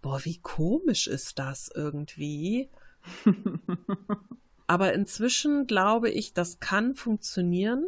boah, 0.00 0.24
wie 0.24 0.40
komisch 0.40 1.06
ist 1.06 1.38
das 1.38 1.70
irgendwie? 1.74 2.70
Aber 4.66 4.92
inzwischen 4.94 5.66
glaube 5.66 6.10
ich, 6.10 6.32
das 6.32 6.60
kann 6.60 6.94
funktionieren, 6.94 7.84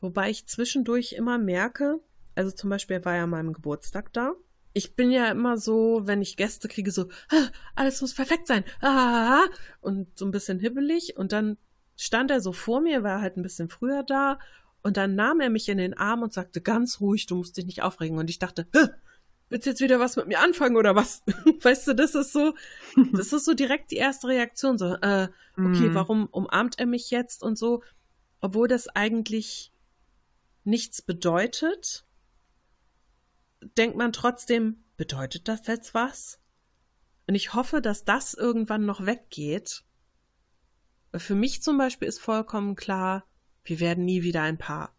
wobei 0.00 0.30
ich 0.30 0.46
zwischendurch 0.46 1.12
immer 1.12 1.38
merke, 1.38 2.00
also 2.34 2.50
zum 2.50 2.70
Beispiel 2.70 2.96
er 2.96 3.04
war 3.04 3.16
ja 3.16 3.24
an 3.24 3.30
meinem 3.30 3.52
Geburtstag 3.52 4.12
da 4.12 4.34
ich 4.76 4.94
bin 4.94 5.10
ja 5.10 5.30
immer 5.30 5.56
so, 5.56 6.02
wenn 6.04 6.20
ich 6.20 6.36
Gäste 6.36 6.68
kriege, 6.68 6.90
so, 6.90 7.08
ah, 7.30 7.46
alles 7.74 8.02
muss 8.02 8.12
perfekt 8.12 8.46
sein. 8.46 8.62
Ah, 8.82 9.40
und 9.80 10.18
so 10.18 10.26
ein 10.26 10.32
bisschen 10.32 10.58
hibbelig. 10.58 11.16
Und 11.16 11.32
dann 11.32 11.56
stand 11.96 12.30
er 12.30 12.42
so 12.42 12.52
vor 12.52 12.82
mir, 12.82 13.02
war 13.02 13.22
halt 13.22 13.38
ein 13.38 13.42
bisschen 13.42 13.70
früher 13.70 14.02
da. 14.02 14.38
Und 14.82 14.98
dann 14.98 15.14
nahm 15.14 15.40
er 15.40 15.48
mich 15.48 15.70
in 15.70 15.78
den 15.78 15.94
Arm 15.96 16.22
und 16.22 16.34
sagte 16.34 16.60
ganz 16.60 17.00
ruhig, 17.00 17.24
du 17.24 17.36
musst 17.36 17.56
dich 17.56 17.64
nicht 17.64 17.80
aufregen. 17.80 18.18
Und 18.18 18.28
ich 18.28 18.38
dachte, 18.38 18.66
willst 19.48 19.66
du 19.66 19.70
jetzt 19.70 19.80
wieder 19.80 20.00
was 20.00 20.16
mit 20.16 20.26
mir 20.26 20.40
anfangen 20.40 20.76
oder 20.76 20.94
was? 20.94 21.22
weißt 21.62 21.88
du, 21.88 21.94
das 21.94 22.14
ist 22.14 22.32
so, 22.32 22.54
das 23.12 23.32
ist 23.32 23.44
so 23.44 23.54
direkt 23.54 23.90
die 23.90 23.96
erste 23.96 24.28
Reaktion. 24.28 24.78
So, 24.78 24.94
äh, 24.94 25.28
okay, 25.56 25.90
mm. 25.90 25.94
warum 25.94 26.26
umarmt 26.26 26.78
er 26.78 26.86
mich 26.86 27.10
jetzt 27.10 27.42
und 27.42 27.56
so? 27.56 27.82
Obwohl 28.40 28.68
das 28.68 28.88
eigentlich 28.88 29.72
nichts 30.64 31.00
bedeutet 31.00 32.06
denkt 33.76 33.96
man 33.96 34.12
trotzdem, 34.12 34.84
bedeutet 34.96 35.48
das 35.48 35.66
jetzt 35.66 35.94
was? 35.94 36.38
Und 37.26 37.34
ich 37.34 37.54
hoffe, 37.54 37.80
dass 37.80 38.04
das 38.04 38.34
irgendwann 38.34 38.86
noch 38.86 39.04
weggeht. 39.04 39.84
Für 41.14 41.34
mich 41.34 41.62
zum 41.62 41.78
Beispiel 41.78 42.08
ist 42.08 42.20
vollkommen 42.20 42.76
klar, 42.76 43.24
wir 43.64 43.80
werden 43.80 44.04
nie 44.04 44.22
wieder 44.22 44.42
ein 44.42 44.58
Paar. 44.58 44.94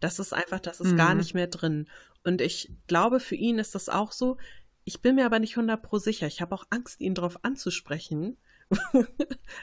Das 0.00 0.18
ist 0.18 0.34
einfach, 0.34 0.60
das 0.60 0.80
ist 0.80 0.92
mhm. 0.92 0.96
gar 0.96 1.14
nicht 1.14 1.34
mehr 1.34 1.46
drin. 1.46 1.88
Und 2.24 2.40
ich 2.40 2.72
glaube, 2.86 3.20
für 3.20 3.34
ihn 3.34 3.58
ist 3.58 3.74
das 3.74 3.88
auch 3.88 4.12
so. 4.12 4.36
Ich 4.84 5.00
bin 5.00 5.16
mir 5.16 5.26
aber 5.26 5.38
nicht 5.38 5.56
100% 5.56 6.00
sicher. 6.00 6.26
Ich 6.26 6.40
habe 6.40 6.54
auch 6.54 6.64
Angst, 6.70 7.00
ihn 7.00 7.14
darauf 7.14 7.44
anzusprechen. 7.44 8.36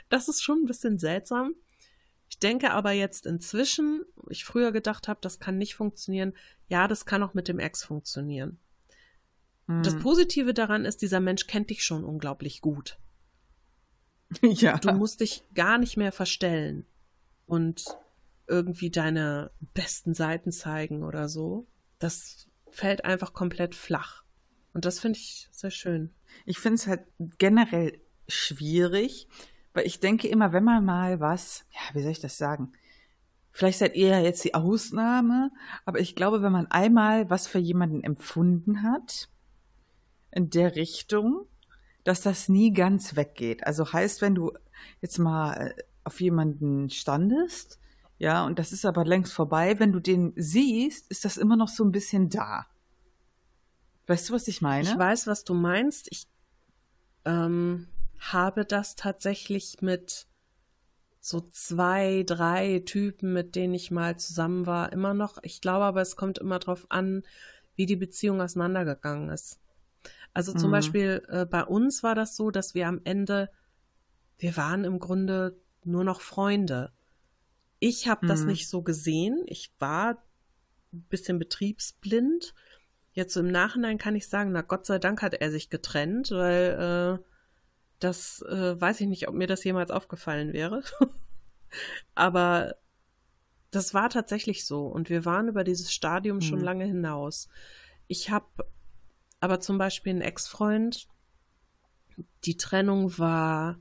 das 0.08 0.28
ist 0.28 0.42
schon 0.42 0.62
ein 0.62 0.66
bisschen 0.66 0.98
seltsam. 0.98 1.54
Ich 2.28 2.38
denke 2.38 2.70
aber 2.70 2.92
jetzt 2.92 3.26
inzwischen, 3.26 4.04
ich 4.28 4.44
früher 4.44 4.72
gedacht 4.72 5.08
habe, 5.08 5.18
das 5.20 5.40
kann 5.40 5.58
nicht 5.58 5.74
funktionieren. 5.74 6.32
Ja, 6.68 6.86
das 6.86 7.04
kann 7.04 7.22
auch 7.22 7.34
mit 7.34 7.48
dem 7.48 7.58
Ex 7.58 7.82
funktionieren. 7.82 8.58
Hm. 9.66 9.82
Das 9.82 9.98
Positive 9.98 10.54
daran 10.54 10.84
ist, 10.84 11.02
dieser 11.02 11.20
Mensch 11.20 11.46
kennt 11.46 11.70
dich 11.70 11.84
schon 11.84 12.04
unglaublich 12.04 12.60
gut. 12.60 12.98
Ja. 14.42 14.78
Du 14.78 14.92
musst 14.92 15.20
dich 15.20 15.42
gar 15.54 15.76
nicht 15.76 15.96
mehr 15.96 16.12
verstellen 16.12 16.86
und 17.46 17.84
irgendwie 18.46 18.90
deine 18.90 19.50
besten 19.74 20.14
Seiten 20.14 20.52
zeigen 20.52 21.02
oder 21.02 21.28
so. 21.28 21.66
Das 21.98 22.46
fällt 22.70 23.04
einfach 23.04 23.32
komplett 23.32 23.74
flach. 23.74 24.24
Und 24.72 24.84
das 24.84 25.00
finde 25.00 25.18
ich 25.18 25.48
sehr 25.50 25.70
schön. 25.70 26.14
Ich 26.46 26.58
finde 26.58 26.76
es 26.76 26.86
halt 26.86 27.02
generell 27.38 28.00
schwierig, 28.28 29.28
weil 29.74 29.86
ich 29.86 30.00
denke 30.00 30.28
immer, 30.28 30.52
wenn 30.52 30.64
man 30.64 30.84
mal 30.84 31.20
was, 31.20 31.64
ja, 31.70 31.94
wie 31.94 32.02
soll 32.02 32.12
ich 32.12 32.20
das 32.20 32.38
sagen? 32.38 32.72
Vielleicht 33.52 33.78
seid 33.78 33.96
ihr 33.96 34.08
ja 34.08 34.20
jetzt 34.20 34.44
die 34.44 34.54
Ausnahme, 34.54 35.50
aber 35.84 35.98
ich 35.98 36.14
glaube, 36.14 36.42
wenn 36.42 36.52
man 36.52 36.70
einmal 36.70 37.28
was 37.30 37.46
für 37.46 37.58
jemanden 37.58 38.04
empfunden 38.04 38.82
hat, 38.82 39.28
in 40.30 40.50
der 40.50 40.76
Richtung, 40.76 41.46
dass 42.04 42.20
das 42.20 42.48
nie 42.48 42.72
ganz 42.72 43.16
weggeht. 43.16 43.66
Also 43.66 43.92
heißt, 43.92 44.22
wenn 44.22 44.34
du 44.34 44.52
jetzt 45.00 45.18
mal 45.18 45.52
äh, 45.54 45.82
auf 46.04 46.20
jemanden 46.20 46.88
standest, 46.90 47.80
ja, 48.20 48.44
und 48.44 48.58
das 48.58 48.70
ist 48.70 48.84
aber 48.84 49.06
längst 49.06 49.32
vorbei, 49.32 49.80
wenn 49.80 49.92
du 49.92 49.98
den 49.98 50.34
siehst, 50.36 51.10
ist 51.10 51.24
das 51.24 51.38
immer 51.38 51.56
noch 51.56 51.68
so 51.68 51.82
ein 51.82 51.90
bisschen 51.90 52.28
da. 52.28 52.66
Weißt 54.06 54.28
du, 54.28 54.34
was 54.34 54.46
ich 54.46 54.60
meine? 54.60 54.86
Ich 54.86 54.96
weiß, 54.96 55.26
was 55.26 55.42
du 55.42 55.54
meinst. 55.54 56.06
Ich 56.10 56.28
ähm, 57.24 57.88
habe 58.18 58.66
das 58.66 58.94
tatsächlich 58.94 59.78
mit 59.80 60.26
so 61.18 61.40
zwei, 61.40 62.22
drei 62.26 62.82
Typen, 62.84 63.32
mit 63.32 63.56
denen 63.56 63.72
ich 63.72 63.90
mal 63.90 64.18
zusammen 64.18 64.66
war, 64.66 64.92
immer 64.92 65.14
noch. 65.14 65.38
Ich 65.42 65.62
glaube 65.62 65.86
aber, 65.86 66.02
es 66.02 66.14
kommt 66.14 66.36
immer 66.36 66.58
darauf 66.58 66.90
an, 66.90 67.22
wie 67.74 67.86
die 67.86 67.96
Beziehung 67.96 68.42
auseinandergegangen 68.42 69.30
ist. 69.30 69.60
Also 70.34 70.52
zum 70.52 70.68
mhm. 70.68 70.72
Beispiel 70.72 71.22
äh, 71.28 71.46
bei 71.46 71.64
uns 71.64 72.02
war 72.02 72.14
das 72.14 72.36
so, 72.36 72.50
dass 72.50 72.74
wir 72.74 72.86
am 72.86 73.00
Ende, 73.04 73.48
wir 74.36 74.58
waren 74.58 74.84
im 74.84 74.98
Grunde 74.98 75.58
nur 75.84 76.04
noch 76.04 76.20
Freunde. 76.20 76.92
Ich 77.80 78.06
habe 78.06 78.26
mhm. 78.26 78.28
das 78.28 78.44
nicht 78.44 78.68
so 78.68 78.82
gesehen. 78.82 79.42
Ich 79.46 79.72
war 79.78 80.22
ein 80.92 81.02
bisschen 81.08 81.38
betriebsblind. 81.38 82.54
Jetzt 83.12 83.34
so 83.34 83.40
im 83.40 83.50
Nachhinein 83.50 83.98
kann 83.98 84.14
ich 84.14 84.28
sagen, 84.28 84.52
na 84.52 84.62
Gott 84.62 84.86
sei 84.86 84.98
Dank 84.98 85.22
hat 85.22 85.34
er 85.34 85.50
sich 85.50 85.70
getrennt, 85.70 86.30
weil 86.30 87.18
äh, 87.18 87.24
das 87.98 88.42
äh, 88.42 88.80
weiß 88.80 89.00
ich 89.00 89.08
nicht, 89.08 89.28
ob 89.28 89.34
mir 89.34 89.46
das 89.46 89.64
jemals 89.64 89.90
aufgefallen 89.90 90.52
wäre. 90.52 90.82
aber 92.14 92.76
das 93.70 93.94
war 93.94 94.10
tatsächlich 94.10 94.64
so. 94.64 94.86
Und 94.86 95.10
wir 95.10 95.24
waren 95.24 95.48
über 95.48 95.64
dieses 95.64 95.92
Stadium 95.92 96.36
mhm. 96.36 96.42
schon 96.42 96.60
lange 96.60 96.84
hinaus. 96.84 97.48
Ich 98.06 98.30
habe 98.30 98.46
aber 99.40 99.60
zum 99.60 99.78
Beispiel 99.78 100.10
einen 100.10 100.20
Ex-Freund, 100.20 101.08
die 102.44 102.56
Trennung 102.56 103.18
war, 103.18 103.78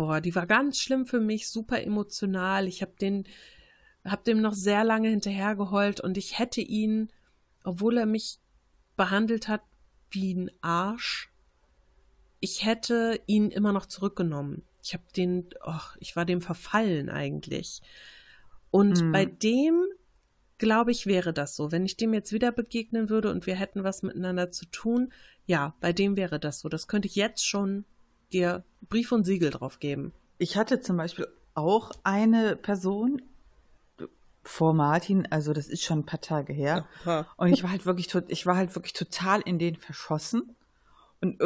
boah, 0.00 0.22
die 0.22 0.34
war 0.34 0.46
ganz 0.46 0.80
schlimm 0.80 1.04
für 1.04 1.20
mich, 1.20 1.50
super 1.50 1.82
emotional. 1.82 2.66
Ich 2.66 2.80
habe 2.80 2.92
den, 2.98 3.24
habe 4.02 4.24
dem 4.24 4.40
noch 4.40 4.54
sehr 4.54 4.82
lange 4.82 5.10
hinterhergeheult 5.10 6.00
und 6.00 6.16
ich 6.16 6.38
hätte 6.38 6.62
ihn, 6.62 7.10
obwohl 7.64 7.98
er 7.98 8.06
mich 8.06 8.38
behandelt 8.96 9.46
hat 9.46 9.60
wie 10.10 10.32
ein 10.32 10.50
Arsch, 10.62 11.30
ich 12.40 12.64
hätte 12.64 13.20
ihn 13.26 13.50
immer 13.50 13.74
noch 13.74 13.84
zurückgenommen. 13.84 14.62
Ich 14.82 14.94
habe 14.94 15.04
den, 15.14 15.50
oh, 15.66 15.82
ich 15.98 16.16
war 16.16 16.24
dem 16.24 16.40
verfallen 16.40 17.10
eigentlich. 17.10 17.82
Und 18.70 19.02
mhm. 19.02 19.12
bei 19.12 19.26
dem, 19.26 19.84
glaube 20.56 20.92
ich, 20.92 21.04
wäre 21.04 21.34
das 21.34 21.56
so. 21.56 21.72
Wenn 21.72 21.84
ich 21.84 21.98
dem 21.98 22.14
jetzt 22.14 22.32
wieder 22.32 22.52
begegnen 22.52 23.10
würde 23.10 23.30
und 23.30 23.46
wir 23.46 23.54
hätten 23.54 23.84
was 23.84 24.02
miteinander 24.02 24.50
zu 24.50 24.64
tun, 24.64 25.12
ja, 25.44 25.74
bei 25.80 25.92
dem 25.92 26.16
wäre 26.16 26.40
das 26.40 26.60
so. 26.60 26.70
Das 26.70 26.88
könnte 26.88 27.06
ich 27.06 27.16
jetzt 27.16 27.46
schon 27.46 27.84
dir 28.30 28.64
Brief 28.88 29.12
und 29.12 29.24
Siegel 29.24 29.50
drauf 29.50 29.78
geben. 29.78 30.12
Ich 30.38 30.56
hatte 30.56 30.80
zum 30.80 30.96
Beispiel 30.96 31.28
auch 31.54 31.92
eine 32.02 32.56
Person 32.56 33.22
vor 34.42 34.72
Martin, 34.72 35.28
also 35.30 35.52
das 35.52 35.68
ist 35.68 35.82
schon 35.82 36.00
ein 36.00 36.06
paar 36.06 36.20
Tage 36.20 36.52
her. 36.52 36.86
Aha. 37.04 37.26
Und 37.36 37.52
ich 37.52 37.62
war 37.62 37.70
halt 37.70 37.84
wirklich, 37.84 38.14
ich 38.28 38.46
war 38.46 38.56
halt 38.56 38.74
wirklich 38.74 38.94
total 38.94 39.40
in 39.42 39.58
den 39.58 39.76
verschossen. 39.76 40.56
Und 41.20 41.38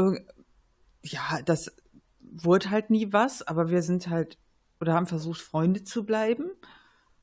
ja, 1.03 1.43
das 1.45 1.73
wurde 2.21 2.71
halt 2.71 2.91
nie 2.91 3.13
was, 3.13 3.43
aber 3.43 3.71
wir 3.71 3.83
sind 3.83 4.09
halt 4.09 4.39
oder 4.81 4.95
haben 4.95 5.07
versucht, 5.07 5.41
Freunde 5.41 5.85
zu 5.85 6.05
bleiben. 6.05 6.51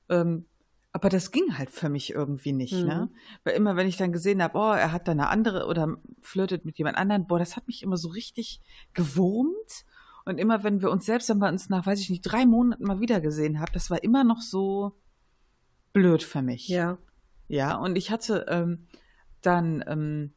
Ähm, 0.10 0.46
aber 0.94 1.10
das 1.10 1.32
ging 1.32 1.58
halt 1.58 1.72
für 1.72 1.90
mich 1.90 2.12
irgendwie 2.12 2.52
nicht, 2.52 2.74
ne? 2.74 2.82
mhm. 2.82 2.88
ne? 2.88 3.10
Weil 3.44 3.56
immer, 3.56 3.76
wenn 3.76 3.88
ich 3.88 3.98
dann 3.98 4.12
gesehen 4.12 4.44
habe, 4.44 4.58
oh, 4.58 4.72
er 4.72 4.92
hat 4.92 5.08
da 5.08 5.14
eine 5.14 5.30
andere 5.30 5.68
oder 5.68 5.98
flirtet 6.22 6.66
mit 6.66 6.78
jemand 6.78 6.98
anderem, 6.98 7.28
boah, 7.28 7.40
das 7.40 7.56
hat 7.56 7.68
mich 7.68 7.84
immer 7.84 7.98
so 7.98 8.10
richtig 8.10 8.60
gewurmt. 8.94 9.86
Und 10.26 10.38
immer, 10.38 10.64
wenn 10.64 10.82
wir 10.82 10.92
uns 10.92 11.06
selbst 11.06 11.30
dann 11.30 11.40
bei 11.40 11.50
uns 11.50 11.70
nach, 11.70 11.86
weiß 11.86 12.00
ich 12.00 12.10
nicht, 12.10 12.22
drei 12.22 12.46
Monaten 12.46 12.84
mal 12.84 13.00
wieder 13.00 13.22
gesehen 13.22 13.60
haben, 13.60 13.72
das 13.74 13.90
war 13.90 14.04
immer 14.04 14.24
noch 14.24 14.42
so 14.42 14.92
blöd 15.94 16.24
für 16.24 16.42
mich. 16.42 16.68
Ja. 16.68 16.98
Ja, 17.48 17.76
und 17.76 17.98
ich 17.98 18.12
hatte 18.12 18.46
ähm, 18.48 18.88
dann 19.42 19.84
ähm, 19.88 20.34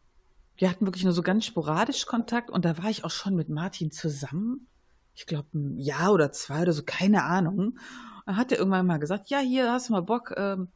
wir 0.57 0.71
hatten 0.71 0.87
wirklich 0.87 1.05
nur 1.05 1.13
so 1.13 1.23
ganz 1.23 1.45
sporadisch 1.45 2.07
Kontakt 2.07 2.51
und 2.51 2.65
da 2.65 2.79
war 2.79 2.91
ich 2.91 3.05
auch 3.05 3.11
schon 3.11 3.35
mit 3.35 3.49
Martin 3.49 3.91
zusammen. 3.91 4.69
Ich 5.15 5.27
glaube, 5.27 5.49
ein 5.55 5.79
Jahr 5.79 6.13
oder 6.13 6.33
zwei 6.33 6.63
oder 6.63 6.73
so, 6.73 6.83
keine 6.85 7.25
Ahnung. 7.25 7.79
Und 8.27 8.37
hat 8.37 8.53
er 8.53 8.59
irgendwann 8.59 8.87
mal 8.87 8.99
gesagt, 8.99 9.29
ja, 9.31 9.39
hier 9.39 9.71
hast 9.71 9.89
du 9.89 9.93
mal 9.93 10.01
Bock, 10.01 10.35
ähm, 10.37 10.69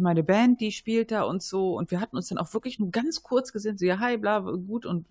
meine 0.00 0.22
Band, 0.22 0.60
die 0.60 0.72
spielt 0.72 1.10
da 1.10 1.22
und 1.22 1.42
so. 1.42 1.76
Und 1.76 1.90
wir 1.90 2.00
hatten 2.00 2.16
uns 2.16 2.28
dann 2.28 2.38
auch 2.38 2.52
wirklich 2.52 2.78
nur 2.78 2.90
ganz 2.90 3.22
kurz 3.22 3.52
gesehen, 3.52 3.78
so, 3.78 3.86
ja, 3.86 3.98
hi, 3.98 4.18
bla, 4.18 4.40
gut 4.40 4.84
und 4.84 5.06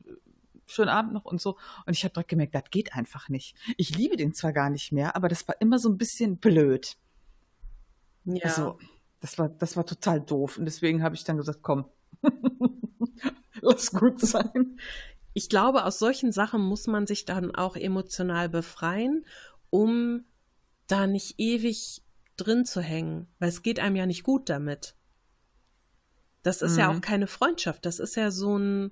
schönen 0.68 0.90
Abend 0.90 1.14
noch 1.14 1.26
und 1.26 1.42
so. 1.42 1.58
Und 1.86 1.96
ich 1.96 2.04
habe 2.04 2.14
direkt 2.14 2.30
gemerkt, 2.30 2.54
das 2.54 2.70
geht 2.70 2.94
einfach 2.94 3.30
nicht. 3.30 3.56
Ich 3.78 3.98
liebe 3.98 4.18
den 4.18 4.34
zwar 4.34 4.54
gar 4.54 4.70
nicht 4.70 4.92
mehr, 4.92 5.16
aber 5.16 5.30
das 5.30 5.48
war 5.48 5.56
immer 5.62 5.80
so 5.80 5.90
ein 5.90 5.98
bisschen 5.98 6.38
blöd. 6.38 6.98
Ja. 8.26 8.44
Also, 8.44 8.78
das 9.20 9.40
war, 9.40 9.50
das 9.50 9.78
war 9.78 9.86
total 9.86 10.22
doof. 10.22 10.58
Und 10.58 10.66
deswegen 10.66 11.02
habe 11.02 11.16
ich 11.16 11.24
dann 11.24 11.38
gesagt, 11.38 11.60
komm, 11.64 11.86
Lass 13.62 13.92
gut 13.92 14.20
sein. 14.20 14.78
Ich 15.38 15.50
glaube, 15.50 15.86
aus 15.86 16.00
solchen 16.00 16.32
Sachen 16.32 16.64
muss 16.64 16.88
man 16.88 17.06
sich 17.06 17.24
dann 17.26 17.54
auch 17.54 17.76
emotional 17.76 18.50
befreien, 18.50 19.24
um 19.70 20.26
da 20.88 21.06
nicht 21.06 21.36
ewig 21.38 22.02
drin 22.38 22.66
zu 22.66 22.82
hängen, 22.82 23.28
weil 23.38 23.50
es 23.50 23.62
geht 23.62 23.80
einem 23.80 23.96
ja 23.96 24.08
nicht 24.08 24.24
gut 24.24 24.50
damit. 24.50 24.96
Das 26.42 26.64
ist 26.64 26.74
mhm. 26.74 26.80
ja 26.80 26.92
auch 26.92 27.02
keine 27.02 27.28
Freundschaft, 27.28 27.86
das 27.86 28.00
ist 28.00 28.16
ja 28.16 28.32
so 28.32 28.58
ein 28.58 28.92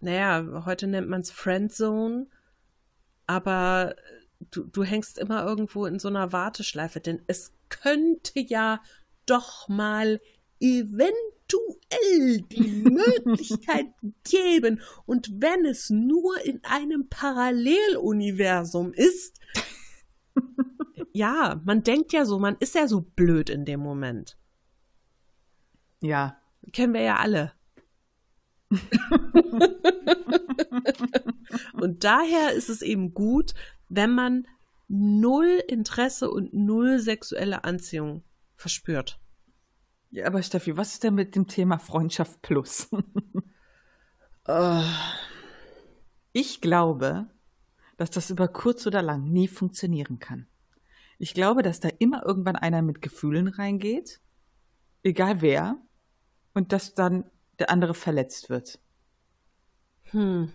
naja, 0.00 0.64
heute 0.66 0.88
nennt 0.88 1.08
man 1.08 1.20
es 1.20 1.30
Friendzone, 1.30 2.26
aber 3.28 3.94
du, 4.50 4.64
du 4.64 4.82
hängst 4.82 5.16
immer 5.16 5.44
irgendwo 5.44 5.86
in 5.86 6.00
so 6.00 6.08
einer 6.08 6.32
Warteschleife, 6.32 6.98
denn 6.98 7.22
es 7.28 7.52
könnte 7.68 8.40
ja 8.40 8.82
doch 9.26 9.68
mal 9.68 10.20
eventuell 10.62 12.40
die 12.50 12.68
Möglichkeit 12.84 13.86
geben. 14.24 14.80
Und 15.04 15.42
wenn 15.42 15.66
es 15.66 15.90
nur 15.90 16.40
in 16.44 16.64
einem 16.64 17.08
Paralleluniversum 17.08 18.92
ist, 18.94 19.38
ja, 21.12 21.60
man 21.64 21.82
denkt 21.82 22.12
ja 22.12 22.24
so, 22.24 22.38
man 22.38 22.56
ist 22.60 22.76
ja 22.76 22.86
so 22.86 23.00
blöd 23.00 23.50
in 23.50 23.64
dem 23.64 23.80
Moment. 23.80 24.38
Ja. 26.00 26.38
Kennen 26.72 26.94
wir 26.94 27.02
ja 27.02 27.16
alle. 27.16 27.52
und 31.74 32.04
daher 32.04 32.52
ist 32.52 32.70
es 32.70 32.82
eben 32.82 33.12
gut, 33.12 33.52
wenn 33.88 34.14
man 34.14 34.46
null 34.88 35.62
Interesse 35.68 36.30
und 36.30 36.54
null 36.54 37.00
sexuelle 37.00 37.64
Anziehung 37.64 38.22
verspürt. 38.56 39.21
Ja, 40.12 40.26
aber 40.26 40.42
Steffi, 40.42 40.76
was 40.76 40.92
ist 40.92 41.04
denn 41.04 41.14
mit 41.14 41.34
dem 41.34 41.48
Thema 41.48 41.78
Freundschaft 41.78 42.42
plus? 42.42 42.90
uh. 44.46 44.82
Ich 46.32 46.60
glaube, 46.60 47.30
dass 47.96 48.10
das 48.10 48.28
über 48.28 48.46
kurz 48.48 48.86
oder 48.86 49.00
lang 49.00 49.24
nie 49.24 49.48
funktionieren 49.48 50.18
kann. 50.18 50.46
Ich 51.18 51.32
glaube, 51.32 51.62
dass 51.62 51.80
da 51.80 51.88
immer 51.98 52.26
irgendwann 52.26 52.56
einer 52.56 52.82
mit 52.82 53.00
Gefühlen 53.00 53.48
reingeht, 53.48 54.20
egal 55.02 55.40
wer, 55.40 55.78
und 56.52 56.72
dass 56.72 56.92
dann 56.92 57.30
der 57.58 57.70
andere 57.70 57.94
verletzt 57.94 58.50
wird. 58.50 58.80
Hm. 60.10 60.52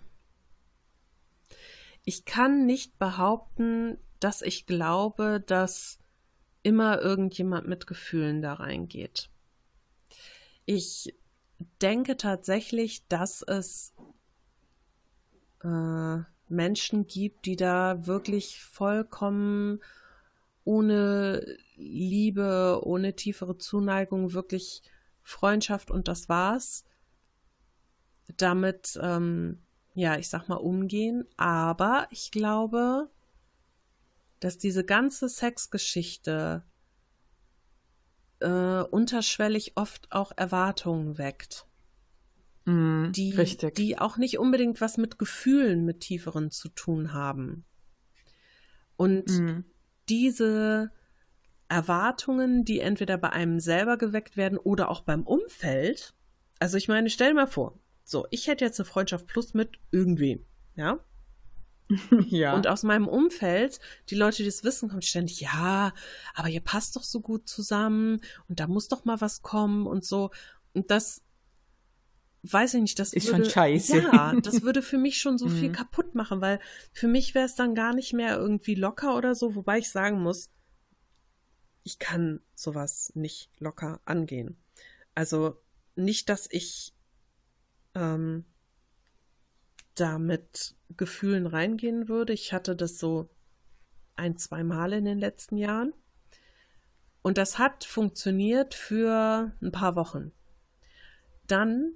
Ich 2.04 2.26
kann 2.26 2.68
nicht 2.68 3.00
behaupten, 3.00 3.98
dass 4.20 4.44
ich 4.44 4.68
glaube, 4.68 5.44
dass 5.44 5.98
immer 6.62 7.02
irgendjemand 7.02 7.68
mit 7.68 7.88
Gefühlen 7.88 8.44
da 8.44 8.54
reingeht. 8.54 9.32
Ich 10.70 11.16
denke 11.82 12.18
tatsächlich, 12.18 13.08
dass 13.08 13.42
es 13.42 13.94
äh, 15.64 16.18
Menschen 16.50 17.08
gibt, 17.08 17.46
die 17.46 17.56
da 17.56 18.06
wirklich 18.06 18.62
vollkommen 18.62 19.80
ohne 20.66 21.58
Liebe, 21.78 22.82
ohne 22.84 23.16
tiefere 23.16 23.58
Zuneigung, 23.58 24.34
wirklich 24.34 24.82
Freundschaft 25.24 25.90
und 25.90 26.10
das 26.10 26.28
war's, 26.28 26.84
damit, 28.36 29.00
ähm, 29.02 29.62
ja, 29.94 30.18
ich 30.18 30.28
sag 30.28 30.50
mal, 30.50 30.56
umgehen. 30.56 31.26
Aber 31.38 32.08
ich 32.12 32.30
glaube, 32.30 33.10
dass 34.42 34.58
diese 34.58 34.84
ganze 34.84 35.30
Sexgeschichte 35.30 36.66
äh, 38.40 38.82
unterschwellig 38.82 39.74
oft 39.76 40.12
auch 40.12 40.32
Erwartungen 40.36 41.18
weckt. 41.18 41.66
Mm, 42.66 43.12
die, 43.12 43.32
richtig. 43.32 43.76
die 43.76 43.98
auch 43.98 44.18
nicht 44.18 44.40
unbedingt 44.40 44.82
was 44.82 44.98
mit 44.98 45.18
Gefühlen, 45.18 45.86
mit 45.86 46.02
tieferen 46.02 46.52
zu 46.52 46.70
tun 46.70 47.14
haben. 47.14 47.66
Und 48.98 49.28
mm. 49.28 49.64
diese 50.10 50.92
Erwartungen, 51.70 52.66
die 52.66 52.80
entweder 52.80 53.18
bei 53.18 53.32
einem 53.32 53.60
selber 53.60 53.98
geweckt 53.98 54.38
werden 54.38 54.58
oder 54.58 54.90
auch 54.90 55.02
beim 55.02 55.24
Umfeld. 55.24 56.14
Also 56.60 56.78
ich 56.78 56.88
meine, 56.88 57.10
stell 57.10 57.30
dir 57.30 57.36
mal 57.36 57.48
vor, 57.48 57.80
so, 58.04 58.26
ich 58.32 58.48
hätte 58.48 58.66
jetzt 58.66 58.80
eine 58.80 58.86
Freundschaft 58.86 59.28
plus 59.28 59.54
mit 59.54 59.80
irgendwem, 59.92 60.46
ja? 60.76 61.00
ja. 62.28 62.54
Und 62.54 62.68
aus 62.68 62.84
meinem 62.84 63.08
Umfeld, 63.08 63.80
die 64.10 64.16
Leute, 64.16 64.38
die 64.38 64.46
das 64.46 64.64
wissen, 64.64 64.90
kommt 64.90 65.06
ständig, 65.06 65.40
ja, 65.40 65.94
aber 66.36 66.50
ihr 66.50 66.62
passt 66.62 66.96
doch 66.96 67.04
so 67.04 67.22
gut 67.22 67.48
zusammen 67.48 68.20
und 68.50 68.60
da 68.60 68.68
muss 68.68 68.88
doch 68.88 69.06
mal 69.06 69.22
was 69.22 69.42
kommen 69.42 69.88
und 69.88 70.04
so. 70.04 70.32
Und 70.74 70.92
das 70.92 71.22
weiß 72.44 72.76
ich 72.76 72.82
nicht, 72.82 73.00
das 73.00 73.14
ist 73.14 73.28
würde, 73.28 73.46
schon 73.46 73.52
scheiße. 73.52 74.00
Ja, 74.00 74.34
das 74.42 74.62
würde 74.62 74.82
für 74.82 74.98
mich 74.98 75.20
schon 75.20 75.38
so 75.38 75.48
viel 75.50 75.70
mhm. 75.70 75.74
kaputt 75.74 76.16
machen, 76.16 76.42
weil 76.42 76.60
für 76.92 77.08
mich 77.08 77.36
wäre 77.36 77.46
es 77.46 77.56
dann 77.56 77.76
gar 77.76 77.94
nicht 77.94 78.14
mehr 78.14 78.38
irgendwie 78.38 78.76
locker 78.76 79.16
oder 79.16 79.36
so, 79.36 79.56
wobei 79.56 79.80
ich 79.80 79.90
sagen 79.90 80.22
muss, 80.22 80.50
ich 81.84 82.00
kann 82.00 82.42
sowas 82.54 83.12
nicht 83.16 83.50
locker 83.60 84.02
angehen. 84.04 84.58
Also 85.16 85.62
nicht, 85.96 86.30
dass 86.30 86.48
ich 86.52 86.94
ähm, 87.96 88.46
da 90.00 90.18
mit 90.18 90.76
Gefühlen 90.96 91.48
reingehen 91.48 92.08
würde. 92.08 92.34
Ich 92.34 92.54
hatte 92.54 92.76
das 92.76 93.00
so 93.00 93.30
ein, 94.16 94.38
zwei 94.38 94.64
Mal 94.64 94.94
in 94.94 95.06
den 95.06 95.20
letzten 95.20 95.58
Jahren. 95.58 95.94
Und 97.22 97.38
das 97.38 97.60
hat 97.60 97.84
funktioniert 97.84 98.74
für 98.74 99.52
ein 99.62 99.72
paar 99.72 99.96
Wochen. 99.96 100.32
Dann 101.48 101.94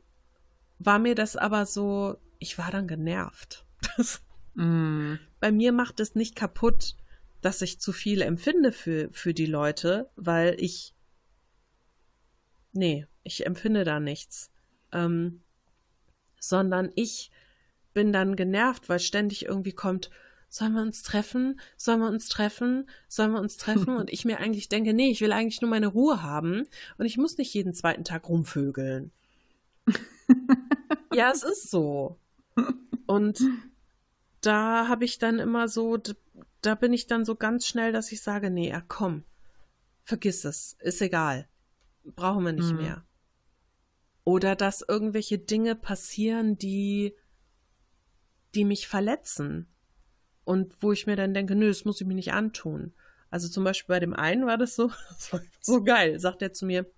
war 0.79 0.99
mir 0.99 1.15
das 1.15 1.35
aber 1.37 1.65
so, 1.65 2.17
ich 2.39 2.57
war 2.57 2.71
dann 2.71 2.87
genervt. 2.87 3.65
Das, 3.97 4.21
mm. 4.55 5.15
Bei 5.39 5.51
mir 5.51 5.71
macht 5.71 5.99
es 5.99 6.15
nicht 6.15 6.35
kaputt, 6.35 6.95
dass 7.41 7.61
ich 7.61 7.79
zu 7.79 7.91
viel 7.91 8.21
empfinde 8.21 8.71
für, 8.71 9.09
für 9.11 9.33
die 9.33 9.45
Leute, 9.45 10.09
weil 10.15 10.55
ich. 10.59 10.93
Nee, 12.73 13.07
ich 13.23 13.45
empfinde 13.45 13.83
da 13.83 13.99
nichts. 13.99 14.51
Ähm, 14.91 15.41
sondern 16.39 16.91
ich 16.95 17.30
bin 17.93 18.13
dann 18.13 18.35
genervt, 18.35 18.89
weil 18.89 18.99
ständig 18.99 19.45
irgendwie 19.45 19.73
kommt, 19.73 20.09
sollen 20.49 20.73
wir 20.73 20.81
uns 20.81 21.01
treffen? 21.01 21.59
Sollen 21.77 22.01
wir 22.01 22.09
uns 22.09 22.27
treffen? 22.27 22.89
Sollen 23.07 23.31
wir 23.31 23.39
uns 23.39 23.55
treffen? 23.55 23.95
Und 23.97 24.11
ich 24.11 24.25
mir 24.25 24.39
eigentlich 24.39 24.67
denke, 24.67 24.93
nee, 24.93 25.09
ich 25.09 25.21
will 25.21 25.31
eigentlich 25.31 25.61
nur 25.61 25.69
meine 25.69 25.87
Ruhe 25.87 26.21
haben 26.21 26.67
und 26.97 27.05
ich 27.05 27.17
muss 27.17 27.37
nicht 27.37 27.53
jeden 27.53 27.73
zweiten 27.73 28.03
Tag 28.03 28.27
rumvögeln. 28.27 29.11
ja, 31.13 31.31
es 31.31 31.43
ist 31.43 31.71
so. 31.71 32.17
Und 33.05 33.41
da 34.41 34.89
habe 34.89 35.05
ich 35.05 35.19
dann 35.19 35.39
immer 35.39 35.69
so, 35.69 35.97
da 36.61 36.75
bin 36.75 36.91
ich 36.91 37.07
dann 37.07 37.23
so 37.23 37.35
ganz 37.35 37.65
schnell, 37.65 37.93
dass 37.93 38.11
ich 38.11 38.21
sage, 38.21 38.49
nee, 38.49 38.69
ja, 38.69 38.81
komm, 38.85 39.23
vergiss 40.03 40.43
es, 40.43 40.75
ist 40.81 41.01
egal. 41.01 41.47
Brauchen 42.03 42.43
wir 42.43 42.51
nicht 42.51 42.71
mhm. 42.71 42.77
mehr. 42.77 43.05
Oder 44.23 44.55
dass 44.55 44.83
irgendwelche 44.87 45.39
Dinge 45.39 45.75
passieren, 45.75 46.57
die 46.57 47.15
die 48.55 48.65
mich 48.65 48.87
verletzen. 48.87 49.67
Und 50.43 50.75
wo 50.81 50.91
ich 50.91 51.07
mir 51.07 51.15
dann 51.15 51.33
denke, 51.33 51.55
nö, 51.55 51.67
das 51.67 51.85
muss 51.85 52.01
ich 52.01 52.07
mir 52.07 52.15
nicht 52.15 52.33
antun. 52.33 52.93
Also 53.29 53.47
zum 53.47 53.63
Beispiel 53.63 53.95
bei 53.95 53.99
dem 53.99 54.13
einen 54.13 54.45
war 54.45 54.57
das 54.57 54.75
so, 54.75 54.91
das 55.09 55.33
war 55.33 55.41
so 55.61 55.83
geil, 55.83 56.19
sagt 56.19 56.41
er 56.41 56.53
zu 56.53 56.65
mir, 56.65 56.91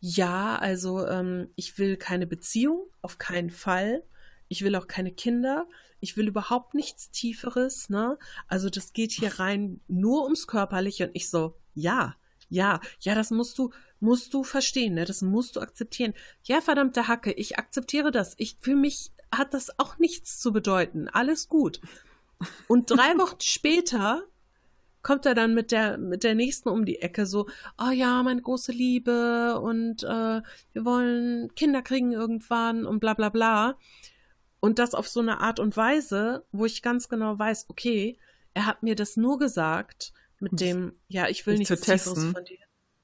ja, 0.00 0.56
also 0.56 1.06
ähm, 1.06 1.48
ich 1.54 1.78
will 1.78 1.96
keine 1.96 2.26
Beziehung, 2.26 2.86
auf 3.02 3.18
keinen 3.18 3.50
Fall. 3.50 4.02
Ich 4.48 4.62
will 4.62 4.74
auch 4.74 4.88
keine 4.88 5.12
Kinder. 5.12 5.66
Ich 6.00 6.16
will 6.16 6.26
überhaupt 6.26 6.74
nichts 6.74 7.10
Tieferes, 7.10 7.88
ne? 7.88 8.18
Also 8.48 8.68
das 8.68 8.92
geht 8.92 9.12
hier 9.12 9.38
rein 9.38 9.80
nur 9.86 10.24
ums 10.24 10.48
Körperliche 10.48 11.06
und 11.06 11.14
ich 11.14 11.30
so, 11.30 11.56
ja, 11.74 12.16
ja, 12.48 12.80
ja, 13.00 13.14
das 13.14 13.30
musst 13.30 13.56
du, 13.58 13.70
musst 14.00 14.34
du 14.34 14.42
verstehen, 14.42 14.94
ne? 14.94 15.04
Das 15.04 15.22
musst 15.22 15.54
du 15.54 15.60
akzeptieren. 15.60 16.14
Ja, 16.42 16.60
verdammte 16.60 17.06
Hacke, 17.06 17.32
ich 17.32 17.58
akzeptiere 17.58 18.10
das. 18.10 18.34
Ich 18.38 18.56
für 18.60 18.74
mich 18.74 19.12
hat 19.32 19.54
das 19.54 19.78
auch 19.78 19.98
nichts 19.98 20.38
zu 20.38 20.52
bedeuten. 20.52 21.08
Alles 21.08 21.48
gut. 21.48 21.80
Und 22.68 22.90
drei 22.90 23.16
Wochen 23.18 23.40
später 23.40 24.22
kommt 25.02 25.26
er 25.26 25.34
dann 25.34 25.54
mit 25.54 25.72
der 25.72 25.98
mit 25.98 26.22
der 26.22 26.34
nächsten 26.34 26.68
um 26.68 26.84
die 26.84 27.00
Ecke 27.00 27.26
so, 27.26 27.48
oh 27.78 27.90
ja, 27.90 28.22
meine 28.22 28.40
große 28.40 28.72
Liebe 28.72 29.60
und 29.60 30.04
äh, 30.04 30.42
wir 30.72 30.84
wollen 30.84 31.54
Kinder 31.54 31.82
kriegen 31.82 32.12
irgendwann 32.12 32.86
und 32.86 33.00
bla 33.00 33.14
bla 33.14 33.28
bla. 33.28 33.78
Und 34.60 34.78
das 34.78 34.94
auf 34.94 35.08
so 35.08 35.20
eine 35.20 35.40
Art 35.40 35.58
und 35.58 35.76
Weise, 35.76 36.44
wo 36.52 36.64
ich 36.66 36.82
ganz 36.82 37.08
genau 37.08 37.36
weiß, 37.36 37.66
okay, 37.68 38.16
er 38.54 38.66
hat 38.66 38.84
mir 38.84 38.94
das 38.94 39.16
nur 39.16 39.38
gesagt 39.38 40.12
mit 40.38 40.60
dem, 40.60 40.92
ja, 41.08 41.28
ich 41.28 41.46
will 41.46 41.58
nichts 41.58 41.80
Tieferes 41.80 42.04
von 42.04 42.44
dir. 42.44 42.58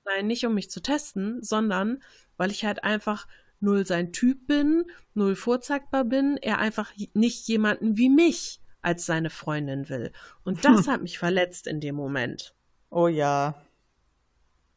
Nein, 0.05 0.26
nicht 0.26 0.47
um 0.47 0.55
mich 0.55 0.70
zu 0.70 0.81
testen, 0.81 1.43
sondern 1.43 2.03
weil 2.37 2.51
ich 2.51 2.64
halt 2.64 2.85
einfach 2.85 3.26
null 3.61 3.86
sein 3.86 4.12
Typ 4.12 4.46
bin, 4.46 4.84
null 5.14 5.36
vorzeigbar 5.36 6.04
bin, 6.04 6.36
er 6.36 6.59
einfach 6.59 6.92
nicht 7.14 7.48
jemanden 7.48 7.96
wie 7.96 8.11
mich 8.11 8.61
als 8.80 9.06
seine 9.06 9.30
Freundin 9.30 9.88
will. 9.88 10.12
Und 10.44 10.64
das 10.64 10.88
hat 10.88 11.02
mich 11.02 11.18
verletzt 11.18 11.66
in 11.66 11.80
dem 11.80 11.94
Moment. 11.94 12.54
Oh 12.90 13.09
ja. 13.09 13.62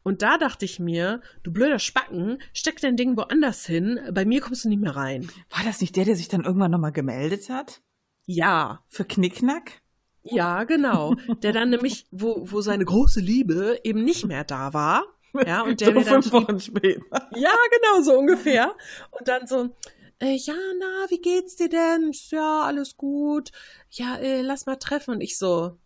Und 0.04 0.24
da 0.24 0.38
dachte 0.38 0.66
ich 0.66 0.80
mir, 0.80 1.22
du 1.44 1.54
blöder 1.54 1.80
Spacken, 1.80 2.42
steck 2.54 2.82
dein 2.82 2.98
Ding 2.98 3.16
woanders 3.18 3.66
hin, 3.66 4.00
bei 4.12 4.26
mir 4.26 4.42
kommst 4.42 4.66
du 4.66 4.70
nicht 4.70 4.82
mehr 4.82 4.96
rein. 4.96 5.30
War 5.52 5.64
das 5.64 5.80
nicht 5.80 5.96
der, 5.96 6.06
der 6.06 6.16
sich 6.16 6.28
dann 6.28 6.44
irgendwann 6.44 6.72
nochmal 6.72 6.92
gemeldet 6.92 7.50
hat? 7.50 7.82
Ja. 8.26 8.84
Für 8.88 9.06
Knickknack? 9.06 9.82
Ja, 10.24 10.64
genau. 10.64 11.16
Der 11.44 11.52
dann 11.52 11.70
nämlich, 11.70 12.08
wo, 12.12 12.52
wo 12.52 12.62
seine 12.62 12.86
große 12.86 13.20
Liebe 13.20 13.80
eben 13.84 14.04
nicht 14.04 14.26
mehr 14.26 14.44
da 14.44 14.74
war, 14.74 15.04
ja, 15.46 15.62
und 15.62 15.80
der 15.82 15.88
so 15.88 15.94
mir 15.94 16.06
dann 16.06 16.24
fünf 16.24 16.34
Wochen 16.34 16.60
später. 16.60 17.30
Ja, 17.36 17.56
genau, 17.72 18.02
so 18.02 18.18
ungefähr. 18.18 18.76
Und 19.12 19.28
dann 19.28 19.48
so, 19.48 19.76
äh, 20.20 20.36
ja, 20.36 20.56
na, 20.80 21.10
wie 21.10 21.20
geht's 21.20 21.56
dir 21.56 21.70
denn? 21.70 22.12
Ja, 22.30 22.62
alles 22.64 22.96
gut. 22.96 23.52
Ja, 23.90 24.18
äh, 24.18 24.42
lass 24.42 24.66
mal 24.66 24.76
treffen. 24.76 25.16
Und 25.16 25.22
ich 25.22 25.38
so, 25.38 25.80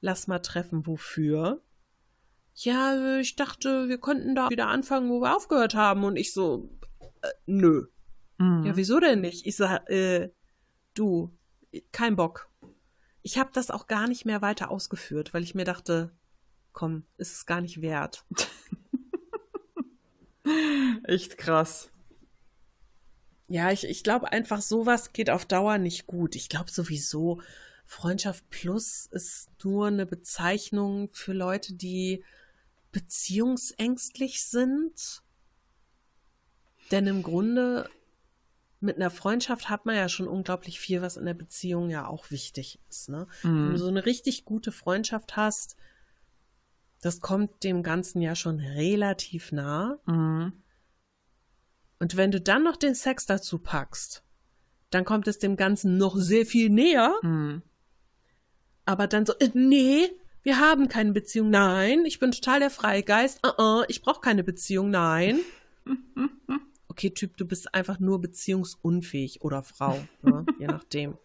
lass 0.00 0.26
mal 0.26 0.40
treffen, 0.40 0.86
wofür? 0.86 1.62
Ja, 2.54 2.94
äh, 2.94 3.20
ich 3.20 3.36
dachte, 3.36 3.88
wir 3.88 3.98
könnten 3.98 4.34
da 4.34 4.50
wieder 4.50 4.66
anfangen, 4.66 5.10
wo 5.10 5.20
wir 5.20 5.36
aufgehört 5.36 5.74
haben. 5.74 6.04
Und 6.04 6.16
ich 6.16 6.32
so, 6.32 6.70
äh, 7.22 7.28
nö. 7.46 7.86
Mhm. 8.38 8.64
Ja, 8.64 8.76
wieso 8.76 8.98
denn 8.98 9.20
nicht? 9.20 9.46
Ich 9.46 9.56
sag, 9.56 9.88
äh, 9.88 10.30
du, 10.94 11.36
kein 11.92 12.16
Bock. 12.16 12.48
Ich 13.22 13.38
habe 13.38 13.50
das 13.52 13.70
auch 13.70 13.86
gar 13.86 14.08
nicht 14.08 14.24
mehr 14.24 14.42
weiter 14.42 14.70
ausgeführt, 14.70 15.34
weil 15.34 15.42
ich 15.42 15.54
mir 15.54 15.64
dachte, 15.64 16.12
komm, 16.78 17.02
ist 17.16 17.34
es 17.34 17.44
gar 17.44 17.60
nicht 17.60 17.82
wert. 17.82 18.24
Echt 21.02 21.36
krass. 21.36 21.90
Ja, 23.48 23.72
ich, 23.72 23.82
ich 23.82 24.04
glaube 24.04 24.30
einfach, 24.30 24.62
sowas 24.62 25.12
geht 25.12 25.28
auf 25.28 25.44
Dauer 25.44 25.78
nicht 25.78 26.06
gut. 26.06 26.36
Ich 26.36 26.48
glaube 26.48 26.70
sowieso, 26.70 27.42
Freundschaft 27.84 28.48
Plus 28.50 29.06
ist 29.10 29.48
nur 29.64 29.88
eine 29.88 30.06
Bezeichnung 30.06 31.08
für 31.12 31.32
Leute, 31.32 31.74
die 31.74 32.22
beziehungsängstlich 32.92 34.44
sind. 34.44 35.24
Denn 36.92 37.08
im 37.08 37.24
Grunde 37.24 37.90
mit 38.78 38.94
einer 38.94 39.10
Freundschaft 39.10 39.68
hat 39.68 39.84
man 39.84 39.96
ja 39.96 40.08
schon 40.08 40.28
unglaublich 40.28 40.78
viel, 40.78 41.02
was 41.02 41.16
in 41.16 41.26
der 41.26 41.34
Beziehung 41.34 41.90
ja 41.90 42.06
auch 42.06 42.30
wichtig 42.30 42.78
ist. 42.88 43.08
Ne? 43.08 43.26
Mhm. 43.42 43.48
Wenn 43.48 43.66
du 43.66 43.72
mhm. 43.72 43.78
so 43.78 43.88
eine 43.88 44.06
richtig 44.06 44.44
gute 44.44 44.70
Freundschaft 44.70 45.34
hast, 45.34 45.76
das 47.00 47.20
kommt 47.20 47.62
dem 47.64 47.82
Ganzen 47.82 48.20
ja 48.20 48.34
schon 48.34 48.58
relativ 48.60 49.52
nah. 49.52 49.98
Mhm. 50.06 50.52
Und 52.00 52.16
wenn 52.16 52.30
du 52.30 52.40
dann 52.40 52.62
noch 52.64 52.76
den 52.76 52.94
Sex 52.94 53.26
dazu 53.26 53.58
packst, 53.58 54.22
dann 54.90 55.04
kommt 55.04 55.28
es 55.28 55.38
dem 55.38 55.56
Ganzen 55.56 55.96
noch 55.96 56.16
sehr 56.16 56.46
viel 56.46 56.70
näher. 56.70 57.14
Mhm. 57.22 57.62
Aber 58.84 59.06
dann 59.06 59.26
so, 59.26 59.34
äh, 59.38 59.50
nee, 59.54 60.08
wir 60.42 60.58
haben 60.58 60.88
keine 60.88 61.12
Beziehung. 61.12 61.50
Nein, 61.50 62.04
ich 62.06 62.18
bin 62.18 62.32
total 62.32 62.60
der 62.60 62.70
Freigeist. 62.70 63.46
Uh 63.46 63.50
-uh, 63.50 63.84
ich 63.88 64.00
brauche 64.02 64.20
keine 64.20 64.44
Beziehung. 64.44 64.90
Nein. 64.90 65.40
Okay, 66.90 67.10
Typ, 67.10 67.36
du 67.36 67.46
bist 67.46 67.74
einfach 67.76 68.00
nur 68.00 68.20
beziehungsunfähig 68.20 69.42
oder 69.42 69.62
Frau, 69.62 70.00
ne? 70.22 70.44
je 70.58 70.66
nachdem. 70.66 71.16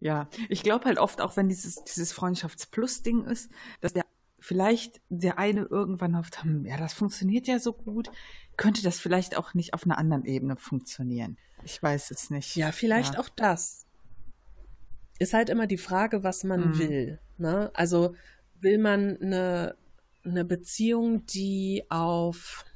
Ja, 0.00 0.26
ich 0.48 0.62
glaube 0.62 0.86
halt 0.86 0.98
oft 0.98 1.20
auch, 1.20 1.36
wenn 1.36 1.50
dieses, 1.50 1.84
dieses 1.84 2.14
Freundschafts-Plus-Ding 2.14 3.24
ist, 3.26 3.50
dass 3.82 3.92
der 3.92 4.06
vielleicht 4.44 5.00
der 5.08 5.38
eine 5.38 5.62
irgendwann 5.62 6.18
hofft, 6.18 6.44
hm, 6.44 6.66
ja, 6.66 6.76
das 6.76 6.92
funktioniert 6.92 7.46
ja 7.46 7.58
so 7.58 7.72
gut, 7.72 8.10
könnte 8.58 8.82
das 8.82 8.98
vielleicht 9.00 9.38
auch 9.38 9.54
nicht 9.54 9.72
auf 9.72 9.84
einer 9.84 9.96
anderen 9.96 10.26
Ebene 10.26 10.56
funktionieren. 10.56 11.38
Ich 11.64 11.82
weiß 11.82 12.10
es 12.10 12.28
nicht. 12.28 12.54
Ja, 12.54 12.70
vielleicht 12.70 13.14
ja. 13.14 13.20
auch 13.20 13.30
das. 13.30 13.86
Ist 15.18 15.32
halt 15.32 15.48
immer 15.48 15.66
die 15.66 15.78
Frage, 15.78 16.24
was 16.24 16.44
man 16.44 16.68
mhm. 16.68 16.78
will. 16.78 17.20
Ne? 17.38 17.70
Also 17.72 18.14
will 18.60 18.76
man 18.76 19.16
eine, 19.16 19.76
eine 20.24 20.44
Beziehung, 20.44 21.24
die 21.24 21.84
auf 21.88 22.66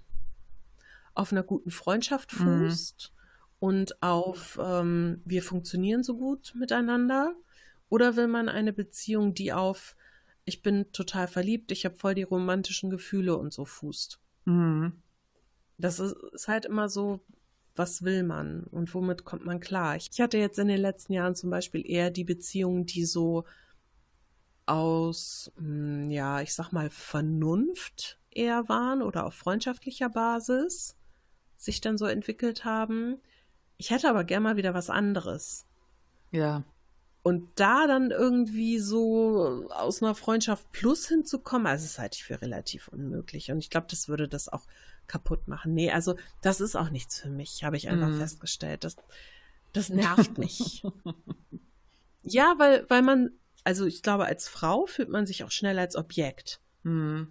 auf 1.12 1.33
einer 1.33 1.43
guten 1.43 1.71
Freundschaft 1.71 2.33
mhm. 2.33 2.69
fußt 2.69 3.12
mhm. 3.12 3.57
und 3.59 4.03
auf 4.03 4.59
ähm, 4.62 5.21
wir 5.27 5.43
funktionieren 5.43 6.03
so 6.03 6.16
gut 6.16 6.55
miteinander? 6.57 7.35
Oder 7.91 8.16
will 8.16 8.29
man 8.29 8.49
eine 8.49 8.73
Beziehung, 8.73 9.35
die 9.35 9.53
auf 9.53 9.97
ich 10.49 10.62
bin 10.62 10.90
total 10.92 11.28
verliebt, 11.28 11.70
ich 11.70 11.84
habe 11.84 11.96
voll 11.96 12.14
die 12.14 12.22
romantischen 12.22 12.90
Gefühle 12.90 13.36
und 13.36 13.53
so 13.53 13.64
fußt? 13.64 14.18
Mhm. 14.46 15.03
Das 15.76 16.01
ist, 16.01 16.16
ist 16.32 16.49
halt 16.49 16.64
immer 16.64 16.88
so, 16.88 17.20
was 17.76 18.03
will 18.03 18.24
man 18.24 18.64
und 18.64 18.92
womit 18.94 19.24
kommt 19.24 19.44
man 19.44 19.61
klar? 19.61 19.96
Ich 19.96 20.20
hatte 20.20 20.38
jetzt 20.38 20.59
in 20.59 20.68
den 20.68 20.80
letzten 20.80 21.12
Jahren 21.12 21.36
zum 21.36 21.51
Beispiel 21.51 21.88
eher 21.88 22.11
die 22.11 22.24
Beziehungen, 22.24 22.86
die 22.86 23.05
so 23.05 23.44
aus, 24.66 25.53
hm, 25.57 26.11
ja, 26.11 26.40
ich 26.40 26.55
sag 26.55 26.72
mal, 26.72 26.90
Vernunft 26.90 28.18
eher 28.30 28.68
waren 28.68 29.03
oder 29.03 29.24
auf 29.26 29.34
freundschaftlicher 29.34 30.09
Basis 30.09 30.96
sich 31.57 31.80
dann 31.80 31.99
so 31.99 32.07
entwickelt 32.07 32.64
haben. 32.64 33.20
Ich 33.76 33.90
hätte 33.90 34.09
aber 34.09 34.24
gern 34.24 34.42
mal 34.42 34.57
wieder 34.57 34.74
was 34.74 34.90
anderes. 34.90 35.66
Ja. 36.30 36.64
Und 37.23 37.49
da 37.57 37.87
dann 37.87 38.11
irgendwie 38.11 38.79
so 38.79 39.69
aus 39.71 40.03
einer 40.03 40.14
Freundschaft 40.14 40.71
plus 40.73 41.09
hinzukommen, 41.09 41.66
also 41.66 41.85
das 41.85 41.99
halte 41.99 42.16
ich 42.16 42.25
für 42.25 42.41
relativ 42.41 42.89
unmöglich. 42.89 43.51
Und 43.51 43.59
ich 43.59 43.71
glaube, 43.71 43.87
das 43.91 44.09
würde 44.09 44.29
das 44.29 44.49
auch 44.49 44.66
kaputt 45.09 45.49
machen. 45.49 45.75
Nee, 45.75 45.91
also 45.91 46.14
das 46.43 46.61
ist 46.61 46.77
auch 46.77 46.91
nichts 46.91 47.21
für 47.21 47.31
mich, 47.31 47.64
habe 47.64 47.77
ich 47.77 47.89
einfach 47.89 48.11
mm. 48.11 48.19
festgestellt. 48.19 48.85
Das, 48.85 48.97
das 49.73 49.89
nervt 49.89 50.39
mich. 50.39 50.83
ja, 52.23 52.55
weil, 52.59 52.89
weil 52.89 53.03
man, 53.03 53.31
also 53.64 53.85
ich 53.87 54.03
glaube, 54.03 54.27
als 54.27 54.49
Frau 54.49 54.87
fühlt 54.87 55.09
man 55.09 55.27
sich 55.27 55.45
auch 55.45 55.51
schnell 55.51 55.79
als 55.79 55.97
Objekt. 55.97 56.61
Mm. 56.85 57.25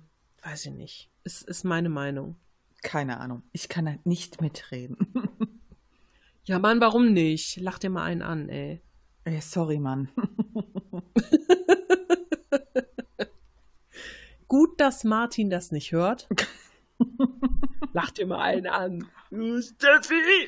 Weiß 0.43 0.65
ich 0.65 0.73
nicht. 0.73 1.09
Ist, 1.23 1.43
ist 1.43 1.63
meine 1.63 1.89
Meinung. 1.89 2.35
Keine 2.83 3.19
Ahnung. 3.19 3.43
Ich 3.51 3.69
kann 3.69 3.87
halt 3.87 4.05
nicht 4.05 4.41
mitreden. 4.41 4.97
ja, 6.45 6.59
Mann, 6.59 6.79
warum 6.81 7.13
nicht? 7.13 7.57
Lach 7.57 7.79
dir 7.79 7.89
mal 7.89 8.03
einen 8.03 8.21
an, 8.21 8.49
ey. 8.49 8.81
Ey, 9.27 9.41
sorry, 9.41 9.77
Mann. 9.77 10.09
Gut, 14.47 14.79
dass 14.79 15.03
Martin 15.03 15.49
das 15.49 15.73
nicht 15.73 15.91
hört. 15.91 16.29
Lach 17.91 18.11
dir 18.11 18.25
mal 18.25 18.39
einen 18.39 18.67
an. 18.67 19.05
Steffi! 19.29 20.47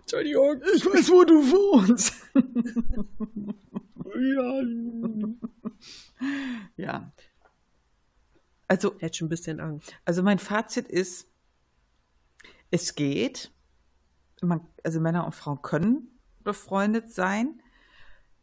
Entschuldigung. 0.00 0.62
Ich 0.74 0.86
weiß, 0.86 1.10
wo 1.10 1.24
du 1.24 1.34
wohnst. 1.34 2.14
ja. 6.78 6.78
ja. 6.78 7.12
Also. 8.68 8.98
Hätte 9.00 9.18
schon 9.18 9.26
ein 9.26 9.28
bisschen 9.28 9.60
Angst. 9.60 9.92
Also, 10.06 10.22
mein 10.22 10.38
Fazit 10.38 10.88
ist, 10.88 11.30
es 12.70 12.94
geht. 12.94 13.52
Man, 14.40 14.66
also 14.82 14.98
Männer 14.98 15.26
und 15.26 15.34
Frauen 15.34 15.60
können 15.60 16.18
befreundet 16.42 17.12
sein. 17.12 17.60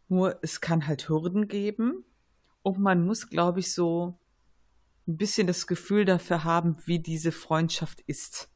Nur 0.07 0.39
es 0.41 0.61
kann 0.61 0.87
halt 0.87 1.09
Hürden 1.09 1.47
geben. 1.47 2.05
Und 2.61 2.79
man 2.79 3.05
muss, 3.05 3.29
glaube 3.29 3.59
ich, 3.59 3.73
so 3.73 4.19
ein 5.07 5.17
bisschen 5.17 5.47
das 5.47 5.67
Gefühl 5.67 6.05
dafür 6.05 6.43
haben, 6.43 6.77
wie 6.85 6.99
diese 6.99 7.31
Freundschaft 7.31 8.01
ist. 8.01 8.49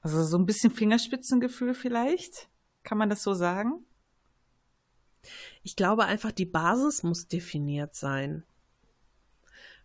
Also 0.00 0.24
so 0.24 0.38
ein 0.38 0.46
bisschen 0.46 0.70
Fingerspitzengefühl 0.70 1.74
vielleicht. 1.74 2.48
Kann 2.82 2.96
man 2.96 3.10
das 3.10 3.22
so 3.22 3.34
sagen? 3.34 3.84
Ich 5.62 5.76
glaube 5.76 6.06
einfach, 6.06 6.32
die 6.32 6.46
Basis 6.46 7.02
muss 7.02 7.28
definiert 7.28 7.94
sein 7.94 8.44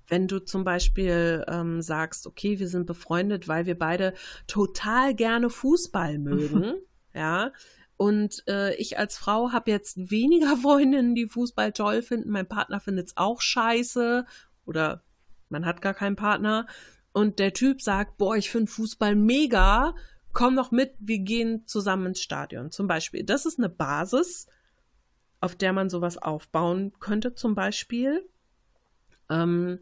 wenn 0.08 0.28
du 0.28 0.40
zum 0.40 0.64
Beispiel 0.64 1.44
ähm, 1.48 1.82
sagst, 1.82 2.28
okay, 2.28 2.60
wir 2.60 2.68
sind 2.68 2.86
befreundet, 2.86 3.48
weil 3.48 3.66
wir 3.66 3.78
beide 3.78 4.14
total 4.48 5.16
gerne 5.16 5.50
Fußball 5.50 6.18
mögen, 6.20 6.76
ja, 7.14 7.52
und 7.98 8.44
äh, 8.48 8.76
ich 8.76 8.98
als 9.00 9.18
Frau 9.18 9.52
habe 9.52 9.72
jetzt 9.72 10.12
weniger 10.12 10.58
Freundinnen, 10.62 11.16
die 11.16 11.28
Fußball 11.28 11.72
toll 11.72 12.02
finden. 12.02 12.30
Mein 12.30 12.48
Partner 12.48 12.80
findet 12.80 13.08
es 13.08 13.18
auch 13.18 13.42
scheiße 13.42 14.26
oder 14.66 15.04
man 15.50 15.66
hat 15.66 15.82
gar 15.82 15.94
keinen 15.94 16.16
Partner. 16.16 16.68
Und 17.14 17.40
der 17.40 17.54
Typ 17.54 17.82
sagt, 17.82 18.18
boah, 18.18 18.36
ich 18.36 18.50
finde 18.50 18.72
Fußball 18.72 19.16
mega, 19.16 19.96
komm 20.34 20.58
doch 20.58 20.72
mit, 20.72 20.96
wir 21.00 21.20
gehen 21.20 21.66
zusammen 21.66 22.08
ins 22.08 22.20
Stadion. 22.20 22.72
Zum 22.72 22.88
Beispiel. 22.88 23.24
Das 23.24 23.46
ist 23.46 23.58
eine 23.58 23.70
Basis, 23.70 24.48
auf 25.40 25.56
der 25.56 25.72
man 25.72 25.90
sowas 25.90 26.18
aufbauen 26.18 26.92
könnte, 27.00 27.34
zum 27.34 27.56
Beispiel. 27.56 28.28
Ähm, 29.30 29.80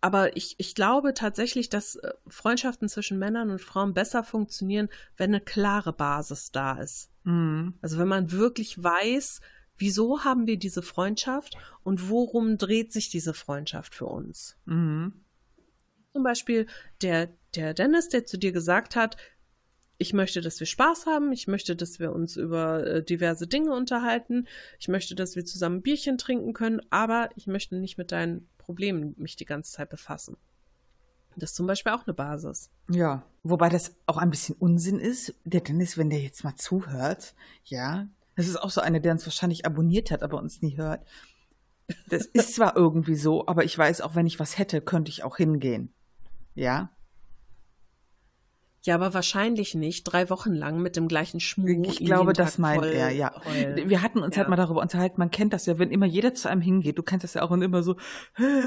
aber 0.00 0.36
ich, 0.36 0.54
ich 0.58 0.74
glaube 0.74 1.14
tatsächlich, 1.14 1.68
dass 1.68 1.96
äh, 1.96 2.12
Freundschaften 2.26 2.88
zwischen 2.88 3.18
Männern 3.18 3.50
und 3.50 3.60
Frauen 3.60 3.94
besser 3.94 4.24
funktionieren, 4.24 4.88
wenn 5.16 5.30
eine 5.30 5.40
klare 5.40 5.92
Basis 5.92 6.50
da 6.52 6.80
ist. 6.80 7.10
Mhm. 7.24 7.74
Also 7.82 7.98
wenn 7.98 8.08
man 8.08 8.32
wirklich 8.32 8.82
weiß, 8.82 9.40
wieso 9.76 10.24
haben 10.24 10.46
wir 10.46 10.58
diese 10.58 10.82
Freundschaft 10.82 11.56
und 11.82 12.08
worum 12.08 12.58
dreht 12.58 12.92
sich 12.92 13.10
diese 13.10 13.34
Freundschaft 13.34 13.94
für 13.94 14.06
uns. 14.06 14.56
Mhm. 14.64 15.24
Zum 16.12 16.22
Beispiel 16.22 16.66
der, 17.02 17.30
der 17.54 17.74
Dennis, 17.74 18.08
der 18.08 18.26
zu 18.26 18.38
dir 18.38 18.52
gesagt 18.52 18.96
hat, 18.96 19.16
ich 19.98 20.14
möchte, 20.14 20.40
dass 20.40 20.58
wir 20.58 20.66
Spaß 20.66 21.04
haben, 21.04 21.30
ich 21.30 21.46
möchte, 21.46 21.76
dass 21.76 22.00
wir 22.00 22.12
uns 22.12 22.36
über 22.36 22.86
äh, 22.86 23.04
diverse 23.04 23.46
Dinge 23.46 23.74
unterhalten, 23.74 24.48
ich 24.78 24.88
möchte, 24.88 25.14
dass 25.14 25.36
wir 25.36 25.44
zusammen 25.44 25.82
Bierchen 25.82 26.16
trinken 26.16 26.54
können, 26.54 26.80
aber 26.88 27.28
ich 27.36 27.46
möchte 27.46 27.76
nicht 27.76 27.98
mit 27.98 28.10
deinen 28.10 28.48
Problemen 28.70 29.16
mich 29.18 29.34
die 29.34 29.46
ganze 29.46 29.72
Zeit 29.72 29.90
befassen. 29.90 30.36
Das 31.34 31.50
ist 31.50 31.56
zum 31.56 31.66
Beispiel 31.66 31.92
auch 31.92 32.06
eine 32.06 32.14
Basis. 32.14 32.70
Ja, 32.88 33.24
wobei 33.42 33.68
das 33.68 33.96
auch 34.06 34.16
ein 34.16 34.30
bisschen 34.30 34.54
Unsinn 34.60 35.00
ist. 35.00 35.34
Der 35.44 35.60
Dennis, 35.60 35.98
wenn 35.98 36.08
der 36.08 36.20
jetzt 36.20 36.44
mal 36.44 36.54
zuhört, 36.54 37.34
ja, 37.64 38.06
das 38.36 38.46
ist 38.46 38.62
auch 38.62 38.70
so 38.70 38.80
einer, 38.80 39.00
der 39.00 39.10
uns 39.10 39.26
wahrscheinlich 39.26 39.66
abonniert 39.66 40.12
hat, 40.12 40.22
aber 40.22 40.38
uns 40.38 40.62
nie 40.62 40.76
hört. 40.76 41.04
Das 42.10 42.26
ist 42.26 42.54
zwar 42.54 42.76
irgendwie 42.76 43.16
so, 43.16 43.48
aber 43.48 43.64
ich 43.64 43.76
weiß, 43.76 44.02
auch 44.02 44.14
wenn 44.14 44.28
ich 44.28 44.38
was 44.38 44.56
hätte, 44.56 44.80
könnte 44.80 45.10
ich 45.10 45.24
auch 45.24 45.36
hingehen. 45.36 45.92
Ja? 46.54 46.90
Ja, 48.82 48.94
aber 48.94 49.12
wahrscheinlich 49.12 49.74
nicht 49.74 50.04
drei 50.04 50.30
Wochen 50.30 50.54
lang 50.54 50.80
mit 50.80 50.96
dem 50.96 51.06
gleichen 51.06 51.38
Schmuck. 51.38 51.86
Ich 51.86 51.98
glaube, 51.98 52.32
das 52.32 52.56
meint 52.56 52.84
er, 52.84 53.10
ja. 53.10 53.32
Heulen. 53.44 53.90
Wir 53.90 54.00
hatten 54.00 54.18
uns 54.18 54.24
halt 54.24 54.36
ja. 54.36 54.38
halt 54.40 54.48
mal 54.48 54.56
darüber 54.56 54.80
unterhalten, 54.80 55.16
man 55.18 55.30
kennt 55.30 55.52
das 55.52 55.66
ja, 55.66 55.78
wenn 55.78 55.90
immer 55.90 56.06
jeder 56.06 56.32
zu 56.34 56.48
einem 56.48 56.62
hingeht, 56.62 56.96
du 56.96 57.02
kennst 57.02 57.24
das 57.24 57.34
ja 57.34 57.42
auch 57.42 57.50
und 57.50 57.60
immer 57.60 57.82
so, 57.82 57.96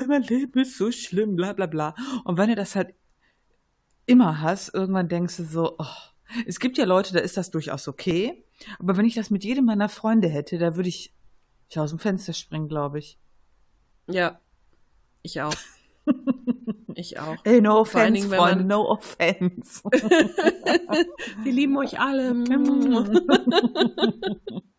mein 0.08 0.22
Leben 0.22 0.60
ist 0.60 0.78
so 0.78 0.92
schlimm, 0.92 1.36
bla 1.36 1.54
bla 1.54 1.66
bla. 1.66 1.96
Und 2.26 2.38
wenn 2.38 2.50
du 2.50 2.56
das 2.56 2.76
halt 2.76 2.94
immer 4.06 4.42
hast, 4.42 4.74
irgendwann 4.74 5.10
denkst 5.10 5.38
du 5.38 5.46
so, 5.46 5.76
oh, 5.80 5.86
es 6.46 6.60
gibt 6.60 6.78
ja 6.78 6.86
Leute, 6.86 7.14
da 7.14 7.20
ist 7.20 7.38
das 7.38 7.50
durchaus 7.50 7.88
okay. 7.88 8.46
Aber 8.80 8.98
wenn 8.98 9.06
ich 9.06 9.16
das 9.16 9.30
mit 9.30 9.44
jedem 9.44 9.66
meiner 9.66 9.90
Freunde 9.90 10.28
hätte, 10.28 10.58
da 10.60 10.76
würde 10.76 10.90
ich, 10.90 11.14
ich 11.70 11.80
aus 11.80 11.90
dem 11.90 12.00
Fenster 12.00 12.34
springen, 12.34 12.68
glaube 12.68 13.00
ich. 13.00 13.18
Ja, 14.08 14.40
ich 15.22 15.42
auch. 15.42 15.56
Ich 16.96 17.20
auch. 17.20 17.38
Ey, 17.44 17.62
no 17.62 17.80
offense, 17.80 18.14
Dingen, 18.14 18.30
Freunde, 18.30 18.64
man... 18.64 18.68
no 18.68 18.90
offense. 18.90 19.84
Wir 21.44 21.52
lieben 21.52 21.78
euch 21.78 22.00
alle. 22.00 22.34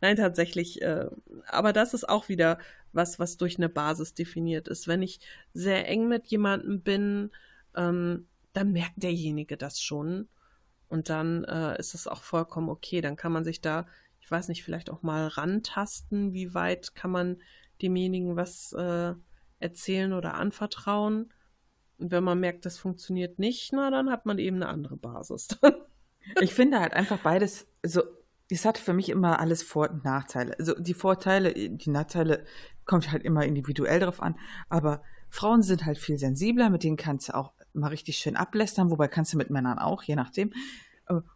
Nein, 0.00 0.16
tatsächlich. 0.16 0.82
Äh, 0.82 1.06
aber 1.46 1.72
das 1.72 1.94
ist 1.94 2.08
auch 2.08 2.28
wieder 2.28 2.58
was, 2.92 3.18
was 3.18 3.36
durch 3.36 3.58
eine 3.58 3.68
Basis 3.68 4.14
definiert 4.14 4.68
ist. 4.68 4.88
Wenn 4.88 5.02
ich 5.02 5.20
sehr 5.52 5.88
eng 5.88 6.08
mit 6.08 6.26
jemandem 6.26 6.82
bin, 6.82 7.30
ähm, 7.76 8.26
dann 8.52 8.72
merkt 8.72 9.02
derjenige 9.02 9.56
das 9.56 9.80
schon. 9.80 10.28
Und 10.88 11.08
dann 11.08 11.44
äh, 11.44 11.78
ist 11.78 11.94
es 11.94 12.08
auch 12.08 12.22
vollkommen 12.22 12.68
okay. 12.68 13.00
Dann 13.00 13.16
kann 13.16 13.32
man 13.32 13.44
sich 13.44 13.60
da, 13.60 13.86
ich 14.20 14.30
weiß 14.30 14.48
nicht, 14.48 14.64
vielleicht 14.64 14.90
auch 14.90 15.02
mal 15.02 15.28
rantasten, 15.28 16.32
wie 16.32 16.54
weit 16.54 16.94
kann 16.94 17.10
man 17.10 17.40
demjenigen 17.80 18.36
was 18.36 18.72
äh, 18.72 19.14
erzählen 19.60 20.12
oder 20.12 20.34
anvertrauen. 20.34 21.32
Und 21.98 22.10
wenn 22.10 22.24
man 22.24 22.40
merkt, 22.40 22.66
das 22.66 22.78
funktioniert 22.78 23.38
nicht, 23.38 23.72
na, 23.72 23.90
dann 23.90 24.10
hat 24.10 24.26
man 24.26 24.38
eben 24.38 24.56
eine 24.56 24.68
andere 24.68 24.96
Basis. 24.96 25.48
ich 26.40 26.54
finde 26.54 26.80
halt 26.80 26.94
einfach 26.94 27.18
beides, 27.18 27.66
so, 27.84 28.02
es 28.50 28.64
hat 28.64 28.78
für 28.78 28.92
mich 28.92 29.10
immer 29.10 29.38
alles 29.38 29.62
Vor- 29.62 29.90
und 29.90 30.04
Nachteile. 30.04 30.58
Also 30.58 30.74
die 30.74 30.94
Vorteile, 30.94 31.54
die 31.54 31.90
Nachteile 31.90 32.44
kommt 32.84 33.12
halt 33.12 33.22
immer 33.22 33.44
individuell 33.44 34.00
drauf 34.00 34.20
an, 34.20 34.36
aber 34.68 35.02
Frauen 35.28 35.62
sind 35.62 35.86
halt 35.86 35.98
viel 35.98 36.18
sensibler, 36.18 36.70
mit 36.70 36.82
denen 36.82 36.96
kannst 36.96 37.28
du 37.28 37.34
auch 37.34 37.52
mal 37.72 37.88
richtig 37.88 38.18
schön 38.18 38.34
ablästern, 38.34 38.90
wobei 38.90 39.06
kannst 39.06 39.32
du 39.32 39.36
mit 39.36 39.50
Männern 39.50 39.78
auch, 39.78 40.02
je 40.02 40.16
nachdem. 40.16 40.52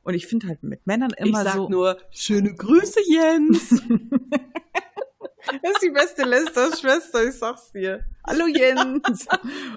Und 0.03 0.15
ich 0.15 0.27
finde 0.27 0.49
halt 0.49 0.63
mit 0.63 0.87
Männern 0.87 1.13
immer 1.17 1.39
ich 1.39 1.45
sag 1.45 1.55
so. 1.55 1.69
nur, 1.69 1.99
schöne 2.11 2.55
Grüße, 2.55 3.01
Jens. 3.09 3.83
Das 5.47 5.73
ist 5.73 5.83
die 5.83 5.91
beste 5.91 6.25
Lester-Schwester, 6.25 7.25
ich 7.27 7.35
sag's 7.35 7.73
dir. 7.73 8.05
Hallo 8.27 8.47
Jens. 8.47 9.27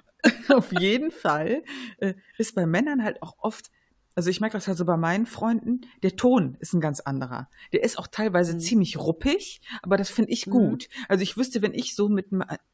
Auf 0.49 0.71
jeden 0.71 1.11
Fall 1.11 1.63
äh, 1.97 2.13
ist 2.37 2.55
bei 2.55 2.65
Männern 2.65 3.03
halt 3.03 3.21
auch 3.21 3.35
oft, 3.39 3.69
also 4.15 4.29
ich 4.29 4.39
merke 4.39 4.57
das 4.57 4.67
halt 4.67 4.77
so 4.77 4.85
bei 4.85 4.97
meinen 4.97 5.25
Freunden, 5.25 5.81
der 6.03 6.15
Ton 6.15 6.55
ist 6.59 6.73
ein 6.73 6.81
ganz 6.81 7.01
anderer. 7.01 7.49
Der 7.73 7.83
ist 7.83 7.99
auch 7.99 8.07
teilweise 8.07 8.53
mhm. 8.53 8.59
ziemlich 8.59 8.97
ruppig, 8.97 9.61
aber 9.81 9.97
das 9.97 10.09
finde 10.09 10.31
ich 10.31 10.47
mhm. 10.47 10.51
gut. 10.51 10.87
Mhm. 10.89 11.05
Also 11.09 11.23
ich 11.23 11.37
wüsste, 11.37 11.61
wenn 11.61 11.73
ich 11.73 11.95
so 11.95 12.07
mit 12.07 12.27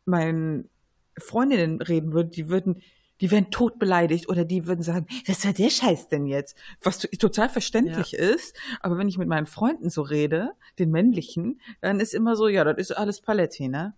meinen 0.06 0.70
Freundinnen 1.18 1.82
reden 1.82 2.14
würde, 2.14 2.30
die 2.30 2.50
würden 2.50 2.82
die 3.24 3.32
wären 3.32 3.52
tot 3.52 3.80
beleidigt 3.80 4.28
oder 4.28 4.44
die 4.44 4.68
würden 4.68 4.82
sagen, 4.82 5.08
was 5.26 5.46
war 5.46 5.54
der 5.54 5.70
Scheiß 5.70 6.10
denn 6.10 6.26
jetzt? 6.26 6.58
Was 6.82 7.00
total 7.00 7.48
verständlich 7.48 8.12
ja. 8.12 8.20
ist. 8.20 8.54
Aber 8.82 8.98
wenn 8.98 9.08
ich 9.08 9.18
mit 9.18 9.30
meinen 9.30 9.46
Freunden 9.46 9.90
so 9.90 10.02
rede, 10.02 10.52
den 10.78 10.92
männlichen, 10.92 11.62
dann 11.80 12.02
ist 12.02 12.14
immer 12.14 12.36
so, 12.36 12.50
ja, 12.50 12.66
das 12.66 12.76
ist 12.78 12.92
alles 12.92 13.22
Paletti, 13.22 13.70
ne? 13.70 13.94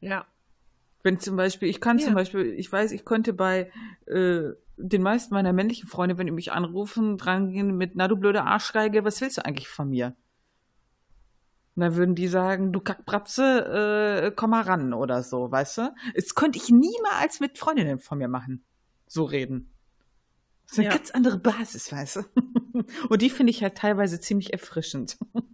Ja. 0.00 0.26
Wenn 1.02 1.18
zum 1.18 1.36
Beispiel, 1.36 1.70
ich 1.70 1.80
kann 1.80 1.98
ja. 1.98 2.04
zum 2.04 2.14
Beispiel, 2.14 2.52
ich 2.52 2.70
weiß, 2.70 2.92
ich 2.92 3.06
konnte 3.06 3.32
bei 3.32 3.72
äh, 4.04 4.50
den 4.76 5.00
meisten 5.00 5.32
meiner 5.32 5.54
männlichen 5.54 5.88
Freunde, 5.88 6.18
wenn 6.18 6.26
die 6.26 6.32
mich 6.32 6.52
anrufen, 6.52 7.16
drangehen 7.16 7.74
mit, 7.74 7.92
na 7.94 8.06
du 8.06 8.16
blöde 8.16 8.42
Arschgeige, 8.42 9.02
was 9.02 9.18
willst 9.22 9.38
du 9.38 9.46
eigentlich 9.46 9.68
von 9.68 9.88
mir? 9.88 10.14
Und 11.76 11.82
dann 11.82 11.96
würden 11.96 12.14
die 12.14 12.26
sagen, 12.26 12.72
du 12.72 12.80
Kackbratze, 12.80 14.24
äh, 14.24 14.32
komm 14.34 14.50
mal 14.50 14.62
ran 14.62 14.94
oder 14.94 15.22
so, 15.22 15.50
weißt 15.50 15.78
du? 15.78 15.94
Das 16.14 16.34
könnte 16.34 16.58
ich 16.58 16.70
niemals 16.70 17.38
mit 17.38 17.58
Freundinnen 17.58 17.98
von 17.98 18.16
mir 18.16 18.28
machen. 18.28 18.64
So 19.06 19.24
reden. 19.24 19.70
Das 20.64 20.72
ist 20.72 20.78
eine 20.78 20.88
ja. 20.88 20.94
ganz 20.94 21.10
andere 21.10 21.38
Basis, 21.38 21.92
weißt 21.92 22.16
du? 22.16 22.22
Und 23.10 23.20
die 23.22 23.30
finde 23.30 23.50
ich 23.50 23.62
halt 23.62 23.76
teilweise 23.76 24.18
ziemlich 24.20 24.52
erfrischend. 24.52 25.18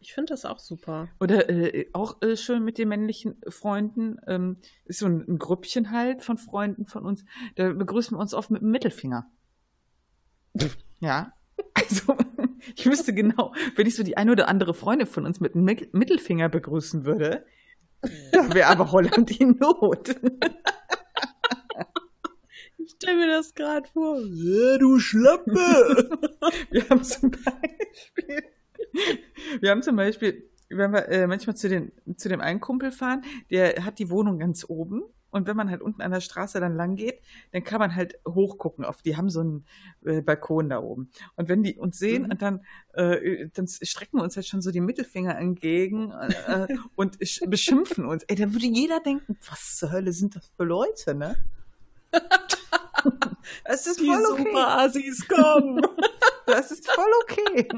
Ich 0.00 0.14
finde 0.14 0.32
das 0.32 0.46
auch 0.46 0.58
super. 0.58 1.08
Oder 1.20 1.50
äh, 1.50 1.90
auch 1.92 2.22
äh, 2.22 2.34
schön 2.34 2.64
mit 2.64 2.78
den 2.78 2.88
männlichen 2.88 3.36
Freunden. 3.46 4.16
Ähm, 4.26 4.56
ist 4.86 5.00
so 5.00 5.06
ein, 5.06 5.22
ein 5.28 5.38
Grüppchen 5.38 5.90
halt 5.90 6.24
von 6.24 6.38
Freunden 6.38 6.86
von 6.86 7.04
uns. 7.04 7.26
Da 7.56 7.74
begrüßen 7.74 8.16
wir 8.16 8.20
uns 8.22 8.32
oft 8.32 8.50
mit 8.50 8.62
dem 8.62 8.70
Mittelfinger. 8.70 9.30
ja. 11.00 11.34
Also, 11.74 12.16
ich 12.76 12.86
wüsste 12.86 13.14
genau, 13.14 13.54
wenn 13.76 13.86
ich 13.86 13.94
so 13.96 14.02
die 14.02 14.16
eine 14.16 14.32
oder 14.32 14.48
andere 14.48 14.74
Freundin 14.74 15.06
von 15.06 15.26
uns 15.26 15.40
mit 15.40 15.54
einem 15.54 15.64
Mittelfinger 15.64 16.48
begrüßen 16.48 17.04
würde, 17.04 17.44
da 18.32 18.54
wäre 18.54 18.68
aber 18.68 18.92
Holland 18.92 19.40
in 19.40 19.56
Not. 19.58 20.16
Ich 22.80 22.92
stelle 22.92 23.18
mir 23.18 23.26
das 23.26 23.54
gerade 23.54 23.88
vor. 23.88 24.20
Ja, 24.20 24.78
du 24.78 24.98
Schlappe! 24.98 25.54
wir 26.70 26.88
haben 26.88 27.02
zum 27.02 27.30
Beispiel, 27.30 28.42
wir 29.60 29.70
haben 29.70 29.82
zum 29.82 29.96
Beispiel, 29.96 30.50
wenn 30.68 30.92
wir 30.92 31.08
äh, 31.08 31.26
manchmal 31.26 31.56
zu, 31.56 31.68
den, 31.68 31.92
zu 32.16 32.28
dem 32.28 32.40
einen 32.40 32.60
Kumpel 32.60 32.90
fahren, 32.90 33.24
der 33.50 33.84
hat 33.84 33.98
die 33.98 34.10
Wohnung 34.10 34.38
ganz 34.38 34.64
oben 34.68 35.02
und 35.30 35.46
wenn 35.46 35.56
man 35.56 35.70
halt 35.70 35.82
unten 35.82 36.02
an 36.02 36.10
der 36.10 36.20
Straße 36.20 36.60
dann 36.60 36.76
lang 36.76 36.96
geht, 36.96 37.20
dann 37.52 37.64
kann 37.64 37.78
man 37.78 37.94
halt 37.94 38.18
hochgucken 38.26 38.84
auf, 38.84 39.02
die 39.02 39.16
haben 39.16 39.30
so 39.30 39.40
einen 39.40 39.66
äh, 40.04 40.20
Balkon 40.22 40.68
da 40.68 40.80
oben. 40.80 41.10
Und 41.36 41.48
wenn 41.48 41.62
die 41.62 41.76
uns 41.76 41.98
sehen 41.98 42.24
mhm. 42.24 42.30
und 42.30 42.42
dann, 42.42 42.64
äh, 42.94 43.48
dann 43.52 43.66
strecken 43.68 44.18
wir 44.18 44.24
uns 44.24 44.36
halt 44.36 44.46
schon 44.46 44.62
so 44.62 44.70
die 44.70 44.80
Mittelfinger 44.80 45.36
entgegen 45.38 46.12
äh, 46.12 46.68
und 46.94 47.18
beschimpfen 47.18 48.06
uns. 48.06 48.24
Ey, 48.24 48.36
da 48.36 48.52
würde 48.52 48.66
jeder 48.66 49.00
denken, 49.00 49.36
was 49.48 49.76
zur 49.76 49.92
Hölle 49.92 50.12
sind 50.12 50.36
das 50.36 50.50
für 50.56 50.64
Leute, 50.64 51.14
ne? 51.14 51.36
Es 53.64 53.86
ist 53.86 54.00
voll 54.00 54.24
okay. 54.32 54.44
Super 54.44 54.78
Assis 54.78 55.26
kommen. 55.28 55.80
Das 56.46 56.70
ist 56.70 56.90
voll 56.90 57.04
okay. 57.24 57.68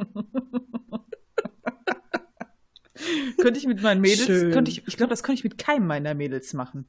könnte 3.38 3.58
ich 3.58 3.66
mit 3.66 3.82
meinen 3.82 4.00
Mädels, 4.00 4.26
Schön. 4.26 4.52
könnte 4.52 4.70
ich, 4.70 4.86
ich 4.86 4.96
glaube, 4.96 5.10
das 5.10 5.24
könnte 5.24 5.40
ich 5.40 5.44
mit 5.44 5.58
keinem 5.58 5.88
meiner 5.88 6.14
Mädels 6.14 6.54
machen. 6.54 6.88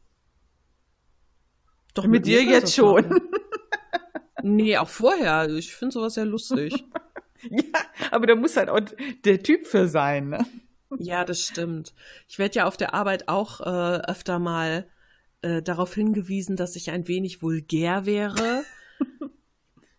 Doch 1.94 2.04
mit, 2.04 2.12
mit 2.12 2.26
dir 2.26 2.44
jetzt 2.44 2.76
schon. 2.76 3.22
nee, 4.44 4.78
auch 4.78 4.90
vorher. 4.90 5.50
Ich 5.50 5.76
finde 5.76 5.94
sowas 5.94 6.16
ja 6.16 6.24
lustig. 6.24 6.86
ja, 7.50 7.80
aber 8.12 8.28
da 8.28 8.36
muss 8.36 8.58
halt 8.58 8.70
auch 8.70 8.80
der 9.26 9.44
Typ 9.44 9.66
für 9.66 9.88
sein, 9.88 10.30
ne? 10.30 10.46
Ja, 10.98 11.24
das 11.24 11.42
stimmt. 11.42 11.94
Ich 12.28 12.38
werde 12.38 12.56
ja 12.56 12.68
auf 12.68 12.78
der 12.78 12.94
Arbeit 12.94 13.28
auch 13.30 13.62
äh, 13.62 14.02
öfter 14.08 14.40
mal 14.40 14.88
äh, 15.42 15.62
darauf 15.62 15.94
hingewiesen, 15.94 16.56
dass 16.56 16.76
ich 16.76 16.92
ein 16.92 17.08
wenig 17.08 17.42
vulgär 17.42 18.06
wäre. 18.06 18.64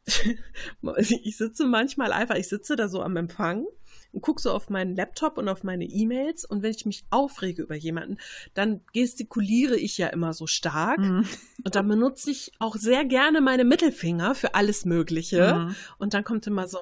ich 0.99 1.37
sitze 1.37 1.65
manchmal 1.65 2.13
einfach, 2.13 2.37
ich 2.37 2.49
sitze 2.49 2.77
da 2.77 2.89
so 2.89 3.03
am 3.03 3.17
Empfang 3.17 3.67
und 4.13 4.21
gucke 4.21 4.41
so 4.41 4.53
auf 4.53 4.71
meinen 4.71 4.95
Laptop 4.95 5.39
und 5.39 5.49
auf 5.49 5.65
meine 5.65 5.85
E-Mails 5.85 6.45
und 6.45 6.63
wenn 6.63 6.71
ich 6.71 6.87
mich 6.87 7.05
aufrege 7.11 7.63
über 7.63 7.75
jemanden, 7.75 8.19
dann 8.55 8.83
gestikuliere 8.93 9.77
ich 9.77 9.99
ja 9.99 10.09
immer 10.09 10.33
so 10.33 10.47
stark 10.47 10.99
mhm. 10.99 11.27
und 11.65 11.75
dann 11.75 11.89
benutze 11.89 12.31
ich 12.31 12.53
auch 12.59 12.77
sehr 12.77 13.05
gerne 13.05 13.41
meine 13.41 13.65
Mittelfinger 13.65 14.35
für 14.35 14.55
alles 14.55 14.85
Mögliche 14.85 15.55
mhm. 15.55 15.77
und 15.99 16.15
dann 16.15 16.25
kommt 16.25 16.47
immer 16.47 16.69
so, 16.69 16.79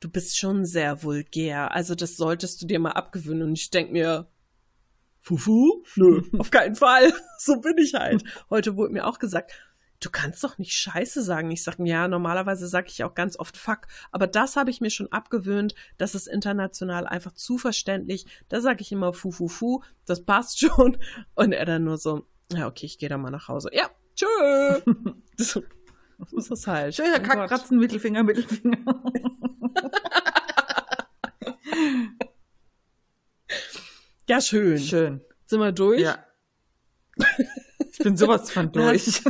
du 0.00 0.10
bist 0.10 0.38
schon 0.38 0.64
sehr 0.64 1.02
vulgär, 1.02 1.74
also 1.74 1.94
das 1.94 2.16
solltest 2.16 2.62
du 2.62 2.66
dir 2.66 2.78
mal 2.78 2.92
abgewöhnen 2.92 3.48
und 3.48 3.58
ich 3.58 3.70
denke 3.70 3.92
mir, 3.92 4.28
Fufu? 5.22 5.84
Nö, 5.96 6.22
auf 6.38 6.50
keinen 6.50 6.74
Fall. 6.74 7.12
So 7.42 7.58
bin 7.58 7.78
ich 7.78 7.94
halt. 7.94 8.22
Heute 8.50 8.76
wurde 8.76 8.92
mir 8.92 9.06
auch 9.06 9.18
gesagt, 9.18 9.52
du 10.00 10.10
kannst 10.10 10.42
doch 10.42 10.58
nicht 10.58 10.72
Scheiße 10.72 11.22
sagen. 11.22 11.50
Ich 11.50 11.62
sage, 11.62 11.84
ja, 11.86 12.08
normalerweise 12.08 12.66
sage 12.66 12.88
ich 12.88 13.04
auch 13.04 13.14
ganz 13.14 13.38
oft 13.38 13.56
Fuck. 13.56 13.82
Aber 14.10 14.26
das 14.26 14.56
habe 14.56 14.70
ich 14.70 14.80
mir 14.80 14.90
schon 14.90 15.12
abgewöhnt. 15.12 15.74
Das 15.98 16.14
ist 16.14 16.26
international 16.26 17.06
einfach 17.06 17.32
zu 17.32 17.58
verständlich. 17.58 18.26
Da 18.48 18.60
sage 18.60 18.80
ich 18.80 18.90
immer 18.92 19.12
Fu, 19.12 19.30
Fu, 19.30 19.48
Fu. 19.48 19.82
Das 20.06 20.24
passt 20.24 20.58
schon. 20.66 20.98
Und 21.34 21.52
er 21.52 21.66
dann 21.66 21.84
nur 21.84 21.98
so, 21.98 22.26
ja, 22.52 22.66
okay, 22.66 22.86
ich 22.86 22.98
gehe 22.98 23.08
da 23.08 23.18
mal 23.18 23.30
nach 23.30 23.46
Hause. 23.48 23.70
Ja, 23.72 23.90
tschö. 24.16 24.80
so, 25.36 25.62
so 26.26 26.36
ist 26.36 26.50
es 26.50 26.66
halt. 26.66 26.96
Schöner 26.96 27.18
oh 27.20 27.22
Kackkratzen, 27.22 27.78
Mittelfinger, 27.78 28.24
Mittelfinger. 28.24 28.78
ja, 34.28 34.40
schön. 34.40 34.78
Schön. 34.78 35.20
Sind 35.46 35.60
wir 35.60 35.72
durch? 35.72 36.00
Ja. 36.00 36.24
Ich 38.00 38.04
bin 38.04 38.16
sowas 38.16 38.50
von 38.50 38.72
durch. 38.72 39.22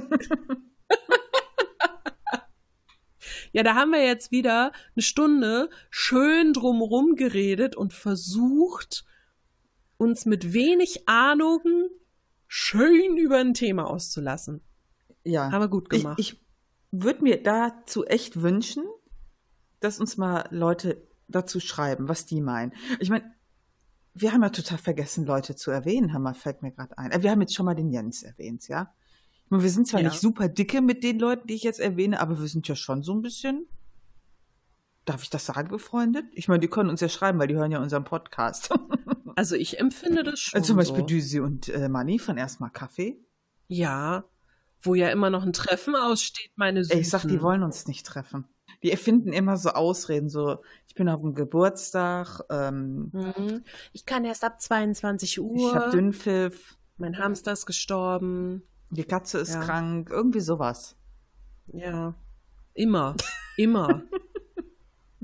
Ja, 3.52 3.64
da 3.64 3.74
haben 3.74 3.90
wir 3.90 4.04
jetzt 4.04 4.30
wieder 4.30 4.70
eine 4.94 5.02
Stunde 5.02 5.70
schön 5.90 6.52
drumherum 6.52 7.16
geredet 7.16 7.74
und 7.74 7.92
versucht, 7.92 9.04
uns 9.96 10.24
mit 10.24 10.52
wenig 10.52 11.08
Ahnung 11.08 11.60
schön 12.46 13.16
über 13.16 13.38
ein 13.38 13.54
Thema 13.54 13.88
auszulassen. 13.88 14.62
Ja. 15.24 15.50
Haben 15.50 15.62
wir 15.62 15.68
gut 15.68 15.90
gemacht. 15.90 16.20
Ich, 16.20 16.34
ich 16.34 16.46
würde 16.92 17.24
mir 17.24 17.42
dazu 17.42 18.04
echt 18.04 18.40
wünschen, 18.40 18.84
dass 19.80 19.98
uns 19.98 20.16
mal 20.16 20.46
Leute 20.50 21.08
dazu 21.26 21.58
schreiben, 21.58 22.08
was 22.08 22.26
die 22.26 22.40
meinen. 22.40 22.72
Ich 23.00 23.10
meine, 23.10 23.34
wir 24.14 24.32
haben 24.32 24.42
ja 24.42 24.50
total 24.50 24.78
vergessen, 24.78 25.24
Leute 25.24 25.56
zu 25.56 25.70
erwähnen, 25.70 26.12
Hammer, 26.12 26.34
fällt 26.34 26.62
mir 26.62 26.72
gerade 26.72 26.96
ein. 26.98 27.12
Äh, 27.12 27.22
wir 27.22 27.30
haben 27.30 27.40
jetzt 27.40 27.54
schon 27.54 27.66
mal 27.66 27.74
den 27.74 27.90
Jens 27.90 28.22
erwähnt, 28.22 28.68
ja. 28.68 28.92
Meine, 29.48 29.62
wir 29.62 29.70
sind 29.70 29.88
zwar 29.88 30.00
ja. 30.00 30.08
nicht 30.08 30.20
super 30.20 30.48
dicke 30.48 30.80
mit 30.80 31.02
den 31.02 31.18
Leuten, 31.18 31.46
die 31.48 31.54
ich 31.54 31.62
jetzt 31.62 31.80
erwähne, 31.80 32.20
aber 32.20 32.38
wir 32.40 32.46
sind 32.46 32.68
ja 32.68 32.76
schon 32.76 33.02
so 33.02 33.12
ein 33.12 33.22
bisschen, 33.22 33.66
darf 35.04 35.22
ich 35.22 35.30
das 35.30 35.46
sagen, 35.46 35.68
befreundet? 35.68 36.24
Ich 36.32 36.48
meine, 36.48 36.60
die 36.60 36.68
können 36.68 36.90
uns 36.90 37.00
ja 37.00 37.08
schreiben, 37.08 37.38
weil 37.38 37.48
die 37.48 37.56
hören 37.56 37.72
ja 37.72 37.80
unseren 37.80 38.04
Podcast. 38.04 38.70
Also 39.36 39.54
ich 39.54 39.78
empfinde 39.78 40.22
das 40.22 40.40
schon. 40.40 40.58
Also 40.58 40.66
zum 40.66 40.76
Beispiel 40.76 41.00
so. 41.00 41.06
Düsi 41.06 41.40
und 41.40 41.68
äh, 41.70 41.88
Manni 41.88 42.18
von 42.18 42.36
Erstmal 42.36 42.68
Kaffee. 42.68 43.24
Ja, 43.68 44.24
wo 44.82 44.94
ja 44.94 45.08
immer 45.08 45.30
noch 45.30 45.44
ein 45.44 45.54
Treffen 45.54 45.94
aussteht, 45.94 46.50
meine 46.56 46.84
Süßen. 46.84 47.00
Ich 47.00 47.08
sag, 47.08 47.26
die 47.26 47.40
wollen 47.40 47.62
uns 47.62 47.86
nicht 47.86 48.04
treffen. 48.04 48.46
Die 48.82 48.90
erfinden 48.90 49.32
immer 49.32 49.56
so 49.56 49.70
Ausreden, 49.70 50.28
so, 50.28 50.58
ich 50.86 50.94
bin 50.94 51.08
auf 51.08 51.20
dem 51.20 51.34
Geburtstag. 51.34 52.40
Ähm, 52.50 53.10
mhm. 53.12 53.64
Ich 53.92 54.06
kann 54.06 54.24
erst 54.24 54.44
ab 54.44 54.60
22 54.60 55.40
Uhr. 55.40 55.56
Ich 55.56 55.74
hab 55.74 55.90
Dünnpfiff. 55.90 56.76
Mein 56.96 57.18
Hamster 57.18 57.52
ist 57.52 57.66
gestorben. 57.66 58.62
Die 58.90 59.04
Katze 59.04 59.38
ist 59.38 59.54
ja. 59.54 59.60
krank. 59.60 60.10
Irgendwie 60.10 60.40
sowas. 60.40 60.96
Ja. 61.66 62.14
Immer. 62.74 63.16
Immer. 63.56 64.02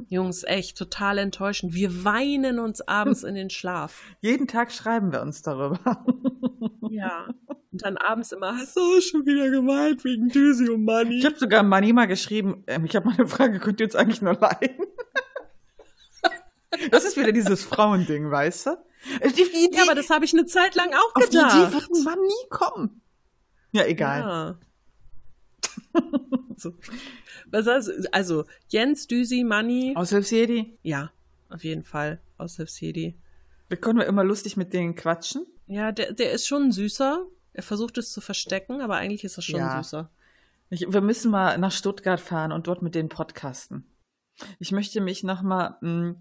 Jungs, 0.08 0.44
echt 0.44 0.76
total 0.76 1.18
enttäuschend. 1.18 1.74
Wir 1.74 2.04
weinen 2.04 2.58
uns 2.58 2.80
abends 2.82 3.22
in 3.22 3.34
den 3.34 3.50
Schlaf. 3.50 4.02
Jeden 4.20 4.46
Tag 4.46 4.70
schreiben 4.72 5.12
wir 5.12 5.22
uns 5.22 5.42
darüber. 5.42 6.04
Ja. 6.90 7.28
Und 7.72 7.82
dann 7.82 7.96
abends 7.96 8.32
immer, 8.32 8.56
hast 8.56 8.76
du 8.76 9.00
schon 9.00 9.26
wieder 9.26 9.50
gemeint 9.50 10.04
wegen 10.04 10.28
Düsi 10.28 10.68
und 10.68 10.84
Money? 10.84 11.18
Ich 11.18 11.26
habe 11.26 11.36
sogar 11.36 11.62
Money 11.62 11.92
mal 11.92 12.06
geschrieben, 12.06 12.62
ähm, 12.66 12.84
ich 12.84 12.94
habe 12.94 13.06
mal 13.06 13.14
eine 13.14 13.26
Frage, 13.26 13.58
könnt 13.58 13.80
ihr 13.80 13.86
uns 13.86 13.96
eigentlich 13.96 14.22
nur 14.22 14.34
leiden? 14.34 14.86
das 16.90 17.04
ist 17.04 17.16
wieder 17.16 17.32
dieses 17.32 17.64
Frauending, 17.64 18.30
weißt 18.30 18.66
du? 18.66 18.78
Die, 19.24 19.32
die, 19.32 19.70
die, 19.70 19.76
ja, 19.76 19.82
aber 19.82 19.94
das 19.94 20.10
habe 20.10 20.24
ich 20.24 20.32
eine 20.32 20.46
Zeit 20.46 20.74
lang 20.74 20.92
auch 20.92 21.14
auf 21.14 21.28
gedacht. 21.28 21.52
Die 21.52 21.62
Idee 21.62 21.72
wird 21.72 22.04
man 22.04 22.18
nie 22.18 22.48
kommen. 22.50 23.02
Ja, 23.72 23.84
egal. 23.84 24.20
Ja. 24.20 24.58
so. 26.56 26.74
Was 27.50 27.66
heißt, 27.66 28.14
also 28.14 28.44
Jens, 28.68 29.06
Düsi, 29.06 29.44
Money. 29.44 29.94
Aushilfsjedi? 29.96 30.78
Ja, 30.82 31.10
auf 31.48 31.64
jeden 31.64 31.84
Fall. 31.84 32.20
Aushilfsjedi. 32.38 33.14
Wir 33.68 33.76
können 33.76 34.00
immer 34.00 34.24
lustig 34.24 34.56
mit 34.56 34.72
denen 34.72 34.94
quatschen. 34.94 35.46
Ja, 35.66 35.92
der, 35.92 36.12
der 36.12 36.32
ist 36.32 36.46
schon 36.46 36.72
süßer. 36.72 37.26
Er 37.52 37.62
versucht 37.62 37.98
es 37.98 38.12
zu 38.12 38.20
verstecken, 38.20 38.80
aber 38.80 38.96
eigentlich 38.96 39.24
ist 39.24 39.38
er 39.38 39.42
schon 39.42 39.60
ja. 39.60 39.82
süßer. 39.82 40.10
Ich, 40.70 40.92
wir 40.92 41.00
müssen 41.00 41.30
mal 41.30 41.58
nach 41.58 41.72
Stuttgart 41.72 42.20
fahren 42.20 42.52
und 42.52 42.66
dort 42.66 42.82
mit 42.82 42.94
den 42.94 43.08
podcasten. 43.08 43.84
Ich 44.58 44.72
möchte 44.72 45.00
mich 45.00 45.22
nochmal 45.22 45.76
hm, 45.80 46.16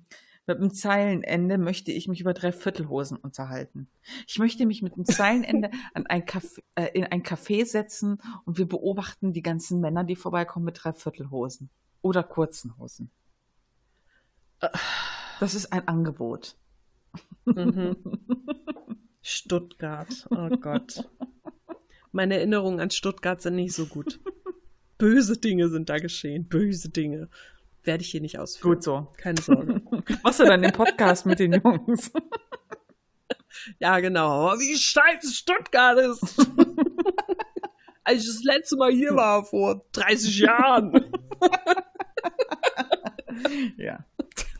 mit 0.47 0.57
einem 0.57 0.73
Zeilenende 0.73 1.57
möchte 1.57 1.91
ich 1.91 2.07
mich 2.07 2.21
über 2.21 2.33
Dreiviertelhosen 2.33 3.17
unterhalten. 3.17 3.87
Ich 4.27 4.37
möchte 4.37 4.65
mich 4.65 4.81
mit 4.81 4.93
einem 4.93 5.05
Zeilenende 5.05 5.71
an 5.93 6.05
ein 6.05 6.23
Café, 6.23 6.61
äh, 6.75 6.89
in 6.93 7.05
ein 7.05 7.23
Café 7.23 7.65
setzen 7.65 8.21
und 8.45 8.57
wir 8.57 8.67
beobachten 8.67 9.33
die 9.33 9.41
ganzen 9.41 9.79
Männer, 9.79 10.03
die 10.03 10.15
vorbeikommen 10.15 10.65
mit 10.65 10.83
Dreiviertelhosen 10.83 11.69
oder 12.01 12.23
kurzen 12.23 12.77
Hosen. 12.77 13.09
Das 15.39 15.55
ist 15.55 15.73
ein 15.73 15.87
Angebot. 15.87 16.55
Mhm. 17.45 17.97
Stuttgart, 19.21 20.27
oh 20.29 20.49
Gott. 20.49 21.09
Meine 22.11 22.35
Erinnerungen 22.35 22.79
an 22.79 22.91
Stuttgart 22.91 23.41
sind 23.41 23.55
nicht 23.55 23.73
so 23.73 23.87
gut. 23.87 24.19
Böse 24.97 25.37
Dinge 25.37 25.67
sind 25.69 25.89
da 25.89 25.97
geschehen, 25.97 26.47
böse 26.47 26.89
Dinge 26.89 27.29
werde 27.85 28.03
ich 28.03 28.11
hier 28.11 28.21
nicht 28.21 28.39
ausführen. 28.39 28.75
Gut 28.75 28.83
so. 28.83 29.07
Keine 29.17 29.41
Sorge. 29.41 29.81
Machst 30.23 30.39
du 30.39 30.45
dann 30.45 30.61
den 30.61 30.71
Podcast 30.71 31.25
mit 31.25 31.39
den 31.39 31.53
Jungs? 31.53 32.11
Ja, 33.79 33.99
genau. 33.99 34.51
Wie 34.59 34.77
scheiße 34.77 35.33
Stuttgart 35.33 35.97
ist. 35.97 36.21
Als 38.03 38.21
ich 38.21 38.27
das 38.27 38.43
letzte 38.43 38.75
Mal 38.77 38.91
hier 38.91 39.15
war, 39.15 39.43
vor 39.43 39.85
30 39.93 40.39
Jahren. 40.39 41.11
ja. 43.77 44.05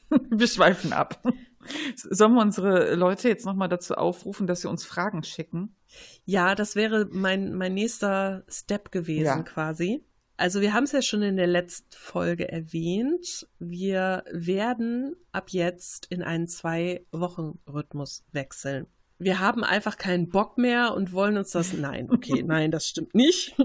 Wir 0.09 0.47
schweifen 0.47 0.91
ab. 0.91 1.21
Sollen 1.95 2.34
wir 2.34 2.41
unsere 2.41 2.95
Leute 2.95 3.28
jetzt 3.28 3.45
nochmal 3.45 3.69
dazu 3.69 3.95
aufrufen, 3.95 4.47
dass 4.47 4.61
sie 4.61 4.69
uns 4.69 4.86
Fragen 4.86 5.23
schicken? 5.23 5.76
Ja, 6.26 6.55
das 6.55 6.76
wäre 6.76 7.07
mein, 7.11 7.53
mein 7.53 7.73
nächster 7.73 8.43
Step 8.47 8.91
gewesen 8.91 9.26
ja. 9.26 9.43
quasi. 9.43 10.03
Also 10.38 10.59
wir 10.59 10.73
haben 10.73 10.83
es 10.83 10.91
ja 10.91 11.01
schon 11.01 11.21
in 11.21 11.38
der 11.38 11.47
letzten 11.47 11.95
Folge 11.95 12.51
erwähnt. 12.51 13.47
Wir 13.59 14.23
werden 14.31 15.15
ab 15.31 15.49
jetzt 15.51 16.07
in 16.09 16.21
einen 16.21 16.47
Zwei-Wochen-Rhythmus 16.47 18.25
wechseln. 18.31 18.88
Wir 19.17 19.39
haben 19.39 19.63
einfach 19.63 19.97
keinen 19.97 20.27
Bock 20.27 20.57
mehr 20.57 20.93
und 20.93 21.13
wollen 21.13 21.38
uns 21.38 21.51
das. 21.51 21.71
Nein, 21.71 22.09
okay, 22.11 22.43
nein, 22.45 22.71
das 22.71 22.88
stimmt 22.88 23.15
nicht. 23.15 23.55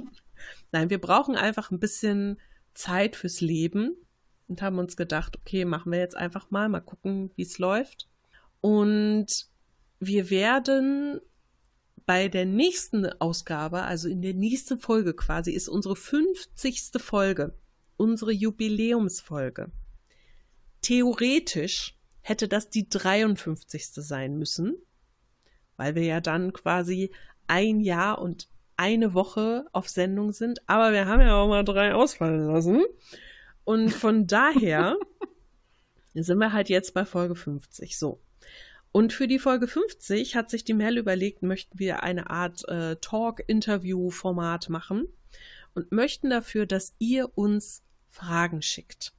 Nein, 0.70 0.90
wir 0.90 1.00
brauchen 1.00 1.34
einfach 1.34 1.72
ein 1.72 1.80
bisschen 1.80 2.38
Zeit 2.74 3.16
fürs 3.16 3.40
Leben 3.40 3.96
und 4.46 4.62
haben 4.62 4.78
uns 4.78 4.96
gedacht, 4.96 5.36
okay, 5.36 5.64
machen 5.64 5.90
wir 5.90 5.98
jetzt 5.98 6.16
einfach 6.16 6.50
mal, 6.50 6.68
mal 6.68 6.80
gucken, 6.80 7.32
wie 7.34 7.42
es 7.42 7.58
läuft. 7.58 8.08
Und 8.60 9.48
wir 9.98 10.30
werden 10.30 11.20
bei 12.06 12.28
der 12.28 12.46
nächsten 12.46 13.06
Ausgabe, 13.20 13.82
also 13.82 14.08
in 14.08 14.22
der 14.22 14.34
nächsten 14.34 14.78
Folge 14.78 15.14
quasi, 15.14 15.52
ist 15.52 15.68
unsere 15.68 15.96
50. 15.96 16.90
Folge, 16.98 17.54
unsere 17.96 18.32
Jubiläumsfolge. 18.32 19.70
Theoretisch 20.82 21.96
hätte 22.22 22.48
das 22.48 22.70
die 22.70 22.88
53. 22.88 23.86
sein 23.92 24.36
müssen, 24.38 24.76
weil 25.76 25.94
wir 25.94 26.04
ja 26.04 26.20
dann 26.20 26.52
quasi 26.52 27.10
ein 27.46 27.80
Jahr 27.80 28.20
und 28.20 28.48
eine 28.76 29.12
Woche 29.12 29.66
auf 29.72 29.88
Sendung 29.88 30.32
sind, 30.32 30.66
aber 30.66 30.92
wir 30.92 31.06
haben 31.06 31.20
ja 31.20 31.36
auch 31.36 31.48
mal 31.48 31.64
drei 31.64 31.94
ausfallen 31.94 32.46
lassen. 32.46 32.82
Und 33.64 33.90
von 33.90 34.26
daher 34.26 34.96
sind 36.14 36.38
wir 36.38 36.52
halt 36.52 36.70
jetzt 36.70 36.94
bei 36.94 37.04
Folge 37.04 37.34
50. 37.34 37.98
So. 37.98 38.20
Und 38.92 39.12
für 39.12 39.28
die 39.28 39.38
Folge 39.38 39.68
50 39.68 40.34
hat 40.34 40.50
sich 40.50 40.64
die 40.64 40.74
Mel 40.74 40.98
überlegt, 40.98 41.42
möchten 41.42 41.78
wir 41.78 42.02
eine 42.02 42.30
Art 42.30 42.68
äh, 42.68 42.96
Talk-Interview-Format 42.96 44.68
machen 44.68 45.06
und 45.74 45.92
möchten 45.92 46.30
dafür, 46.30 46.66
dass 46.66 46.94
ihr 46.98 47.38
uns 47.38 47.84
Fragen 48.08 48.62
schickt. 48.62 49.12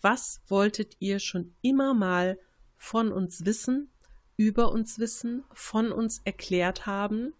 Was 0.00 0.40
wolltet 0.46 0.96
ihr 1.00 1.18
schon 1.18 1.54
immer 1.60 1.92
mal 1.92 2.38
von 2.76 3.12
uns 3.12 3.44
wissen, 3.44 3.90
über 4.36 4.72
uns 4.72 4.98
wissen, 4.98 5.44
von 5.52 5.92
uns 5.92 6.22
erklärt 6.24 6.86
haben? 6.86 7.34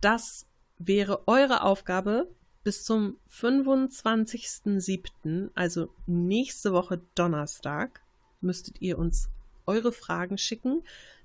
Das 0.00 0.46
wäre 0.78 1.26
eure 1.26 1.62
Aufgabe 1.62 2.32
bis 2.62 2.84
zum 2.84 3.16
25.07., 3.30 5.50
also 5.54 5.92
nächste 6.06 6.72
Woche 6.72 7.00
Donnerstag, 7.14 8.02
müsstet 8.40 8.80
ihr 8.80 8.98
uns 8.98 9.28
eure 9.70 9.92
Fragen 9.92 10.36
schicken 10.36 10.82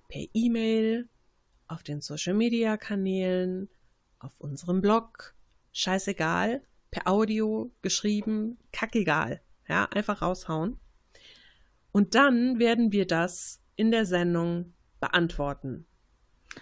per 0.07 0.23
E-Mail, 0.33 1.09
auf 1.67 1.81
den 1.81 2.01
Social 2.01 2.35
Media 2.35 2.77
Kanälen, 2.77 3.69
auf 4.19 4.33
unserem 4.37 4.81
Blog, 4.81 5.33
scheißegal, 5.71 6.61
per 6.91 7.07
Audio 7.07 7.71
geschrieben, 7.81 8.57
kackegal. 8.71 9.41
Ja, 9.67 9.85
einfach 9.85 10.21
raushauen. 10.21 10.77
Und 11.91 12.13
dann 12.13 12.59
werden 12.59 12.91
wir 12.91 13.07
das 13.07 13.61
in 13.75 13.89
der 13.89 14.05
Sendung 14.05 14.73
beantworten. 14.99 15.87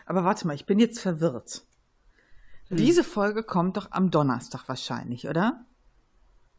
Aber 0.05 0.23
warte 0.23 0.47
mal, 0.47 0.55
ich 0.55 0.65
bin 0.65 0.79
jetzt 0.79 0.99
verwirrt. 1.01 1.65
Hm. 2.69 2.77
Diese 2.77 3.03
Folge 3.03 3.43
kommt 3.43 3.75
doch 3.75 3.91
am 3.91 4.09
Donnerstag 4.09 4.69
wahrscheinlich, 4.69 5.27
oder? 5.27 5.65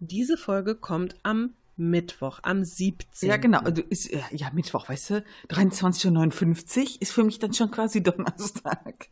Diese 0.01 0.37
Folge 0.37 0.75
kommt 0.75 1.17
am 1.23 1.55
Mittwoch, 1.77 2.41
am 2.43 2.65
17. 2.65 3.29
Ja, 3.29 3.37
genau. 3.37 3.59
Also 3.59 3.83
ist, 3.83 4.11
ja, 4.31 4.51
Mittwoch, 4.53 4.89
weißt 4.89 5.11
du, 5.11 5.25
23.59 5.49 6.81
Uhr 6.81 6.89
ist 7.01 7.13
für 7.13 7.25
mich 7.25 7.39
dann 7.39 7.53
schon 7.53 7.71
quasi 7.71 8.03
Donnerstag. 8.03 9.09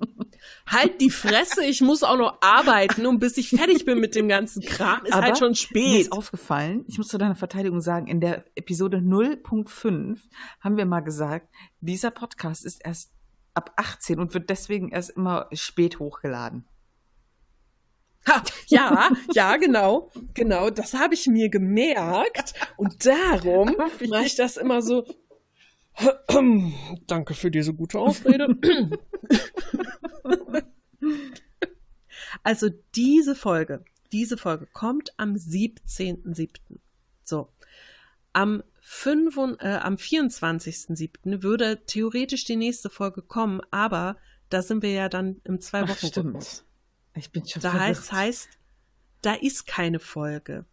Halt 0.67 1.01
die 1.01 1.11
Fresse, 1.11 1.65
ich 1.65 1.81
muss 1.81 2.03
auch 2.03 2.17
noch 2.17 2.39
arbeiten 2.41 3.07
und 3.07 3.19
bis 3.19 3.37
ich 3.37 3.51
fertig 3.51 3.85
bin 3.85 3.99
mit 3.99 4.15
dem 4.15 4.29
ganzen 4.29 4.63
Kram, 4.63 5.05
ist 5.05 5.13
halt 5.13 5.15
Aber 5.15 5.23
halt 5.25 5.39
schon 5.39 5.55
spät. 5.55 5.83
Mir 5.83 6.01
ist 6.01 6.13
aufgefallen, 6.13 6.85
ich 6.89 6.99
muss 6.99 7.09
zu 7.09 7.19
deiner 7.19 7.35
Verteidigung 7.35 7.81
sagen, 7.81 8.07
in 8.07 8.21
der 8.21 8.45
Episode 8.55 8.99
0.5 8.99 10.19
haben 10.61 10.77
wir 10.77 10.87
mal 10.87 11.01
gesagt, 11.01 11.49
dieser 11.81 12.11
Podcast 12.11 12.65
ist 12.65 12.85
erst 12.85 13.13
ab 13.55 13.73
18 13.77 14.19
und 14.19 14.35
wird 14.35 14.51
deswegen 14.51 14.89
erst 14.91 15.11
immer 15.11 15.49
spät 15.53 15.99
hochgeladen. 15.99 16.65
Ha, 18.29 18.43
ja, 18.69 19.11
ja, 19.33 19.57
genau, 19.57 20.11
genau, 20.35 20.71
das 20.71 20.95
habe 20.95 21.15
ich 21.15 21.27
mir 21.27 21.49
gemerkt 21.49 22.55
und 22.77 23.05
darum 23.05 23.77
mache 24.09 24.25
ich 24.25 24.37
das 24.37 24.57
immer 24.57 24.81
so. 24.81 25.05
Danke 27.07 27.35
für 27.35 27.51
diese 27.51 27.75
gute 27.75 27.99
Ausrede. 27.99 28.57
Also 32.43 32.71
diese 32.95 33.35
Folge, 33.35 33.85
diese 34.11 34.37
Folge 34.37 34.67
kommt 34.73 35.13
am 35.17 35.35
17.07. 35.35 36.49
So. 37.25 37.53
Am, 38.33 38.63
5, 38.81 39.37
äh, 39.61 39.77
am 39.77 39.95
24.07. 39.95 41.43
würde 41.43 41.85
theoretisch 41.87 42.45
die 42.45 42.57
nächste 42.57 42.91
Folge 42.91 43.23
kommen, 43.23 43.61
aber 43.71 44.17
da 44.49 44.63
sind 44.63 44.83
wir 44.83 44.93
ja 44.93 45.09
dann 45.09 45.41
im 45.45 45.61
zwei 45.61 45.83
Wochen 45.83 46.07
Stimmt. 46.07 46.65
Ich 47.15 47.31
bin 47.31 47.47
schon 47.47 47.63
Da 47.63 47.73
heißt, 47.73 48.13
heißt, 48.13 48.49
da 49.23 49.35
ist 49.35 49.67
keine 49.67 50.01
Folge. 50.01 50.65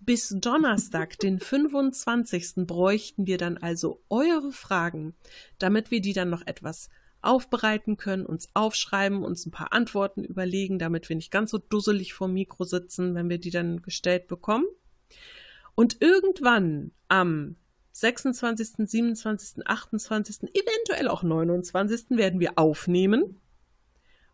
Bis 0.00 0.34
Donnerstag, 0.36 1.18
den 1.20 1.38
25. 1.38 2.66
bräuchten 2.66 3.26
wir 3.26 3.38
dann 3.38 3.58
also 3.58 4.02
eure 4.08 4.52
Fragen, 4.52 5.14
damit 5.58 5.90
wir 5.90 6.00
die 6.00 6.12
dann 6.12 6.30
noch 6.30 6.46
etwas 6.46 6.90
aufbereiten 7.22 7.96
können, 7.96 8.26
uns 8.26 8.50
aufschreiben, 8.54 9.24
uns 9.24 9.46
ein 9.46 9.52
paar 9.52 9.72
Antworten 9.72 10.24
überlegen, 10.24 10.78
damit 10.78 11.08
wir 11.08 11.16
nicht 11.16 11.30
ganz 11.30 11.52
so 11.52 11.58
dusselig 11.58 12.14
vor 12.14 12.28
Mikro 12.28 12.64
sitzen, 12.64 13.14
wenn 13.14 13.28
wir 13.28 13.38
die 13.38 13.50
dann 13.50 13.80
gestellt 13.80 14.26
bekommen. 14.26 14.66
Und 15.74 16.02
irgendwann 16.02 16.90
am 17.08 17.56
26., 17.92 18.88
27., 18.88 19.66
28., 19.66 20.50
eventuell 20.54 21.08
auch 21.08 21.22
29. 21.22 22.10
werden 22.10 22.40
wir 22.40 22.58
aufnehmen. 22.58 23.40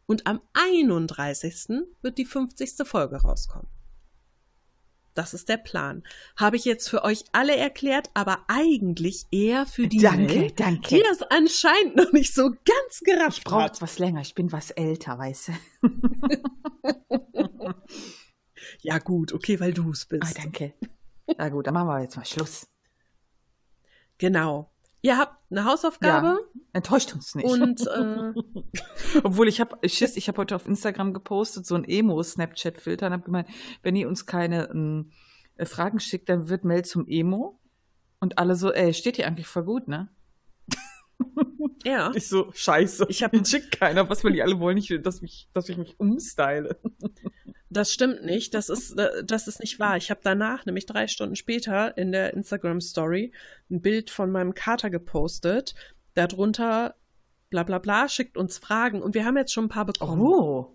Und 0.08 0.26
am 0.26 0.40
31. 0.54 1.84
wird 2.00 2.16
die 2.16 2.24
50. 2.24 2.86
Folge 2.86 3.16
rauskommen. 3.16 3.68
Das 5.12 5.34
ist 5.34 5.50
der 5.50 5.58
Plan. 5.58 6.02
Habe 6.36 6.56
ich 6.56 6.64
jetzt 6.64 6.88
für 6.88 7.04
euch 7.04 7.24
alle 7.32 7.54
erklärt, 7.54 8.08
aber 8.14 8.44
eigentlich 8.48 9.26
eher 9.30 9.66
für 9.66 9.86
die, 9.86 9.98
danke, 9.98 10.34
Welt, 10.34 10.60
danke. 10.60 10.96
die 10.96 11.02
das 11.02 11.22
anscheinend 11.22 11.96
noch 11.96 12.12
nicht 12.12 12.34
so 12.34 12.50
ganz 12.50 13.00
gerafft 13.04 13.38
Ich 13.38 13.44
brauche 13.44 13.70
was 13.80 13.98
länger. 13.98 14.22
Ich 14.22 14.34
bin 14.34 14.50
was 14.50 14.70
älter, 14.70 15.18
weißt 15.18 15.48
du. 15.48 15.52
ja 18.80 18.98
gut, 18.98 19.34
okay, 19.34 19.60
weil 19.60 19.74
du 19.74 19.90
es 19.90 20.06
bist. 20.06 20.22
Ah, 20.24 20.40
danke. 20.42 20.72
Na 21.36 21.50
gut, 21.50 21.66
dann 21.66 21.74
machen 21.74 21.88
wir 21.88 22.00
jetzt 22.00 22.16
mal 22.16 22.24
Schluss. 22.24 22.66
Genau. 24.16 24.72
Ihr 25.02 25.18
habt 25.18 25.37
eine 25.50 25.64
Hausaufgabe. 25.64 26.26
Ja, 26.26 26.60
enttäuscht 26.72 27.14
uns 27.14 27.34
nicht. 27.34 27.46
Und 27.46 27.86
äh, 27.86 28.32
obwohl 29.22 29.48
ich 29.48 29.60
habe 29.60 29.76
Schiss, 29.88 30.16
ich 30.16 30.28
habe 30.28 30.38
heute 30.38 30.56
auf 30.56 30.66
Instagram 30.66 31.14
gepostet 31.14 31.66
so 31.66 31.74
ein 31.74 31.84
Emo-Snapchat-Filter 31.84 33.06
und 33.06 33.12
habe 33.12 33.24
gemeint, 33.24 33.48
wenn 33.82 33.96
ihr 33.96 34.08
uns 34.08 34.26
keine 34.26 34.68
äh, 35.56 35.64
Fragen 35.64 36.00
schickt, 36.00 36.28
dann 36.28 36.48
wird 36.48 36.64
Mail 36.64 36.84
zum 36.84 37.06
Emo. 37.08 37.60
Und 38.20 38.38
alle 38.38 38.56
so, 38.56 38.72
ey, 38.72 38.92
steht 38.94 39.16
hier 39.16 39.26
eigentlich 39.26 39.46
voll 39.46 39.64
gut, 39.64 39.88
ne? 39.88 40.08
Ja. 41.84 42.12
Ich 42.14 42.28
so, 42.28 42.50
scheiße. 42.52 43.06
Ich 43.08 43.22
habe 43.22 43.44
schickt 43.44 43.78
keiner. 43.78 44.08
Was 44.08 44.24
will 44.24 44.32
die 44.32 44.42
alle 44.42 44.58
wollen? 44.58 44.74
nicht, 44.74 45.06
dass, 45.06 45.22
mich, 45.22 45.48
dass 45.52 45.68
ich 45.68 45.76
mich 45.76 45.98
umstyle. 45.98 46.80
Das 47.70 47.92
stimmt 47.92 48.24
nicht. 48.24 48.54
Das 48.54 48.68
ist, 48.68 48.98
äh, 48.98 49.24
das 49.24 49.46
ist 49.48 49.60
nicht 49.60 49.78
wahr. 49.78 49.96
Ich 49.96 50.10
habe 50.10 50.20
danach, 50.22 50.64
nämlich 50.64 50.86
drei 50.86 51.06
Stunden 51.06 51.36
später, 51.36 51.96
in 51.98 52.12
der 52.12 52.32
Instagram 52.34 52.80
Story 52.80 53.32
ein 53.70 53.80
Bild 53.80 54.10
von 54.10 54.30
meinem 54.30 54.54
Kater 54.54 54.90
gepostet. 54.90 55.74
Darunter, 56.14 56.94
bla 57.50 57.62
bla 57.62 57.78
bla, 57.78 58.08
schickt 58.08 58.36
uns 58.36 58.58
Fragen. 58.58 59.02
Und 59.02 59.14
wir 59.14 59.24
haben 59.24 59.36
jetzt 59.36 59.52
schon 59.52 59.66
ein 59.66 59.70
paar 59.70 59.86
bekommen. 59.86 60.22
Oh. 60.22 60.74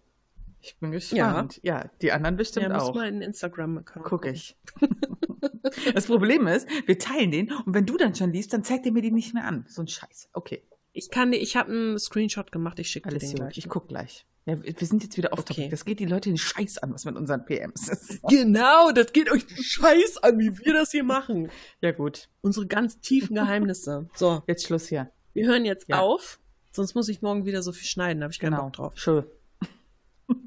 Ich 0.62 0.78
bin 0.80 0.92
gespannt. 0.92 1.60
Ja, 1.62 1.82
ja 1.82 1.90
die 2.02 2.12
anderen 2.14 2.38
bestimmt 2.38 2.70
ja, 2.70 2.80
auch. 2.80 2.96
Ja, 2.96 3.02
mal 3.02 3.10
in 3.10 3.22
Instagram-Account. 3.22 4.06
Guck 4.06 4.26
ich. 4.26 4.56
das 5.94 6.06
Problem 6.06 6.48
ist, 6.48 6.70
wir 6.86 6.98
teilen 6.98 7.32
den 7.32 7.52
und 7.52 7.74
wenn 7.74 7.86
du 7.86 7.98
dann 7.98 8.16
schon 8.16 8.32
liest, 8.32 8.54
dann 8.54 8.64
zeigt 8.64 8.86
er 8.86 8.94
mir 8.94 9.02
die 9.02 9.12
nicht 9.12 9.34
mehr 9.34 9.44
an. 9.44 9.66
So 9.68 9.82
ein 9.82 9.90
Scheiß. 9.90 10.30
Okay. 10.32 10.64
Ich 10.94 11.10
kann, 11.10 11.34
ich 11.34 11.58
habe 11.58 11.72
einen 11.72 12.00
Screenshot 12.00 12.52
gemacht, 12.52 12.80
ich 12.80 12.90
schicke 12.90 13.10
dir 13.10 13.18
den 13.18 13.36
gleich. 13.36 13.58
Ich 13.58 13.68
guck 13.68 13.90
gleich. 13.90 14.26
Ja, 14.46 14.62
wir 14.62 14.88
sind 14.88 15.04
jetzt 15.04 15.18
wieder 15.18 15.32
auf 15.32 15.40
okay. 15.40 15.54
Topic. 15.54 15.70
Das 15.70 15.86
geht 15.86 16.00
die 16.00 16.06
Leute 16.06 16.30
den 16.30 16.38
Scheiß 16.38 16.80
an, 16.80 16.94
was 16.94 17.06
mit 17.06 17.16
unseren 17.16 17.46
PMs 17.46 17.88
ist. 17.88 18.20
Genau, 18.30 18.92
das 18.92 19.14
geht 19.14 19.32
euch 19.32 19.46
den 19.46 19.64
Scheiß 19.64 20.18
an, 20.18 20.38
wie 20.40 20.58
wir 20.60 20.74
das 20.74 20.92
hier 20.92 21.04
machen. 21.04 21.50
Ja, 21.82 21.92
gut. 21.92 22.30
Unsere 22.42 22.68
ganz 22.68 23.00
tiefen 23.00 23.36
Geheimnisse. 23.36 24.10
So. 24.16 24.44
Jetzt 24.48 24.66
Schluss 24.66 24.88
hier. 24.88 25.12
Wir 25.34 25.48
hören 25.48 25.66
jetzt 25.66 25.88
ja. 25.88 26.00
auf, 26.00 26.40
sonst 26.72 26.94
muss 26.94 27.08
ich 27.08 27.22
morgen 27.22 27.46
wieder 27.46 27.64
so 27.64 27.72
viel 27.72 27.88
schneiden, 27.88 28.20
da 28.20 28.26
habe 28.26 28.34
ich 28.34 28.40
keinen 28.40 28.52
genau. 28.52 28.64
Bock 28.64 28.74
drauf. 28.74 28.94
Schön. 28.96 29.26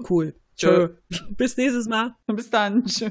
Cool. 0.09 0.35
Tschö. 0.57 0.97
Bis 1.31 1.57
nächstes 1.57 1.87
Mal. 1.87 2.15
Bis 2.27 2.51
dann. 2.51 2.85
Tschö. 2.85 3.11